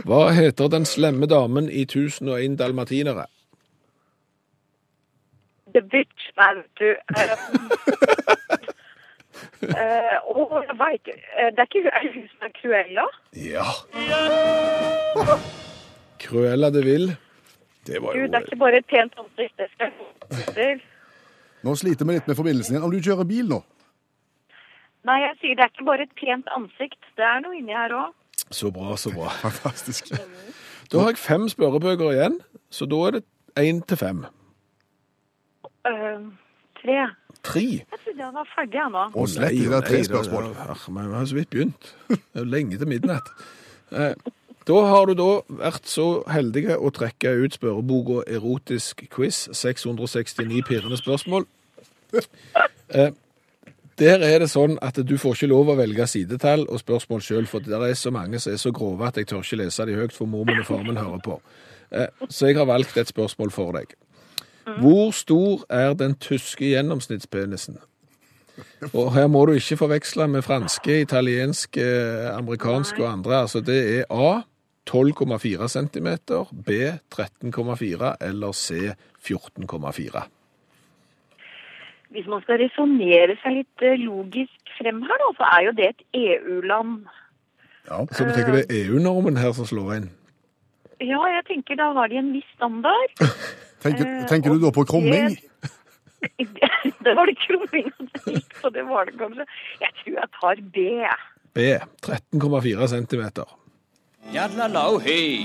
Hva 0.06 0.30
heter 0.32 0.68
den 0.72 0.84
slemme 0.88 1.26
damen 1.26 1.68
i 1.70 1.84
1001 1.84 2.56
dalmatinere? 2.58 3.26
The 5.74 5.82
Bitch, 5.82 6.24
man, 6.36 6.62
du. 6.80 6.88
Uh, 9.62 10.16
og 10.28 10.52
Å, 10.52 10.62
jeg 10.66 10.76
veit 10.78 11.04
Det 11.06 11.60
er 11.62 11.68
ikke 11.68 11.92
er 11.92 12.08
hun 12.14 12.26
som 12.32 12.48
er 12.48 12.52
Cruella? 12.58 13.04
Ja. 13.36 13.66
Cruella 16.20 16.70
de 16.70 16.82
Vil. 16.84 17.06
Det 17.86 18.02
var 18.02 18.12
Du, 18.12 18.18
jo 18.20 18.26
det 18.26 18.34
er 18.40 18.48
ikke 18.48 18.58
bare 18.64 18.76
et 18.82 18.86
pent 18.90 19.14
ansikt. 19.18 19.56
Det 19.58 19.68
skal 19.72 19.92
jeg. 20.56 20.80
Nå 21.62 21.74
sliter 21.78 22.06
vi 22.08 22.18
litt 22.18 22.28
med 22.30 22.36
forbindelsen 22.36 22.74
igjen. 22.74 22.84
Om 22.86 22.92
du 22.92 23.00
kjører 23.02 23.28
bil 23.28 23.48
nå? 23.50 23.62
Nei, 25.08 25.18
jeg 25.24 25.38
sier 25.40 25.58
det 25.58 25.64
er 25.66 25.72
ikke 25.72 25.86
bare 25.88 26.06
et 26.06 26.12
pent 26.18 26.50
ansikt. 26.56 27.00
Det 27.18 27.24
er 27.26 27.40
noe 27.42 27.56
inni 27.58 27.74
her 27.74 27.94
òg. 27.96 28.12
Så 28.52 28.70
bra, 28.74 28.96
så 29.00 29.12
bra. 29.14 29.32
Fantastisk. 29.46 30.12
Da 30.92 31.00
har 31.00 31.14
jeg 31.14 31.22
fem 31.22 31.46
spørrebøker 31.48 32.10
igjen, 32.12 32.34
så 32.68 32.84
da 32.84 32.96
er 33.06 33.14
det 33.14 33.20
én 33.56 33.78
til 33.88 33.96
fem. 33.96 34.18
Uh, 35.88 36.26
tre. 36.76 36.98
Tre. 37.40 37.62
Jeg 37.62 38.00
trodde 38.04 38.20
jeg 38.20 38.34
var 38.34 38.50
ferdig 38.50 38.76
jeg 38.76 38.92
nå. 38.92 39.04
Å, 39.08 39.24
slett 39.30 39.56
ikke, 39.56 39.70
det 39.72 39.78
er 39.78 39.86
tre 39.86 40.00
spørsmål. 40.04 40.50
vi 40.52 41.16
har 41.16 41.24
så 41.30 41.38
vidt 41.38 41.50
begynt. 41.54 41.88
Det 42.12 42.42
er 42.42 42.50
lenge 42.58 42.76
til 42.82 42.90
midnatt. 42.92 43.32
Eh, 43.88 44.12
Da 44.68 44.78
har 44.86 45.08
du 45.10 45.14
da 45.18 45.30
vært 45.58 45.88
så 45.90 46.22
heldig 46.30 46.68
å 46.76 46.90
trekke 46.94 47.32
ut 47.42 47.56
spørreboka 47.56 48.20
Erotisk 48.30 49.02
quiz, 49.10 49.48
669 49.58 50.60
pirrende 50.68 50.98
spørsmål. 51.00 51.48
Eh, 52.14 53.10
Der 53.98 54.22
er 54.24 54.38
det 54.40 54.48
sånn 54.50 54.78
at 54.82 54.96
du 55.04 55.16
får 55.20 55.36
ikke 55.36 55.50
lov 55.50 55.68
å 55.72 55.76
velge 55.76 56.06
sidetall 56.08 56.64
og 56.68 56.80
spørsmål 56.80 57.20
sjøl, 57.24 57.46
for 57.46 57.60
det 57.64 57.76
er 57.76 57.94
så 57.98 58.10
mange 58.14 58.40
som 58.40 58.54
er 58.54 58.60
så 58.62 58.72
grove 58.72 59.06
at 59.06 59.18
jeg 59.20 59.28
tør 59.28 59.44
ikke 59.44 59.60
lese 59.60 59.86
de 59.86 59.98
høyt, 59.98 60.14
for 60.16 60.30
mormen 60.30 60.62
og 60.62 60.66
far 60.66 60.82
min 60.86 60.96
hører 60.96 61.20
på. 61.24 61.40
Eh, 61.92 62.08
Så 62.28 62.46
jeg 62.48 62.56
har 62.56 62.64
valgt 62.66 62.96
et 62.96 63.08
spørsmål 63.08 63.50
for 63.50 63.72
deg. 63.72 63.92
Hvor 64.80 65.10
stor 65.10 65.64
er 65.68 65.94
den 65.94 66.14
tyske 66.14 66.64
gjennomsnittspenisen? 66.70 67.78
Og 68.92 69.12
her 69.14 69.26
må 69.26 69.46
du 69.46 69.52
ikke 69.56 69.76
forveksle 69.76 70.28
med 70.28 70.44
franske, 70.44 71.00
italienske, 71.02 71.84
amerikanske 72.32 73.02
og 73.02 73.12
andre. 73.12 73.40
Altså 73.42 73.60
det 73.60 73.78
er 73.98 74.04
A 74.10 74.42
12,4 74.88 75.68
cm, 75.68 76.08
B 76.52 76.70
13,4 77.14 78.16
eller 78.20 78.52
C 78.52 78.92
14,4. 79.22 80.22
Hvis 82.12 82.26
man 82.28 82.42
skal 82.44 82.60
resonnere 82.60 83.36
seg 83.40 83.58
litt 83.60 83.84
eh, 83.86 83.98
logisk 84.00 84.72
frem 84.78 85.00
her, 85.06 85.20
da, 85.22 85.28
så 85.38 85.48
er 85.56 85.66
jo 85.66 85.76
det 85.78 85.86
et 85.90 86.02
EU-land. 86.18 87.06
Ja. 87.88 88.02
Så 88.12 88.26
du 88.26 88.32
tenker 88.36 88.58
det 88.58 88.66
er 88.68 88.82
EU-normen 88.82 89.40
her 89.40 89.54
som 89.56 89.68
slår 89.68 89.94
inn? 89.96 90.10
Ja, 91.02 91.18
jeg 91.32 91.46
tenker 91.48 91.78
da 91.80 91.88
har 91.96 92.12
de 92.12 92.20
en 92.20 92.32
viss 92.36 92.50
standard. 92.56 93.16
Tenker, 93.82 94.06
Eh, 94.06 94.26
tenker 94.30 94.52
du 94.54 94.60
da 94.62 94.70
på 94.70 94.84
krumming? 94.86 95.32
det 97.06 97.14
var 97.18 97.26
det 97.26 97.34
krumming 97.42 97.88
det 97.98 98.36
gikk 98.36 98.52
så 98.60 98.70
det 98.70 98.84
var 98.86 99.08
det 99.08 99.16
kanskje. 99.18 99.46
Jeg 99.82 99.96
tror 99.98 100.20
jeg 100.20 100.30
tar 100.36 100.62
B. 100.76 100.84
B 101.56 101.64
13,4 102.06 102.88
cm. 102.92 103.24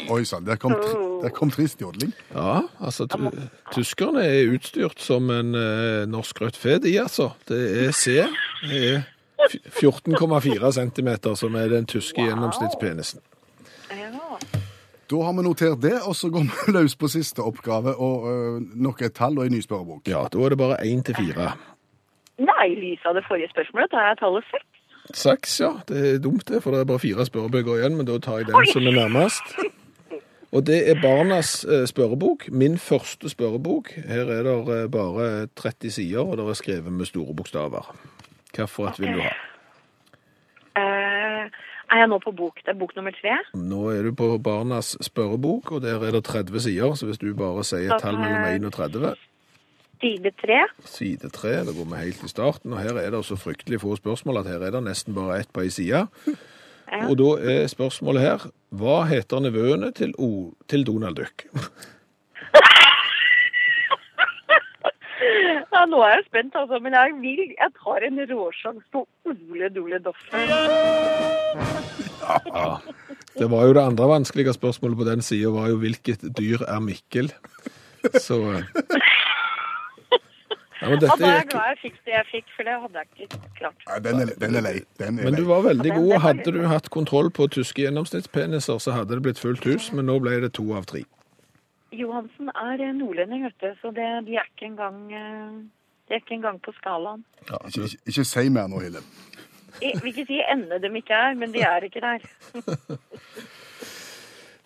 Oi 0.09 0.23
sann, 0.25 0.45
der 0.45 0.55
kom, 0.55 0.71
tr- 0.71 1.21
der 1.23 1.29
kom 1.33 1.49
tristjodling. 1.51 2.13
Ja, 2.35 2.61
altså 2.79 3.07
tu 3.09 3.25
tyskerne 3.73 4.21
er 4.23 4.51
utstyrt 4.53 4.99
som 5.01 5.29
en 5.33 5.55
eh, 5.57 6.05
norsk 6.07 6.41
rødt 6.41 6.57
fe, 6.57 6.77
de 6.83 6.93
altså. 7.01 7.31
Det 7.49 7.59
er 7.87 7.91
C. 7.91 8.21
Det 8.61 8.83
er 8.93 9.01
f- 9.49 9.81
14,4 9.81 10.71
centimeter 10.71 11.33
som 11.35 11.55
er 11.55 11.67
den 11.73 11.85
tyske 11.89 12.21
gjennomsnittspenisen. 12.21 13.19
Ja. 13.91 14.11
Da 15.09 15.21
har 15.23 15.33
vi 15.33 15.43
notert 15.47 15.81
det, 15.81 15.95
og 16.03 16.15
så 16.15 16.29
går 16.29 16.45
vi 16.47 16.71
løs 16.77 16.95
på 16.95 17.07
siste 17.07 17.39
oppgave 17.41 17.95
og 17.95 18.29
øh, 18.31 18.61
nok 18.75 19.01
et 19.01 19.13
tall 19.17 19.39
og 19.39 19.45
en 19.47 19.51
ny 19.57 19.61
spørrebok. 19.63 20.07
Ja, 20.07 20.25
da 20.33 20.37
er 20.45 20.49
det 20.53 20.57
bare 20.61 20.79
1 20.85 21.05
til 21.09 21.15
4. 21.15 21.51
Nei, 22.45 22.65
i 22.71 22.75
lys 22.77 23.05
av 23.09 23.15
det 23.17 23.23
forrige 23.27 23.49
spørsmålet 23.55 23.89
da 23.95 24.03
er 24.11 24.19
tallet 24.21 24.45
seks. 24.53 24.67
Seks, 25.13 25.59
ja. 25.61 25.71
Det 25.87 25.97
er 26.13 26.21
dumt 26.23 26.47
det, 26.49 26.61
for 26.63 26.75
det 26.75 26.83
er 26.83 26.89
bare 26.89 27.03
fire 27.03 27.25
spørrebøker 27.25 27.79
igjen, 27.79 27.97
men 27.99 28.07
da 28.07 28.17
tar 28.19 28.41
jeg 28.41 28.49
den 28.49 28.71
som 28.73 28.87
er 28.87 28.97
nærmest. 28.97 29.57
Og 30.55 30.63
det 30.67 30.79
er 30.89 30.99
barnas 31.01 31.65
eh, 31.65 31.85
spørrebok. 31.87 32.47
Min 32.51 32.77
første 32.77 33.29
spørrebok. 33.29 33.91
Her 34.07 34.31
er 34.31 34.43
det 34.47 34.55
eh, 34.75 34.89
bare 34.91 35.47
30 35.55 35.91
sider, 35.91 36.23
og 36.23 36.37
det 36.37 36.47
er 36.47 36.59
skrevet 36.59 36.93
med 36.93 37.05
store 37.05 37.35
bokstaver. 37.35 37.95
Hvilket 38.55 38.99
vil 38.99 39.13
du 39.13 39.21
ha? 39.21 39.33
Uh, 40.77 41.43
er 41.91 41.99
jeg 41.99 42.07
nå 42.07 42.19
på 42.23 42.31
bok? 42.31 42.61
Det 42.65 42.71
er 42.73 42.79
bok 42.79 42.95
nummer 42.95 43.11
tre. 43.11 43.35
Nå 43.53 43.89
er 43.91 44.07
du 44.07 44.15
på 44.15 44.37
barnas 44.37 44.95
spørrebok, 45.01 45.71
og 45.71 45.81
der 45.81 46.03
er 46.03 46.11
det 46.15 46.23
30 46.23 46.59
sider, 46.59 46.93
så 46.93 47.05
hvis 47.05 47.17
du 47.17 47.33
bare 47.35 47.63
sier 47.67 47.93
et 47.93 48.01
tall 48.01 48.19
mellom 48.19 48.47
1 48.55 48.65
og 48.69 48.73
30, 48.73 49.15
Side 50.01 50.31
tre. 50.37 50.59
side 50.85 51.29
tre. 51.33 51.55
da 51.65 51.73
går 51.73 51.87
vi 51.89 52.03
helt 52.03 52.23
i 52.23 52.29
starten, 52.29 52.73
og 52.73 52.79
her 52.79 52.99
er 53.01 53.09
det 53.11 53.25
så 53.25 53.35
fryktelig 53.35 53.81
få 53.81 53.95
spørsmål 53.97 54.43
at 54.43 54.51
her 54.51 54.61
er 54.67 54.71
det 54.75 54.83
nesten 54.85 55.15
bare 55.15 55.39
ett 55.39 55.53
på 55.53 55.65
ei 55.65 55.69
side. 55.73 56.07
Og 57.09 57.17
da 57.19 57.33
er 57.51 57.65
spørsmålet 57.67 58.21
her, 58.23 58.43
hva 58.71 59.01
heter 59.09 59.41
nevøene 59.43 59.91
til, 59.91 60.13
o, 60.17 60.53
til 60.71 60.85
Donald 60.87 61.19
Duck? 61.19 61.43
Ja, 65.77 65.83
nå 65.85 65.99
er 66.01 66.15
jeg 66.15 66.23
spent, 66.25 66.55
altså. 66.57 66.79
Men 66.81 66.93
jeg 66.93 67.13
vil 67.21 67.41
Jeg 67.53 67.69
tar 67.77 68.05
en 68.07 68.19
råsjans 68.31 68.83
på 68.93 69.03
Ole 69.29 69.69
Dole 69.75 69.99
Doffe. 70.01 70.45
Det 73.37 73.49
var 73.51 73.65
jo 73.67 73.73
det 73.77 73.83
andre 73.83 74.07
vanskelige 74.09 74.53
spørsmålet 74.53 74.97
på 74.97 75.05
den 75.09 75.21
sida, 75.21 75.51
var 75.53 75.69
jo 75.69 75.77
hvilket 75.81 76.25
dyr 76.37 76.65
er 76.67 76.79
Mikkel? 76.79 77.31
Så 78.13 78.39
eh. 78.57 78.63
ja, 80.87 80.93
men, 80.93 81.01
dette 81.03 81.13
og 81.13 81.21
da 81.21 81.27
er 81.27 81.35
jeg 81.37 81.49
glad 81.51 81.67
jeg 81.69 81.79
fikk 81.81 81.97
det 82.07 82.13
jeg 82.13 82.27
fikk, 82.31 82.49
for 82.55 82.67
det 82.69 82.75
hadde 82.83 83.03
jeg 83.03 83.27
ikke 83.27 83.51
klart. 83.59 83.85
Nei, 83.89 83.97
den, 84.05 84.21
er, 84.23 84.31
den 84.43 84.57
er 84.59 84.65
lei. 84.65 84.73
Den 85.01 85.19
er 85.19 85.27
men 85.27 85.37
du 85.37 85.43
var 85.49 85.65
veldig 85.67 85.91
god. 85.97 86.13
Hadde 86.23 86.53
du 86.55 86.59
hatt 86.71 86.89
kontroll 86.93 87.31
på 87.39 87.49
tyske 87.57 87.83
gjennomsnittspeniser, 87.83 88.79
så 88.83 88.95
hadde 88.95 89.17
det 89.17 89.25
blitt 89.27 89.41
fullt 89.43 89.67
hus, 89.67 89.91
men 89.91 90.07
nå 90.09 90.17
ble 90.23 90.37
det 90.45 90.53
to 90.57 90.65
av 90.77 90.87
tre. 90.89 91.03
Johansen 91.97 92.51
er 92.51 92.83
nordlending, 92.95 93.45
vet 93.47 93.59
du, 93.63 93.69
så 93.81 93.91
det, 93.95 94.07
de 94.27 94.39
er 94.39 94.47
ikke 94.47 94.67
engang 94.71 94.97
eh, 95.11 95.59
De 96.07 96.15
er 96.15 96.23
ikke 96.23 96.35
engang 96.39 96.59
på 96.63 96.71
skalaen. 96.79 97.23
Ikke, 97.43 97.83
ikke, 97.87 98.01
ikke 98.11 98.27
si 98.27 98.47
mer 98.53 98.71
nå, 98.71 98.79
Hille. 98.83 99.03
Jeg 99.81 99.99
vil 100.01 100.09
ikke 100.13 100.25
si 100.29 100.39
ende 100.41 100.79
de 100.81 100.91
ikke 100.99 101.21
er, 101.27 101.35
men 101.37 101.53
de 101.53 101.63
er 101.67 101.85
ikke 101.87 102.03
der. 102.03 102.27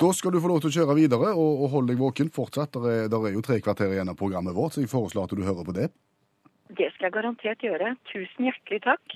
Da 0.02 0.08
skal 0.18 0.34
du 0.34 0.40
få 0.42 0.50
lov 0.50 0.64
til 0.64 0.72
å 0.72 0.74
kjøre 0.80 0.96
videre, 0.98 1.34
og, 1.38 1.60
og 1.62 1.74
hold 1.76 1.92
deg 1.92 2.00
våken 2.02 2.32
fortsatt. 2.34 2.74
Der 2.74 2.86
er, 2.90 3.10
der 3.12 3.26
er 3.28 3.36
jo 3.36 3.44
tre 3.46 3.60
kvarter 3.62 3.92
igjen 3.94 4.10
av 4.10 4.18
programmet 4.18 4.56
vårt, 4.58 4.74
så 4.74 4.82
jeg 4.82 4.90
foreslår 4.90 5.28
at 5.28 5.36
du 5.38 5.44
hører 5.46 5.68
på 5.68 5.76
det. 5.78 5.92
Det 6.78 6.88
skal 6.94 7.10
jeg 7.10 7.14
garantert 7.18 7.64
gjøre. 7.66 7.96
Tusen 8.12 8.48
hjertelig 8.48 8.82
takk. 8.86 9.16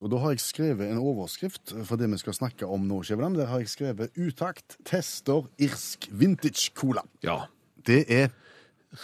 Og 0.00 0.10
Da 0.12 0.20
har 0.22 0.30
jeg 0.36 0.40
skrevet 0.40 0.90
en 0.90 1.00
overskrift 1.02 1.72
for 1.84 1.96
det 1.96 2.08
vi 2.12 2.18
skal 2.20 2.36
snakke 2.36 2.66
om 2.66 2.84
nå. 2.86 3.02
Skjæveland. 3.02 3.36
Der 3.36 3.46
har 3.46 3.58
jeg 3.58 3.68
skrevet 3.68 4.10
'Utakt 4.16 4.76
tester 4.84 5.48
irsk 5.58 6.08
vintage 6.12 6.70
cola'. 6.76 7.06
Ja. 7.22 7.46
Det 7.86 8.04
er 8.08 8.28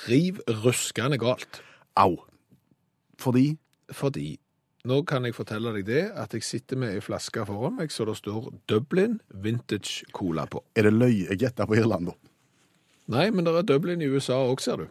Riv 0.08 0.38
ruskende 0.48 1.18
galt. 1.18 1.62
au. 1.96 2.16
Fordi 3.18 3.58
Fordi 3.92 4.38
nå 4.84 5.02
kan 5.02 5.24
jeg 5.24 5.34
fortelle 5.34 5.72
deg 5.72 5.86
det, 5.86 6.10
at 6.14 6.32
jeg 6.34 6.42
sitter 6.42 6.76
med 6.76 6.94
ei 6.94 7.00
flaske 7.00 7.46
foran 7.46 7.76
meg 7.76 7.90
så 7.90 8.04
det 8.04 8.16
står 8.16 8.48
Dublin 8.68 9.20
Vintage 9.30 10.04
Cola 10.12 10.46
på. 10.46 10.64
er 10.74 10.82
det 10.82 10.92
løye 10.92 11.28
jeg 11.28 11.38
gjetter 11.38 11.66
på 11.66 11.74
Irland, 11.74 12.06
da? 12.06 12.12
Nei, 13.06 13.30
men 13.30 13.44
det 13.44 13.54
er 13.54 13.62
Dublin 13.62 14.02
i 14.02 14.06
USA 14.06 14.32
òg, 14.32 14.60
ser 14.60 14.76
du. 14.76 14.88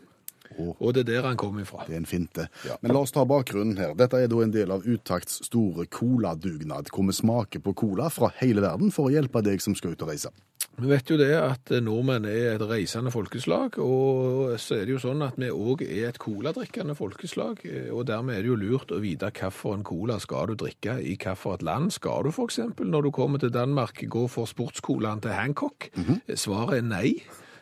Å. 0.60 0.68
Og 0.80 0.94
det 0.96 1.06
er 1.06 1.10
der 1.14 1.28
han 1.30 1.40
kommer 1.40 1.66
ifra. 1.66 1.86
Det 1.88 1.96
er 1.96 2.02
en 2.02 2.10
finte. 2.10 2.48
Ja. 2.68 2.78
Men 2.82 2.96
la 2.96 3.04
oss 3.06 3.16
ta 3.16 3.26
bakgrunnen 3.28 3.80
her. 3.80 3.96
Dette 3.98 4.20
er 4.20 4.32
da 4.32 4.44
en 4.44 4.54
del 4.54 4.74
av 4.74 4.86
Utakts 4.88 5.42
store 5.48 5.88
coladugnad, 5.92 6.92
hvor 6.92 7.08
vi 7.08 7.16
smaker 7.16 7.64
på 7.64 7.76
cola 7.86 8.10
fra 8.14 8.32
hele 8.42 8.64
verden 8.64 8.94
for 8.94 9.10
å 9.10 9.14
hjelpe 9.14 9.44
deg 9.46 9.64
som 9.64 9.78
skal 9.78 9.96
ut 9.96 10.06
og 10.06 10.12
reise. 10.14 10.34
Vi 10.80 10.88
vet 10.88 11.10
jo 11.12 11.18
det 11.20 11.34
at 11.36 11.72
nordmenn 11.84 12.26
er 12.30 12.56
et 12.56 12.64
reisende 12.66 13.12
folkeslag, 13.14 13.76
og 13.84 14.54
så 14.62 14.78
er 14.80 14.88
det 14.88 14.96
jo 14.96 15.02
sånn 15.04 15.24
at 15.26 15.36
vi 15.42 15.50
òg 15.52 15.84
er 15.84 16.08
et 16.10 16.20
coladrikkende 16.22 16.96
folkeslag. 16.98 17.62
Og 17.92 18.06
dermed 18.08 18.38
er 18.38 18.46
det 18.46 18.52
jo 18.54 18.60
lurt 18.60 18.94
å 18.96 19.02
vite 19.04 19.30
hvilken 19.36 19.84
cola 19.86 20.18
skal 20.22 20.54
du 20.54 20.56
drikke 20.64 20.98
i 21.02 21.18
hvilket 21.18 21.66
land. 21.68 21.92
Skal 21.94 22.26
du 22.26 22.32
f.eks. 22.32 22.62
når 22.80 23.08
du 23.08 23.12
kommer 23.14 23.42
til 23.42 23.54
Danmark 23.54 24.00
gå 24.08 24.26
for 24.32 24.50
sportscolaen 24.50 25.22
til 25.22 25.36
Hancock? 25.36 25.92
Svaret 26.34 26.80
er 26.80 26.88
nei. 26.88 27.08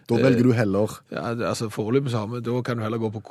Da 0.10 0.18
velger 0.24 0.44
du 0.44 0.52
heller 0.58 1.00
Ja, 1.14 1.30
altså 1.34 1.70
Foreløpig 1.70 2.12
samme, 2.12 2.42
da 2.42 2.62
kan 2.66 2.78
du 2.78 2.84
heller 2.84 2.98
gå 3.02 3.12
på 3.14 3.22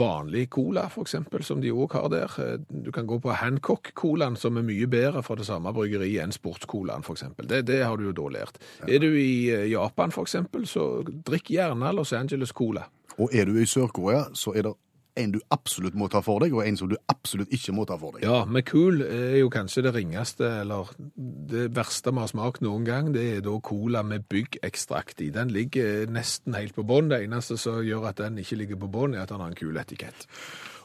vanlig 0.00 0.48
cola, 0.50 0.84
eksempel, 1.02 1.42
som 1.44 1.60
de 1.60 1.72
òg 1.72 1.92
har 1.96 2.08
der. 2.12 2.34
Eh, 2.38 2.58
Du 2.84 2.90
kan 2.92 3.06
gå 3.06 3.18
på 3.20 3.32
Hancock-colaen, 3.32 4.36
som 4.36 4.56
er 4.56 4.62
mye 4.62 4.86
bedre 4.86 5.22
for 5.22 5.36
det 5.36 5.46
samme 5.46 5.72
bryggeriet 5.74 6.22
enn 6.22 6.32
sportscolaen, 6.32 7.02
eksempel. 7.02 7.46
Det, 7.48 7.64
det 7.66 7.82
har 7.84 7.96
du 7.96 8.04
jo 8.04 8.12
da 8.12 8.28
lært. 8.38 8.60
Er 8.86 8.98
du 9.02 9.08
i 9.10 9.50
eh, 9.50 9.66
Japan, 9.72 10.12
eksempel, 10.12 10.66
så 10.66 11.02
drikk 11.04 11.50
gjerne 11.56 11.92
Los 11.96 12.12
Angeles 12.12 12.52
Cola. 12.52 12.86
Og 13.18 13.34
er 13.34 13.44
du 13.44 13.58
i 13.58 13.66
Sør-Korea, 13.66 14.28
så 14.34 14.54
er 14.56 14.62
det 14.68 14.74
en 15.20 15.34
du 15.34 15.40
absolutt 15.54 15.96
må 15.98 16.08
ta 16.12 16.22
for 16.24 16.42
deg, 16.44 16.54
og 16.56 16.64
en 16.64 16.78
som 16.80 16.90
du 16.90 16.96
absolutt 17.12 17.52
ikke 17.54 17.74
må 17.76 17.86
ta 17.88 17.98
for 18.00 18.16
deg. 18.16 18.24
Ja, 18.26 18.42
men 18.48 18.64
cool 18.68 19.04
er 19.06 19.38
jo 19.40 19.50
kanskje 19.52 19.84
det 19.86 19.94
ringeste, 19.96 20.48
eller 20.62 20.90
det 20.96 21.68
verste 21.76 22.14
vi 22.14 22.22
har 22.22 22.32
smakt 22.32 22.64
noen 22.64 22.86
gang, 22.88 23.12
det 23.14 23.26
er 23.36 23.44
da 23.46 23.56
cola 23.64 24.02
med 24.06 24.26
byggekstrakt 24.30 25.22
i. 25.24 25.30
Den 25.34 25.52
ligger 25.54 26.10
nesten 26.10 26.56
helt 26.58 26.76
på 26.76 26.86
bånn. 26.86 27.10
Det 27.12 27.22
eneste 27.24 27.58
som 27.60 27.80
gjør 27.84 28.10
at 28.10 28.20
den 28.22 28.40
ikke 28.42 28.58
ligger 28.62 28.80
på 28.82 28.90
bånn, 28.92 29.16
er 29.16 29.24
at 29.24 29.32
den 29.32 29.42
har 29.42 29.52
en 29.52 29.58
kul 29.58 29.78
etikett. 29.80 30.26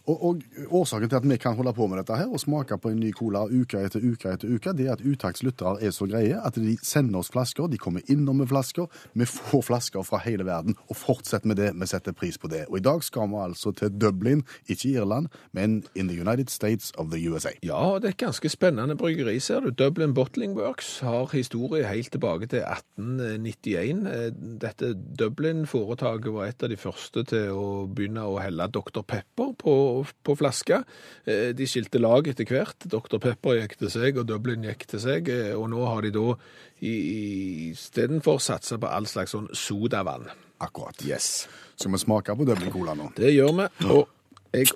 Og, 0.05 0.25
og 0.25 0.41
årsaken 0.81 1.09
til 1.09 1.17
at 1.17 1.25
vi 1.25 1.37
kan 1.41 1.55
holde 1.57 1.73
på 1.73 1.87
med 1.89 1.97
dette 2.01 2.17
her, 2.19 2.29
og 2.29 2.41
smake 2.41 2.77
på 2.81 2.91
en 2.93 2.99
ny 3.01 3.11
cola 3.15 3.45
uke 3.49 3.81
etter 3.81 4.03
uke 4.03 4.33
etter 4.35 4.51
uke, 4.51 4.73
det 4.77 4.87
er 4.87 4.93
at 4.93 5.03
Utakts 5.05 5.41
er 5.45 5.91
så 5.95 6.05
greie 6.09 6.37
at 6.37 6.59
de 6.61 6.75
sender 6.85 7.19
oss 7.19 7.31
flasker, 7.33 7.67
de 7.71 7.79
kommer 7.81 8.05
innom 8.11 8.37
med 8.37 8.49
flasker, 8.51 8.85
vi 9.13 9.25
får 9.25 9.65
flasker 9.65 10.05
fra 10.05 10.19
hele 10.25 10.45
verden, 10.45 10.77
og 10.89 10.99
fortsett 10.99 11.45
med 11.45 11.57
det, 11.57 11.71
vi 11.73 11.87
setter 11.89 12.13
pris 12.13 12.37
på 12.37 12.51
det. 12.51 12.65
Og 12.69 12.77
i 12.77 12.85
dag 12.85 13.03
skal 13.03 13.29
vi 13.31 13.41
altså 13.41 13.73
til 13.75 13.93
Dublin, 14.01 14.43
ikke 14.69 14.93
Irland, 14.93 15.27
men 15.53 15.83
in 15.95 16.09
the 16.09 16.19
United 16.21 16.49
States 16.53 16.93
of 16.97 17.09
the 17.11 17.21
USA. 17.29 17.55
Ja, 17.63 17.97
det 17.99 18.11
er 18.11 18.15
et 18.15 18.21
ganske 18.21 18.49
spennende 18.49 18.97
bryggeri, 18.99 19.39
ser 19.39 19.65
du. 19.65 19.71
Dublin 19.71 20.13
Bottling 20.13 20.55
Works 20.57 20.99
har 20.99 21.31
historie 21.33 21.87
helt 21.87 22.11
tilbake 22.11 22.47
til 22.51 22.61
1891. 22.61 24.05
Eh, 24.07 24.29
Dette 24.61 24.93
Dublin-foretaket 25.19 26.33
var 26.33 26.49
et 26.49 26.63
av 26.63 26.69
de 26.69 26.77
første 26.77 27.25
til 27.25 27.51
å 27.55 27.67
begynne 27.89 28.25
å 28.25 28.37
helle 28.41 28.69
Dr. 28.69 29.01
Pepper 29.01 29.53
på, 29.57 29.75
på 30.25 30.35
flaske. 30.37 30.81
Eh, 31.25 31.53
De 31.53 31.65
skilte 31.69 31.99
lag 32.01 32.27
etter 32.27 32.45
hvert. 32.49 32.75
Dr. 32.89 33.17
Pepper 33.23 33.61
gikk 33.61 33.77
til 33.77 33.89
seg, 33.93 34.17
og 34.17 34.27
Dublin 34.27 34.63
gikk 34.63 34.85
til 34.91 34.99
seg. 34.99 35.29
eh, 35.29 35.53
Og 35.55 35.69
nå 35.69 35.85
har 35.87 36.01
de 36.01 36.11
da 36.11 36.35
i- 36.81 37.71
istedenfor 37.71 38.39
satsa 38.39 38.77
på 38.77 38.87
all 38.91 39.05
slags 39.05 39.31
sånn 39.35 39.47
sodavann. 39.53 40.27
Akkurat. 40.61 40.95
Yes. 41.05 41.47
Skal 41.75 41.91
vi 41.91 41.97
smake 41.97 42.35
på 42.35 42.45
Dublin 42.45 42.71
Cola 42.71 42.93
nå? 42.95 43.13
Det 43.15 43.33
gjør 43.33 43.55
vi. 43.59 43.87
Og 43.91 44.07
jeg 44.53 44.67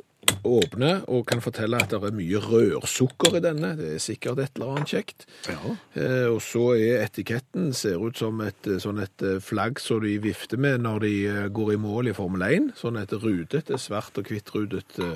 åpner 0.43 1.03
og 1.12 1.25
kan 1.29 1.41
fortelle 1.43 1.79
at 1.79 1.91
det 1.91 1.99
er 2.03 2.15
mye 2.15 2.41
rørsukker 2.43 3.38
i 3.39 3.43
denne. 3.43 3.73
Det 3.79 3.93
er 3.95 4.03
sikkert 4.03 4.41
et 4.43 4.58
eller 4.58 4.75
annet 4.75 4.93
kjekt. 4.93 5.25
Ja. 5.49 5.75
Eh, 5.99 6.27
og 6.29 6.41
så 6.43 6.73
er 6.77 7.03
etiketten 7.05 7.73
ser 7.77 8.01
ut 8.03 8.19
som 8.19 8.41
et 8.45 8.69
eh, 8.69 8.79
sånn 8.82 9.01
et 9.03 9.25
eh, 9.25 9.39
flagg 9.43 9.82
som 9.84 10.03
de 10.03 10.17
vifter 10.23 10.62
med 10.62 10.86
når 10.86 11.05
de 11.05 11.13
eh, 11.27 11.43
går 11.55 11.75
i 11.75 11.82
mål 11.82 12.12
i 12.12 12.15
Formel 12.17 12.45
1. 12.47 12.73
Sånn 12.79 12.99
et 13.01 13.15
rudete, 13.15 13.79
svart 13.82 14.19
og 14.19 14.32
hvitt-rudet 14.32 14.99
eh, 15.03 15.15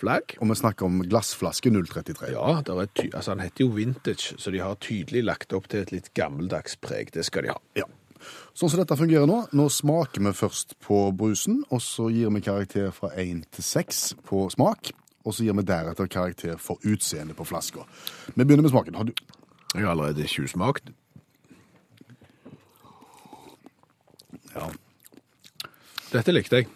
flagg. 0.00 0.36
Og 0.40 0.50
vi 0.50 0.58
snakker 0.58 0.88
om 0.88 1.02
glassflaske 1.06 1.72
033. 1.74 2.32
Ja, 2.34 2.60
er 2.60 2.86
altså 2.86 3.34
han 3.34 3.44
heter 3.44 3.66
jo 3.66 3.74
vintage, 3.76 4.38
så 4.38 4.54
de 4.54 4.62
har 4.62 4.80
tydelig 4.82 5.24
lagt 5.26 5.54
opp 5.56 5.70
til 5.70 5.84
et 5.84 5.94
litt 5.94 6.14
gammeldags 6.18 6.78
preg. 6.82 7.14
Det 7.14 7.26
skal 7.26 7.46
de 7.46 7.54
ha. 7.54 7.60
Ja. 7.78 7.88
Sånn 8.54 8.70
som 8.70 8.80
dette 8.80 8.96
fungerer 8.98 9.26
nå, 9.26 9.40
nå 9.56 9.68
smaker 9.72 10.22
vi 10.22 10.32
først 10.36 10.76
på 10.84 10.98
brusen, 11.16 11.62
og 11.74 11.82
så 11.82 12.10
gir 12.14 12.30
vi 12.34 12.42
karakter 12.44 12.92
fra 12.94 13.10
1 13.18 13.46
til 13.56 13.66
6 13.66 14.02
på 14.28 14.44
smak, 14.54 14.92
og 15.24 15.34
så 15.34 15.46
gir 15.46 15.56
vi 15.58 15.64
deretter 15.66 16.10
karakter 16.10 16.60
for 16.60 16.78
utseende 16.86 17.34
på 17.34 17.46
flaska. 17.48 17.86
Vi 18.34 18.44
begynner 18.44 18.66
med 18.66 18.74
smaken. 18.74 19.00
Har 19.00 19.08
du... 19.08 19.14
Jeg 19.74 19.82
har 19.82 19.90
allerede 19.90 20.28
tjuvsmakt. 20.30 20.92
Ja. 24.54 24.70
Dette 26.12 26.34
likte 26.36 26.62
jeg. 26.62 26.70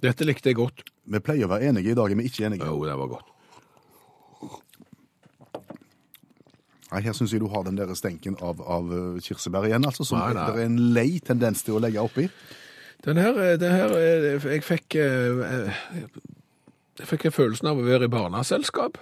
Dette 0.00 0.24
likte 0.24 0.48
jeg 0.48 0.56
godt. 0.56 0.86
Vi 1.04 1.20
pleier 1.20 1.44
å 1.44 1.52
være 1.52 1.68
enige, 1.68 1.92
i 1.92 1.98
dag 1.98 2.12
er 2.12 2.16
vi 2.16 2.30
ikke 2.30 2.46
enige. 2.48 2.64
Jo, 2.64 2.80
det 2.88 2.96
var 2.96 3.12
godt. 3.18 3.33
Nei, 6.94 7.00
Her 7.02 7.14
syns 7.16 7.32
jeg 7.34 7.42
du 7.42 7.48
har 7.50 7.64
den 7.66 7.78
der 7.78 7.90
stenken 7.98 8.36
av, 8.38 8.60
av 8.62 8.90
eh, 8.94 9.16
kirsebær 9.24 9.64
igjen, 9.66 9.82
altså, 9.88 10.04
som 10.06 10.20
Nei, 10.20 10.28
nei. 10.36 10.44
det 10.46 10.62
er 10.62 10.68
en 10.68 10.76
lei 10.94 11.08
tendens 11.26 11.64
til 11.66 11.74
å 11.74 11.80
legge 11.82 12.04
oppi. 12.04 12.28
Den 13.04 13.18
her, 13.18 13.34
eh, 13.42 13.56
den 13.58 13.74
her 13.74 13.90
eh, 13.98 14.46
Jeg 14.54 14.62
fikk 14.62 14.94
Jeg 14.94 16.06
fikk 17.10 17.26
følelsen 17.34 17.66
av 17.72 17.80
å 17.82 17.88
være 17.88 18.06
i 18.06 18.12
barneselskap. 18.12 19.00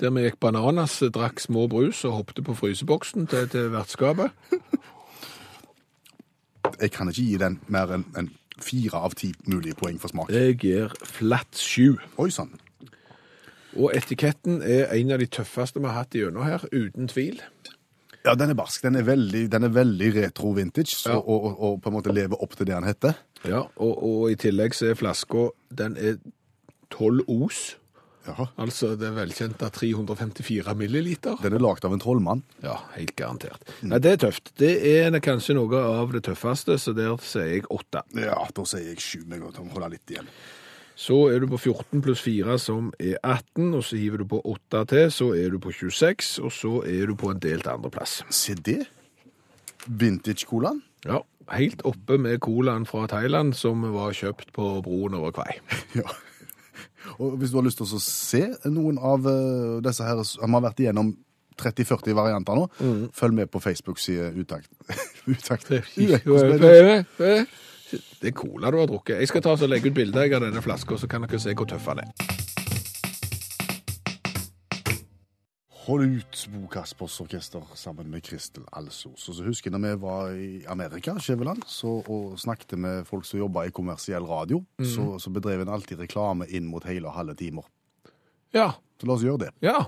Der 0.00 0.12
vi 0.12 0.26
gikk 0.26 0.36
bananas, 0.40 0.98
drakk 1.12 1.40
små 1.40 1.64
brus 1.72 2.04
og 2.08 2.18
hoppet 2.18 2.44
på 2.44 2.54
fryseboksen 2.56 3.26
til, 3.32 3.48
til 3.52 3.72
vertskapet. 3.72 4.36
Jeg 6.80 6.90
kan 6.92 7.08
ikke 7.08 7.24
gi 7.24 7.36
den 7.40 7.56
mer 7.72 7.88
enn 7.96 8.04
en 8.16 8.28
fire 8.60 9.00
av 9.00 9.16
ti 9.16 9.32
mulige 9.48 9.76
poeng 9.80 9.96
for 10.00 10.12
smak. 10.12 10.28
Jeg 10.32 10.58
gir 10.60 10.92
flatt 11.04 11.56
sju. 11.56 11.96
Oi 12.20 12.28
sann. 12.32 12.52
Og 13.76 13.92
etiketten 13.94 14.62
er 14.66 14.90
en 14.96 15.12
av 15.14 15.20
de 15.22 15.28
tøffeste 15.30 15.78
vi 15.82 15.86
har 15.86 16.00
hatt 16.02 16.16
gjennom 16.16 16.42
her, 16.46 16.64
uten 16.72 17.06
tvil. 17.10 17.38
Ja, 18.24 18.34
den 18.36 18.50
er 18.52 18.58
barsk. 18.58 18.82
Den 18.84 18.98
er 19.00 19.06
veldig, 19.06 19.46
den 19.52 19.64
er 19.64 19.72
veldig 19.72 20.10
retro-vintage, 20.18 20.98
Ja. 21.08 21.16
og, 21.16 21.44
og, 21.46 21.60
og 21.70 21.78
på 21.82 21.88
en 21.92 21.94
måte 21.96 22.12
lever 22.12 22.42
opp 22.42 22.56
til 22.58 22.66
det 22.68 22.74
han 22.76 22.84
heter. 22.88 23.14
Ja, 23.48 23.62
og, 23.80 23.94
og 24.04 24.24
i 24.32 24.36
tillegg 24.36 24.74
så 24.76 24.90
er 24.90 24.98
flaska 25.00 25.46
Den 25.72 25.94
er 25.96 26.18
12 26.92 27.22
os. 27.40 27.60
Ja. 28.28 28.44
Altså 28.60 28.90
det 29.00 29.14
velkjente 29.16 29.70
354 29.72 30.74
milliliter. 30.76 31.38
Den 31.40 31.56
er 31.56 31.62
lagd 31.64 31.86
av 31.88 31.94
en 31.96 32.02
trollmann. 32.02 32.42
Ja, 32.62 32.74
helt 32.98 33.14
garantert. 33.16 33.64
Nei, 33.80 33.98
det 34.04 34.12
er 34.12 34.20
tøft. 34.26 34.52
Det 34.60 34.74
er 34.90 35.16
kanskje 35.24 35.56
noe 35.56 35.80
av 35.80 36.12
det 36.12 36.20
tøffeste, 36.28 36.76
så 36.78 36.92
der 36.94 37.16
sier 37.24 37.48
jeg 37.54 37.64
åtte. 37.72 38.02
Ja, 38.20 38.36
da 38.54 38.66
sier 38.68 38.90
jeg 38.92 39.00
sju. 39.00 39.22
Vi 39.24 39.40
må 39.40 39.48
holde 39.56 39.94
litt 39.96 40.12
igjen. 40.12 40.28
Så 41.00 41.16
er 41.32 41.40
du 41.40 41.46
på 41.48 41.56
14 41.56 42.02
pluss 42.04 42.20
4, 42.20 42.58
som 42.60 42.90
er 43.00 43.16
18, 43.24 43.70
og 43.78 43.84
så 43.86 43.96
hiver 43.96 44.20
du 44.20 44.26
på 44.28 44.40
8 44.44 44.82
til, 44.90 45.06
så 45.14 45.30
er 45.32 45.54
du 45.54 45.60
på 45.62 45.72
26, 45.72 46.34
og 46.44 46.52
så 46.52 46.72
er 46.84 47.08
du 47.08 47.14
på 47.16 47.30
en 47.32 47.40
delt 47.40 47.68
andreplass. 47.70 48.18
Se 48.28 48.52
det. 48.54 48.82
Vintage-colaen. 49.86 50.82
Ja, 51.08 51.22
helt 51.56 51.80
oppe 51.88 52.18
med 52.20 52.36
colaen 52.44 52.84
fra 52.86 53.06
Thailand, 53.08 53.54
som 53.56 53.86
var 53.94 54.12
kjøpt 54.12 54.52
på 54.52 54.66
broen 54.84 55.16
over 55.20 55.32
Kvei. 55.40 55.56
Ja. 56.02 56.10
Og 57.16 57.38
hvis 57.40 57.50
du 57.50 57.56
har 57.56 57.64
lyst 57.64 57.80
til 57.80 57.88
å 57.88 57.98
se 58.04 58.42
noen 58.68 58.98
av 59.00 59.24
eh, 59.26 59.78
disse 59.82 60.04
her 60.04 60.20
som 60.28 60.52
har 60.52 60.62
vært 60.66 60.82
igjennom 60.84 61.14
30-40 61.60 62.12
varianter 62.16 62.56
nå, 62.60 62.66
følg 63.16 63.38
med 63.40 63.50
på 63.52 63.60
Facebook-side 63.64 64.30
Utakt. 64.36 64.68
Utakt. 65.32 65.72
Det 67.90 68.30
er 68.30 68.36
cola 68.36 68.70
du 68.70 68.78
har 68.78 68.86
drukket. 68.90 69.18
Jeg 69.20 69.28
skal 69.30 69.42
ta 69.42 69.56
og 69.56 69.68
legge 69.70 69.90
ut 69.90 69.96
bilde 69.96 70.26
av 70.28 70.42
denne 70.44 70.62
flaska, 70.62 70.96
så 70.98 71.08
kan 71.10 71.22
dere 71.26 71.40
se 71.42 71.54
hvor 71.54 71.66
tøff 71.70 71.88
den 71.90 72.04
er. 72.04 72.12
Hold 75.86 76.04
ut, 76.20 76.40
Bo 76.52 76.68
Kaspers 76.70 77.16
Orkester 77.24 77.64
sammen 77.74 78.10
med 78.12 78.22
Kristel 78.22 78.62
Alsos. 78.76 79.24
Og 79.28 79.34
så 79.34 79.46
husker 79.46 79.70
jeg 79.72 79.80
når 79.80 79.96
vi 79.96 80.02
var 80.04 80.30
i 80.36 80.50
Amerika, 80.70 81.16
Skjæveland, 81.18 81.64
og 81.88 82.36
snakket 82.38 82.76
med 82.78 83.04
folk 83.08 83.24
som 83.26 83.40
jobba 83.40 83.64
i 83.66 83.74
kommersiell 83.74 84.22
radio, 84.28 84.62
så, 84.84 85.16
så 85.18 85.32
bedrev 85.34 85.64
en 85.64 85.72
alltid 85.72 85.98
reklame 86.04 86.46
inn 86.46 86.68
mot 86.70 86.84
hele 86.86 87.08
og 87.10 87.16
halve 87.16 87.34
timer. 87.34 87.66
Ja, 88.54 88.72
Så 89.00 89.06
la 89.08 89.14
oss 89.16 89.24
gjøre 89.24 89.46
det. 89.48 89.54
ja. 89.64 89.80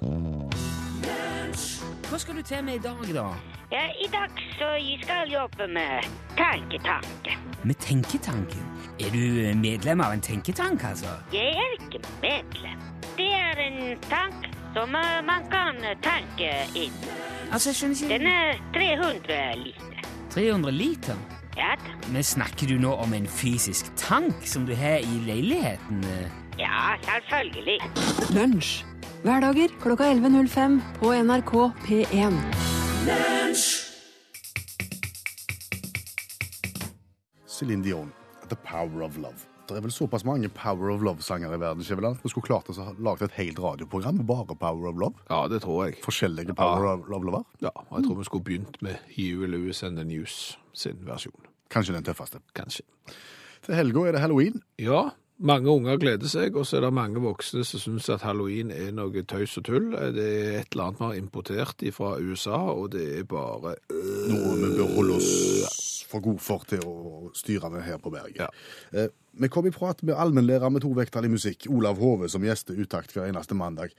Hva 2.12 2.18
skal 2.18 2.36
du 2.36 2.42
til 2.42 2.64
med 2.64 2.74
i 2.74 2.78
dag, 2.84 2.98
da? 3.14 3.22
Ja, 3.72 3.86
I 4.04 4.08
dag 4.12 4.40
så 4.58 4.66
jeg 4.76 4.98
skal 5.02 5.30
jobbe 5.32 5.64
med 5.72 6.04
tanketanke. 6.36 7.36
Med 7.64 7.74
tenketanken? 7.80 8.66
Er 9.00 9.08
du 9.14 9.40
eh, 9.40 9.56
medlem 9.56 10.00
av 10.04 10.12
en 10.12 10.20
tenketank, 10.20 10.84
altså? 10.84 11.06
Jeg 11.32 11.56
er 11.56 11.72
ikke 11.78 12.02
medlem. 12.20 12.82
Det 13.16 13.30
er 13.32 13.62
en 13.64 13.96
tank 14.10 14.44
som 14.76 14.92
eh, 14.94 15.22
man 15.24 15.48
kan 15.48 15.80
tanke 16.04 16.52
inn. 16.76 17.00
Altså, 17.48 17.70
jeg 17.72 17.80
skjønner 17.80 17.96
ikke 17.96 18.12
Den 18.18 18.26
er 18.26 18.60
300 18.76 19.64
liter. 19.64 20.06
300 20.36 20.72
liter? 20.76 21.26
Ja 21.56 21.72
da. 21.80 21.96
Men 22.12 22.22
snakker 22.22 22.68
du 22.68 22.76
nå 22.76 22.92
om 22.92 23.16
en 23.16 23.26
fysisk 23.26 23.88
tank 23.96 24.44
som 24.44 24.68
du 24.68 24.76
har 24.76 25.00
i 25.00 25.24
leiligheten? 25.32 26.04
eh? 26.04 26.40
Ja, 26.60 26.92
selvfølgelig. 27.08 27.80
Lunsj. 28.36 28.91
Hverdager 29.22 29.70
klokka 29.78 30.04
11.05 30.04 30.80
på 30.98 31.12
NRK 31.22 31.52
P1. 31.86 32.38
Céline 37.46 37.82
Dion, 37.82 38.12
The 38.48 38.56
Power 38.56 39.02
of 39.02 39.16
Love. 39.16 39.46
Det 39.68 39.76
er 39.78 39.84
vel 39.84 39.94
såpass 39.94 40.24
mange 40.26 40.48
Power 40.50 40.90
of 40.90 41.04
Love-sanger 41.06 41.54
i 41.54 41.60
verden, 41.60 41.84
Skjæveland. 41.86 42.18
Vi 42.24 42.32
skulle 42.32 42.48
klart 42.48 42.68
å 42.72 42.88
lage 42.98 43.28
et 43.28 43.38
helt 43.38 43.62
radioprogram 43.62 44.18
med 44.18 44.26
bare 44.26 44.56
Power 44.58 44.90
of 44.90 44.98
Love. 44.98 45.14
ja, 45.30 45.46
det 45.48 45.62
tror 45.62 45.84
jeg. 45.86 46.02
Forskjellige 46.02 46.54
Power 46.58 46.90
of 46.96 47.06
Love-lover. 47.08 47.46
Ja, 47.62 47.70
og 47.88 48.00
jeg 48.00 48.08
tror 48.08 48.18
vi 48.18 48.26
skulle 48.26 48.44
begynt 48.50 48.82
med 48.82 48.98
Hugh 49.14 49.46
Lewis 49.46 49.82
and 49.86 49.96
the 49.96 50.04
News 50.04 50.58
sin 50.74 50.98
versjon. 51.06 51.46
Kanskje 51.70 51.94
den 51.94 52.04
tøffeste. 52.04 52.42
Kanskje. 52.58 52.82
Til 53.62 53.78
helga 53.78 54.08
er 54.08 54.12
det 54.12 54.20
halloween. 54.20 54.62
Ja, 54.82 55.12
mange 55.42 55.70
unger 55.70 55.98
gleder 56.00 56.30
seg, 56.30 56.56
og 56.56 56.66
så 56.66 56.78
er 56.78 56.86
det 56.86 56.92
mange 56.94 57.22
voksne 57.22 57.64
som 57.66 57.82
syns 57.82 58.08
at 58.12 58.24
halloween 58.26 58.70
er 58.74 58.92
noe 58.94 59.24
tøys 59.28 59.56
og 59.58 59.66
tull. 59.68 59.90
Det 60.14 60.26
er 60.26 60.60
et 60.60 60.74
eller 60.74 60.90
annet 60.90 61.00
vi 61.00 61.08
har 61.08 61.18
importert 61.18 61.86
fra 61.96 62.14
USA, 62.22 62.60
og 62.72 62.92
det 62.94 63.06
er 63.18 63.26
bare 63.28 63.76
Noe 63.92 64.54
vi 64.60 64.70
bør 64.78 64.94
holde 64.96 65.18
oss 65.18 65.32
for 66.12 66.22
god 66.24 66.40
for 66.44 66.64
til 66.68 66.82
å 66.86 67.30
styre 67.36 67.70
med 67.72 67.84
her 67.86 68.00
på 68.02 68.12
berget. 68.12 68.44
Ja. 68.44 68.48
Eh, 68.92 69.10
vi 69.40 69.48
kom 69.48 69.66
i 69.66 69.72
prat 69.72 70.02
med 70.04 70.18
allmennlærer 70.20 70.72
med 70.72 70.84
to 70.84 70.90
vekttall 70.96 71.24
i 71.24 71.32
musikk, 71.32 71.66
Olav 71.72 72.00
Hove, 72.02 72.28
som 72.28 72.44
gjester 72.44 72.76
Utakt 72.76 73.14
hver 73.14 73.30
eneste 73.30 73.56
mandag, 73.56 73.94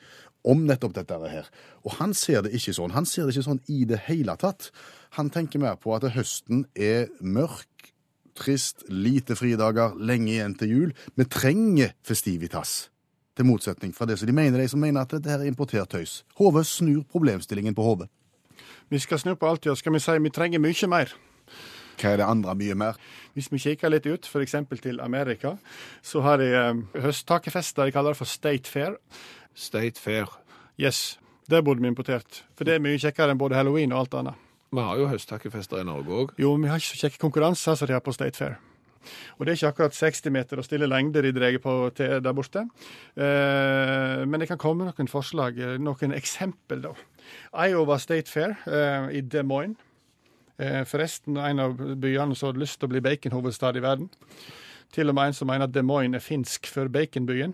om 0.45 0.65
nettopp 0.67 0.93
dette 0.99 1.17
her. 1.31 1.49
Og 1.87 1.97
han 1.97 2.13
ser 2.17 2.43
det 2.45 2.53
ikke 2.53 2.75
sånn. 2.77 2.93
Han 2.93 3.07
ser 3.09 3.25
det 3.25 3.33
ikke 3.33 3.47
sånn 3.49 3.63
i 3.71 3.83
det 3.89 4.03
hele 4.09 4.35
tatt. 4.37 4.69
Han 5.17 5.31
tenker 5.33 5.63
mer 5.63 5.79
på 5.81 5.95
at 5.97 6.05
høsten 6.13 6.67
er 6.75 7.09
mørk, 7.19 7.92
trist, 8.36 8.84
lite 8.89 9.36
fridager, 9.36 9.95
lenge 9.99 10.31
igjen 10.34 10.55
til 10.57 10.73
jul. 10.73 10.95
Vi 11.15 11.27
trenger 11.29 11.93
festivitas. 12.05 12.89
Til 13.34 13.47
motsetning 13.49 13.95
fra 13.97 14.05
det 14.05 14.19
som 14.19 14.29
de 14.29 14.36
mener, 14.36 14.61
de 14.61 14.69
som 14.69 14.81
mener 14.81 15.01
at 15.01 15.13
dette 15.15 15.31
er 15.31 15.47
importert 15.49 15.89
tøys. 15.89 16.21
Hove 16.38 16.61
snur 16.63 17.01
problemstillingen 17.09 17.73
på 17.73 17.86
hodet. 17.86 18.09
Vi 18.89 18.99
skal 18.99 19.19
snu 19.19 19.34
på 19.36 19.49
alt, 19.49 19.65
ja. 19.65 19.73
Skal 19.75 19.93
vi 19.93 20.01
si 20.03 20.17
vi 20.21 20.29
trenger 20.29 20.61
mye 20.61 20.88
mer. 20.88 21.15
Hva 21.97 22.11
er 22.11 22.21
det 22.21 22.27
andre 22.27 22.53
mye 22.57 22.75
mer? 22.77 22.99
Hvis 23.34 23.49
vi 23.51 23.61
kikker 23.61 23.89
litt 23.89 24.05
ut, 24.05 24.27
f.eks. 24.29 24.55
til 24.81 25.01
Amerika, 25.01 25.55
så 26.01 26.21
har 26.21 26.38
de 26.41 26.51
eh, 26.53 27.01
høsttakefester. 27.01 27.88
De 27.88 27.95
kaller 27.95 28.13
det 28.13 28.21
for 28.21 28.29
State 28.29 28.69
Fair. 28.69 28.97
State 29.55 30.01
Fair. 30.01 30.29
Yes, 30.77 31.17
det 31.49 31.63
burde 31.65 31.81
vi 31.81 31.89
importert. 31.89 32.43
For 32.57 32.69
det 32.69 32.77
er 32.77 32.86
mye 32.86 33.01
kjekkere 33.01 33.34
enn 33.34 33.41
både 33.41 33.57
halloween 33.57 33.93
og 33.93 34.05
alt 34.05 34.19
annet. 34.21 34.42
Vi 34.74 34.82
har 34.82 34.97
jo 34.97 35.09
høsttakkefester 35.11 35.84
i 35.84 35.86
Norge 35.86 36.15
òg. 36.17 36.32
Jo, 36.41 36.55
vi 36.57 36.69
har 36.71 36.80
ikke 36.82 36.95
så 36.95 37.03
kjekke 37.05 37.21
konkurranser 37.21 37.76
som 37.78 37.89
de 37.89 37.93
har 37.93 38.01
på 38.01 38.13
State 38.15 38.39
Fair. 38.39 38.55
Og 39.38 39.45
det 39.45 39.51
er 39.51 39.59
ikke 39.59 39.69
akkurat 39.74 39.95
60 39.97 40.32
meter 40.34 40.57
og 40.57 40.65
stille 40.65 40.88
lengder 40.89 41.26
de 41.26 41.34
drar 41.36 41.57
på 41.61 41.74
der 41.99 42.34
borte. 42.34 42.63
Eh, 43.13 44.24
men 44.26 44.41
det 44.41 44.47
kan 44.49 44.57
komme 44.57 44.88
noen 44.88 45.11
forslag, 45.11 45.59
eh, 45.59 45.78
noen 45.78 46.15
eksempel, 46.17 46.82
da. 46.88 46.93
Iowa 47.67 47.99
State 48.01 48.32
Fair 48.32 48.55
eh, 48.65 49.19
i 49.19 49.21
Des 49.21 49.45
Moines. 49.45 49.78
Eh, 50.57 50.84
forresten 50.89 51.38
en 51.38 51.59
av 51.59 51.78
byene 51.78 52.36
som 52.36 52.49
hadde 52.49 52.63
lyst 52.63 52.80
til 52.80 52.89
å 52.89 52.93
bli 52.95 53.03
baconhovedstad 53.03 53.78
i 53.78 53.84
verden. 53.84 54.09
Til 54.93 55.09
og 55.09 55.17
med 55.17 55.32
en 55.32 55.38
som 55.38 55.49
mener 55.49 55.67
at 55.67 55.74
Des 55.76 55.86
Moines 55.86 56.17
er 56.17 56.26
finsk 56.26 56.69
for 56.69 56.89
baconbyen. 56.89 57.53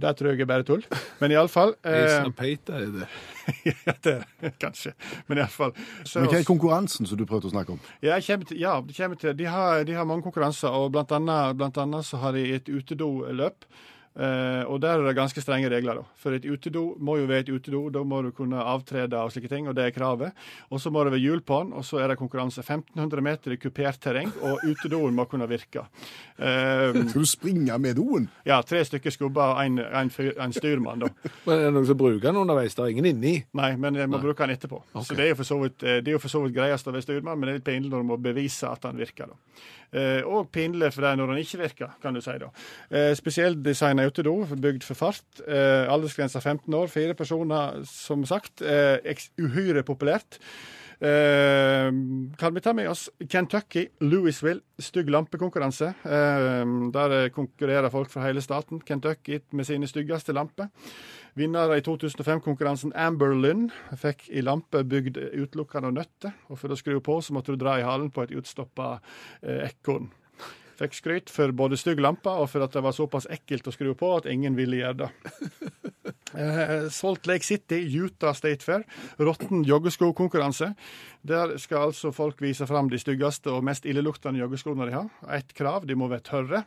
Det 0.00 0.10
tror 0.18 0.32
jeg 0.32 0.42
er 0.42 0.48
bare 0.50 0.66
tull. 0.66 0.82
Men 1.20 1.34
iallfall 1.34 1.74
eh, 1.86 2.26
Peita 2.34 2.80
er 2.80 2.90
det. 2.94 3.08
ja, 3.68 3.94
det 4.02 4.14
er 4.16 4.24
det 4.40 4.52
kanskje. 4.62 4.94
Men 5.28 5.42
iallfall 5.42 5.74
Men 5.76 6.28
hva 6.30 6.40
er 6.40 6.48
konkurransen 6.48 7.08
som 7.08 7.20
du 7.20 7.26
prøvde 7.28 7.50
å 7.50 7.54
snakke 7.54 7.76
om? 7.76 7.82
ja, 8.02 8.18
til, 8.18 8.58
ja, 8.58 8.76
til. 8.90 9.34
De 9.38 9.46
har, 9.46 9.84
de 9.86 9.96
har 9.96 10.08
mange 10.08 10.26
konkurranser, 10.26 10.74
og 10.74 10.92
blant 10.96 11.12
annet, 11.14 11.54
blant 11.60 11.78
annet 11.78 12.06
så 12.08 12.20
har 12.24 12.34
de 12.34 12.46
et 12.56 12.70
utedoløp. 12.70 13.68
Eh, 14.14 14.62
og 14.70 14.78
der 14.78 15.00
er 15.00 15.08
det 15.08 15.16
ganske 15.16 15.42
strenge 15.42 15.66
regler. 15.72 15.98
da. 15.98 16.02
For 16.22 16.36
et 16.36 16.44
utedo 16.46 16.94
må 17.02 17.16
jo 17.18 17.26
være 17.26 17.46
et 17.46 17.48
utedo. 17.50 17.88
Da 17.90 18.04
må 18.06 18.20
du 18.22 18.30
kunne 18.30 18.62
avtrede 18.62 19.18
og 19.18 19.32
slike 19.34 19.50
ting, 19.50 19.66
og 19.68 19.74
det 19.74 19.88
er 19.88 19.90
kravet. 19.96 20.32
Og 20.70 20.80
så 20.80 20.90
må 20.94 21.02
det 21.04 21.12
være 21.16 21.24
hjul 21.24 21.42
på 21.42 21.58
den, 21.64 21.72
og 21.74 21.84
så 21.84 21.98
er 21.98 22.08
det 22.12 22.18
konkurranse. 22.20 22.62
1500 22.62 23.24
meter 23.26 23.56
i 23.56 23.58
kupert 23.58 23.98
terreng, 24.00 24.30
og 24.42 24.62
utedoen 24.62 25.14
må 25.14 25.26
kunne 25.30 25.48
virke. 25.50 25.82
Skal 26.38 27.10
du 27.14 27.24
springe 27.26 27.78
med 27.78 27.96
doen? 27.98 28.28
ja, 28.46 28.60
tre 28.62 28.84
stykker 28.84 29.10
skubber 29.10 29.54
og 29.56 29.64
en, 29.64 29.78
en, 29.78 30.10
en 30.40 30.52
styrmann, 30.54 31.02
da. 31.04 31.10
Men 31.46 31.58
er 31.58 31.66
det 31.68 31.74
noen 31.74 31.86
som 31.88 31.98
bruker 31.98 32.28
den 32.28 32.38
underveis? 32.44 32.74
Det 32.74 32.84
er 32.84 32.94
ingen 32.94 33.10
inni. 33.10 33.34
Nei, 33.56 33.74
men 33.80 33.98
jeg 33.98 34.10
må 34.10 34.20
bruke 34.22 34.46
den 34.46 34.54
etterpå. 34.54 34.82
Så 35.02 35.16
det 35.18 35.26
er 35.26 35.32
jo 35.34 35.40
for 35.42 35.50
så 35.50 35.58
vidt, 35.62 35.82
eh, 35.82 35.98
det 36.04 36.12
er 36.12 36.16
jo 36.18 36.22
for 36.22 36.32
så 36.32 36.44
vidt 36.44 36.54
greiest 36.56 36.86
å 36.86 36.94
være 36.94 37.06
styrmann, 37.06 37.38
men 37.40 37.48
det 37.48 37.54
er 37.54 37.60
litt 37.60 37.66
pinlig 37.68 37.90
når 37.90 38.04
du 38.04 38.10
må 38.12 38.20
bevise 38.30 38.70
at 38.70 38.82
den 38.86 39.00
virker. 39.02 39.32
da. 39.34 39.38
Eh, 39.94 40.22
og 40.26 40.50
pinlig 40.54 40.90
for 40.94 41.06
deg 41.06 41.18
når 41.20 41.32
den 41.32 41.42
ikke 41.44 41.60
virker, 41.62 41.96
kan 42.02 42.16
du 42.16 42.22
si. 42.24 42.34
da. 42.40 42.50
Eh, 42.90 43.12
spesielt 43.18 43.62
designa 43.64 44.06
utedo, 44.08 44.36
bygd 44.50 44.86
for 44.86 44.98
fart. 44.98 45.42
Eh, 45.46 45.86
aldersgrensa 45.90 46.42
15 46.42 46.74
år, 46.74 46.90
fire 46.90 47.14
personer, 47.14 47.82
som 47.88 48.24
sagt. 48.26 48.62
Uhyre 48.64 49.84
populært. 49.86 50.40
Kan 51.04 52.54
vi 52.54 52.60
ta 52.62 52.72
med 52.72 52.86
oss 52.88 53.10
Kentucky, 53.28 53.88
Louisville, 54.00 54.62
stygg 54.78 55.10
lampekonkurranse. 55.10 55.90
Der 56.04 57.28
konkurrerer 57.34 57.90
folk 57.90 58.08
fra 58.10 58.22
hele 58.24 58.40
staten. 58.40 58.80
Kentucky 58.80 59.40
med 59.52 59.66
sine 59.68 59.90
styggeste 59.90 60.32
lamper. 60.32 60.70
Vinner 61.34 61.72
i 61.74 61.82
2005-konkurransen 61.82 62.92
Amber 62.94 63.32
Lynn 63.34 63.66
fikk 63.98 64.28
i 64.30 64.42
lampe 64.44 64.84
bygd 64.86 65.18
utelukkende 65.18 65.90
av 65.90 65.96
nøtter. 65.96 66.36
Og 66.46 66.60
for 66.60 66.70
å 66.70 66.78
skru 66.78 67.00
på, 67.02 67.18
så 67.18 67.34
måtte 67.34 67.54
du 67.54 67.58
dra 67.58 67.74
i 67.80 67.86
halen 67.86 68.12
på 68.14 68.22
et 68.22 68.34
utstoppa 68.38 69.00
eh, 69.42 69.64
ekorn. 69.66 70.12
Fikk 70.78 70.94
skryt 70.98 71.30
for 71.30 71.54
både 71.54 71.78
stygg 71.78 72.00
lampe 72.02 72.30
og 72.30 72.48
for 72.50 72.64
at 72.66 72.74
det 72.74 72.82
var 72.82 72.94
såpass 72.94 73.28
ekkelt 73.30 73.66
å 73.70 73.74
skru 73.74 73.92
på 73.98 74.10
at 74.16 74.30
ingen 74.30 74.58
ville 74.58 74.82
gjøre 74.82 75.06
det. 75.06 75.10
Eh, 76.34 76.88
Salt 76.90 77.28
Lake 77.30 77.46
City, 77.46 77.76
Utah 77.94 78.34
State 78.34 78.66
Fair, 78.66 78.82
råtten 79.22 79.60
joggeskokonkurranse. 79.62 80.72
Der 81.22 81.52
skal 81.62 81.92
altså 81.92 82.10
folk 82.10 82.42
vise 82.42 82.66
fram 82.66 82.90
de 82.90 82.98
styggeste 82.98 83.52
og 83.54 83.62
mest 83.62 83.86
illeluktende 83.86 84.42
joggeskoene 84.42 84.88
de 84.88 84.96
har. 84.96 85.12
Ett 85.36 85.54
krav, 85.54 85.86
de 85.86 85.94
må 85.94 86.08
være 86.10 86.26
tørre. 86.26 86.64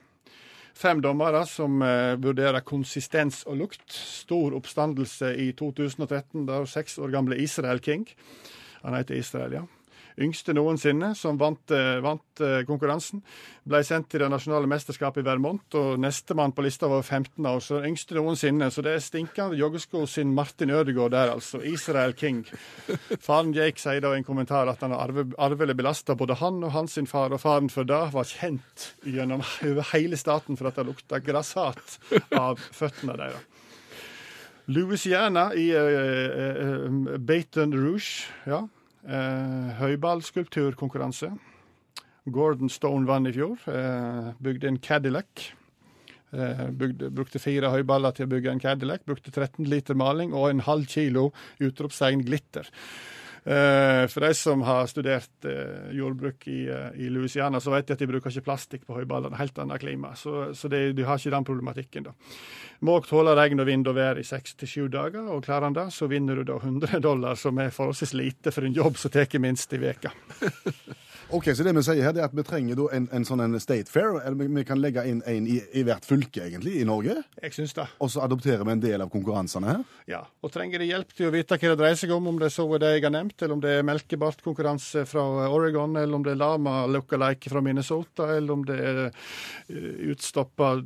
Fem 0.77 0.99
dommere 1.01 1.41
som 1.49 1.81
eh, 1.81 2.13
vurderer 2.21 2.61
konsistens 2.61 3.41
og 3.49 3.57
lukt. 3.63 3.87
Stor 3.89 4.53
oppstandelse 4.53 5.31
i 5.41 5.49
2013 5.57 6.45
da 6.45 6.59
seks 6.69 6.99
år 7.01 7.15
gamle 7.15 7.39
Israel 7.41 7.81
King, 7.81 8.05
han 8.83 8.93
heter 8.93 9.17
Israel, 9.17 9.55
ja, 9.57 9.63
yngste 10.21 10.53
noensinne, 10.55 11.11
som 11.15 11.37
vant, 11.37 11.71
eh, 11.71 11.99
vant 12.03 12.41
eh, 12.41 12.63
konkurransen, 12.67 13.21
ble 13.67 13.81
sendt 13.85 14.09
til 14.11 14.23
det 14.23 14.29
nasjonale 14.31 14.69
mesterskapet 14.69 15.21
i 15.21 15.27
Vermont, 15.27 15.77
og 15.77 15.99
nestemann 16.01 16.53
på 16.55 16.63
lista 16.65 16.89
var 16.89 17.03
15 17.03 17.45
år, 17.45 17.59
så 17.63 17.81
yngste 17.85 18.17
noensinne. 18.17 18.69
Så 18.73 18.83
det 18.85 18.95
er 18.95 19.03
stinkende 19.03 19.59
joggesko 19.59 20.05
sin 20.09 20.33
Martin 20.35 20.73
Ødegaard 20.73 21.13
der, 21.13 21.33
altså. 21.35 21.61
Israel 21.61 22.15
King. 22.17 22.45
Faren 23.21 23.53
Jake 23.55 23.81
sier 23.81 24.01
da 24.01 24.13
i 24.15 24.21
en 24.21 24.27
kommentar 24.27 24.69
at 24.71 24.81
han 24.85 24.95
har 24.95 25.05
arve, 25.09 25.27
arvelig 25.37 25.77
belasta 25.77 26.15
både 26.17 26.39
han 26.41 26.63
og 26.63 26.73
hans 26.73 26.97
sin 26.97 27.09
far, 27.09 27.33
og 27.33 27.43
faren 27.43 27.69
for 27.73 27.87
det 27.87 28.01
var 28.13 28.31
kjent 28.31 28.91
gjennom 29.05 29.43
hele 29.93 30.17
staten 30.17 30.57
for 30.57 30.71
at 30.71 30.79
det 30.79 30.87
lukta 30.87 31.21
grassat 31.21 31.99
av 32.35 32.57
føttene 32.57 33.19
deres. 33.19 33.45
Louisiana 34.67 35.53
i 35.55 35.69
uh, 35.71 36.89
uh, 36.91 37.17
Baton 37.23 37.71
Rouge, 37.71 38.27
ja. 38.43 38.65
Uh, 39.07 39.71
høyballskulpturkonkurranse. 39.79 41.31
Gordon 42.33 42.69
Stone 42.69 43.07
vant 43.07 43.27
i 43.27 43.33
fjor. 43.35 43.59
Eh, 43.71 44.31
bygde 44.43 44.67
en 44.67 44.79
Cadillac. 44.83 45.51
Eh, 46.33 46.63
bygde, 46.75 47.11
brukte 47.15 47.39
fire 47.39 47.71
høyballer 47.71 48.15
til 48.15 48.27
å 48.27 48.31
bygge 48.33 48.51
en 48.51 48.59
Cadillac. 48.63 49.05
Brukte 49.07 49.31
13 49.31 49.67
liter 49.69 49.95
maling 49.95 50.33
og 50.35 50.49
en 50.49 50.65
halv 50.67 50.89
kilo 50.91 51.29
utropstegn 51.63 52.25
glitter. 52.27 52.67
Uh, 53.47 54.03
for 54.11 54.25
de 54.25 54.33
som 54.35 54.59
har 54.67 54.89
studert 54.91 55.45
uh, 55.47 55.87
jordbruk 55.95 56.47
i, 56.51 56.65
uh, 56.67 56.89
i 56.99 57.07
Louisiana, 57.07 57.61
så 57.63 57.71
vet 57.71 57.87
de 57.87 57.95
at 57.95 58.01
de 58.03 58.09
bruker 58.09 58.33
ikke 58.33 58.43
plastikk 58.43 58.83
på 58.83 58.97
høyballene. 58.97 59.39
Helt 59.39 59.55
annet 59.63 59.79
klima. 59.79 60.11
Så, 60.19 60.49
så 60.51 60.67
de, 60.67 60.89
de 60.97 61.05
har 61.07 61.15
ikke 61.15 61.31
den 61.31 61.47
problematikken, 61.47 62.09
da. 62.09 62.15
Må 62.83 62.99
tåle 63.07 63.37
regn 63.39 63.63
og 63.63 63.69
vind 63.69 63.87
og 63.87 63.95
vær 63.95 64.19
i 64.19 64.27
seks 64.27 64.59
til 64.59 64.73
sju 64.73 64.91
dager, 64.91 65.31
og 65.31 65.45
klarer 65.47 65.69
han 65.69 65.79
det, 65.79 65.87
så 65.95 66.11
vinner 66.11 66.35
du 66.35 66.43
da 66.51 66.59
100 66.59 66.99
dollar, 67.07 67.39
som 67.39 67.57
er 67.63 67.71
forholdsvis 67.71 68.17
lite 68.19 68.51
for 68.51 68.67
en 68.67 68.75
jobb 68.75 68.99
som 68.99 69.15
tar 69.15 69.39
minst 69.39 69.73
i 69.73 69.79
veka. 69.81 70.11
Ok, 71.29 71.49
Så 71.55 71.63
det 71.63 71.73
vi 71.75 71.81
sier 71.83 72.05
her, 72.05 72.13
det 72.15 72.21
er 72.21 72.29
at 72.29 72.35
vi 72.35 72.43
trenger 72.47 72.77
da 72.79 72.85
en, 72.95 73.07
en 73.11 73.25
sånn 73.27 73.41
en 73.43 73.59
state 73.59 73.91
fair, 73.91 74.15
eller 74.21 74.47
vi, 74.47 74.63
kan 74.67 74.79
legge 74.79 75.03
inn 75.09 75.19
en 75.27 75.47
i, 75.49 75.57
i 75.75 75.83
hvert 75.83 76.05
fylke, 76.07 76.45
egentlig, 76.45 76.77
i 76.79 76.85
Norge. 76.87 77.17
Jeg 77.43 77.55
syns 77.57 77.75
det. 77.75 77.83
Og 77.99 78.13
så 78.13 78.23
adopterer 78.23 78.63
vi 78.63 78.75
en 78.77 78.83
del 78.83 79.03
av 79.03 79.11
konkurransene 79.11 79.67
her. 79.67 79.83
Ja, 80.07 80.21
og 80.39 80.53
trenger 80.55 80.79
de 80.79 80.87
hjelp 80.87 81.11
til 81.17 81.27
å 81.27 81.33
vite 81.35 81.59
hva 81.59 81.73
det 81.73 81.81
dreier 81.81 81.99
seg 81.99 82.15
om, 82.15 82.31
om 82.31 82.39
det 82.39 82.51
så 82.55 82.63
er 82.77 82.83
det 82.83 82.93
jeg 82.95 83.05
har 83.09 83.15
nevnt, 83.17 83.35
eller 83.41 83.57
om 83.57 83.65
det 83.65 83.75
er 83.75 83.87
melkebartkonkurranse 83.89 85.03
fra 85.09 85.27
Oregon, 85.51 85.99
eller 85.99 86.15
om 86.15 86.23
det 86.23 86.37
er 86.37 86.39
lama 86.39 86.79
lookalike 86.87 87.51
fra 87.51 87.63
Minnesota, 87.65 88.31
eller 88.37 88.55
om 88.55 88.63
det 88.67 88.79
er 88.79 89.03
eh, 89.09 89.93
utstoppa 90.13 90.77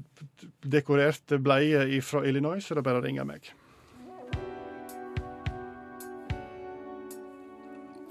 dekorerte 0.65 1.37
bleier 1.37 1.85
fra 2.05 2.25
Illinois, 2.25 2.65
så 2.65 2.73
er 2.73 2.81
det 2.81 2.89
bare 2.89 3.03
å 3.03 3.05
ringe 3.05 3.29
meg. 3.29 3.53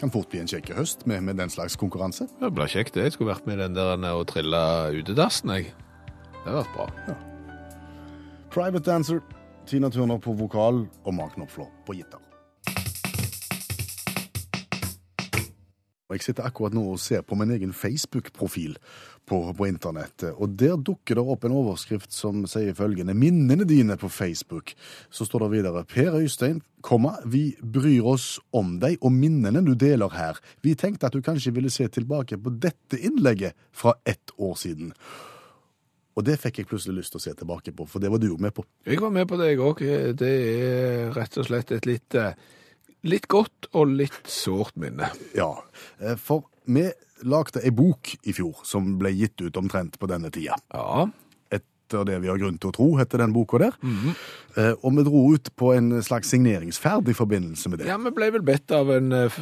Kan 0.01 0.13
fort 0.13 0.31
bli 0.33 0.41
en 0.41 0.49
kjekk 0.49 0.71
høst 0.79 1.05
med, 1.11 1.21
med 1.27 1.37
den 1.37 1.53
slags 1.53 1.77
konkurranse. 1.77 2.25
Det 2.41 2.49
blir 2.57 2.71
kjekt, 2.73 2.95
det. 2.97 3.11
Jeg 3.11 3.19
skulle 3.19 3.35
vært 3.35 3.45
med 3.49 3.61
i 3.61 3.67
den 3.67 3.77
der 3.77 4.07
og 4.15 4.25
trilla 4.31 4.63
utedassen, 4.97 5.53
jeg. 5.59 5.75
Det 6.41 6.47
hadde 6.47 6.63
vært 6.63 6.73
bra. 6.79 7.19
Private 8.51 8.87
Dancer, 8.89 9.21
Tina 9.69 9.93
Turner 9.93 10.19
på 10.19 10.33
vokal 10.41 10.87
og 11.05 11.15
Mark 11.15 11.37
Knopfler 11.37 11.69
på 11.85 12.01
gitar. 12.01 12.30
Og 16.11 16.17
Jeg 16.19 16.25
sitter 16.27 16.49
akkurat 16.49 16.75
nå 16.75 16.83
og 16.91 16.99
ser 16.99 17.23
på 17.23 17.39
min 17.39 17.53
egen 17.55 17.71
Facebook-profil 17.71 18.75
på, 19.31 19.39
på 19.55 19.67
internettet, 19.71 20.35
og 20.35 20.57
der 20.59 20.75
dukker 20.75 21.15
det 21.15 21.23
opp 21.23 21.47
en 21.47 21.55
overskrift 21.55 22.11
som 22.11 22.43
sier 22.51 22.75
følgende 22.75 23.15
Minnene 23.15 23.63
dine 23.69 23.95
på 24.01 24.11
Facebook. 24.11 24.75
Så 25.07 25.29
står 25.29 25.45
det 25.47 25.51
videre 25.55 25.85
Per 25.87 26.19
Øystein, 26.19 26.59
komma, 26.83 27.15
vi 27.23 27.55
bryr 27.63 28.11
oss 28.11 28.41
om 28.51 28.81
deg 28.83 28.99
og 29.07 29.15
minnene 29.15 29.63
du 29.63 29.77
deler 29.79 30.11
her. 30.17 30.41
Vi 30.67 30.75
tenkte 30.75 31.07
at 31.07 31.15
du 31.15 31.23
kanskje 31.23 31.55
ville 31.55 31.71
se 31.71 31.87
tilbake 31.87 32.41
på 32.43 32.59
dette 32.59 32.99
innlegget 32.99 33.55
fra 33.71 33.95
ett 34.03 34.35
år 34.37 34.59
siden. 34.59 34.91
Og 36.19 36.27
det 36.27 36.41
fikk 36.43 36.59
jeg 36.61 36.69
plutselig 36.69 36.99
lyst 36.99 37.15
til 37.15 37.21
å 37.21 37.27
se 37.29 37.33
tilbake 37.39 37.73
på, 37.77 37.87
for 37.87 38.03
det 38.03 38.11
var 38.11 38.19
du 38.19 38.33
jo 38.33 38.39
med 38.43 38.53
på. 38.57 38.67
Jeg 38.85 38.99
var 38.99 39.13
med 39.15 39.29
på 39.31 39.39
det, 39.39 39.53
jeg 39.53 39.63
òg. 39.63 39.85
Det 40.19 40.33
er 40.35 41.15
rett 41.15 41.39
og 41.39 41.47
slett 41.47 41.71
et 41.77 41.87
litt, 41.87 42.19
eh, 42.19 42.35
litt 43.07 43.29
godt 43.31 43.71
og 43.73 43.95
litt 44.01 44.21
sårt 44.29 44.77
minne. 44.81 45.11
Ja, 45.37 45.53
eh, 46.01 46.17
for 46.21 46.49
vi 46.71 46.89
lagde 47.27 47.63
ei 47.65 47.73
bok 47.75 48.15
i 48.23 48.35
fjor 48.37 48.63
som 48.65 48.95
ble 49.01 49.13
gitt 49.15 49.41
ut 49.41 49.57
omtrent 49.61 49.99
på 50.01 50.09
denne 50.11 50.31
tida. 50.33 50.57
Ja. 50.73 51.09
Etter 51.91 52.05
det 52.07 52.21
vi 52.23 52.29
har 52.31 52.39
grunn 52.39 52.55
til 52.63 52.71
å 52.71 52.75
tro, 52.77 52.85
heter 53.01 53.19
den 53.19 53.33
boka 53.35 53.59
der. 53.59 53.73
Eh, 54.55 54.75
Og 54.83 54.93
vi 54.95 55.03
dro 55.07 55.23
ut 55.35 55.49
på 55.59 55.73
en 55.75 55.89
slags 56.07 56.31
signeringsferd 56.31 57.09
i 57.11 57.15
forbindelse 57.19 57.69
med 57.73 57.81
det. 57.81 57.87
ja, 57.91 57.97
vi 57.99 58.11
ble 58.15 58.29
vel 58.31 58.43
bedt 58.47 58.71
av 58.71 58.93
en 58.95 59.11
eh, 59.13 59.39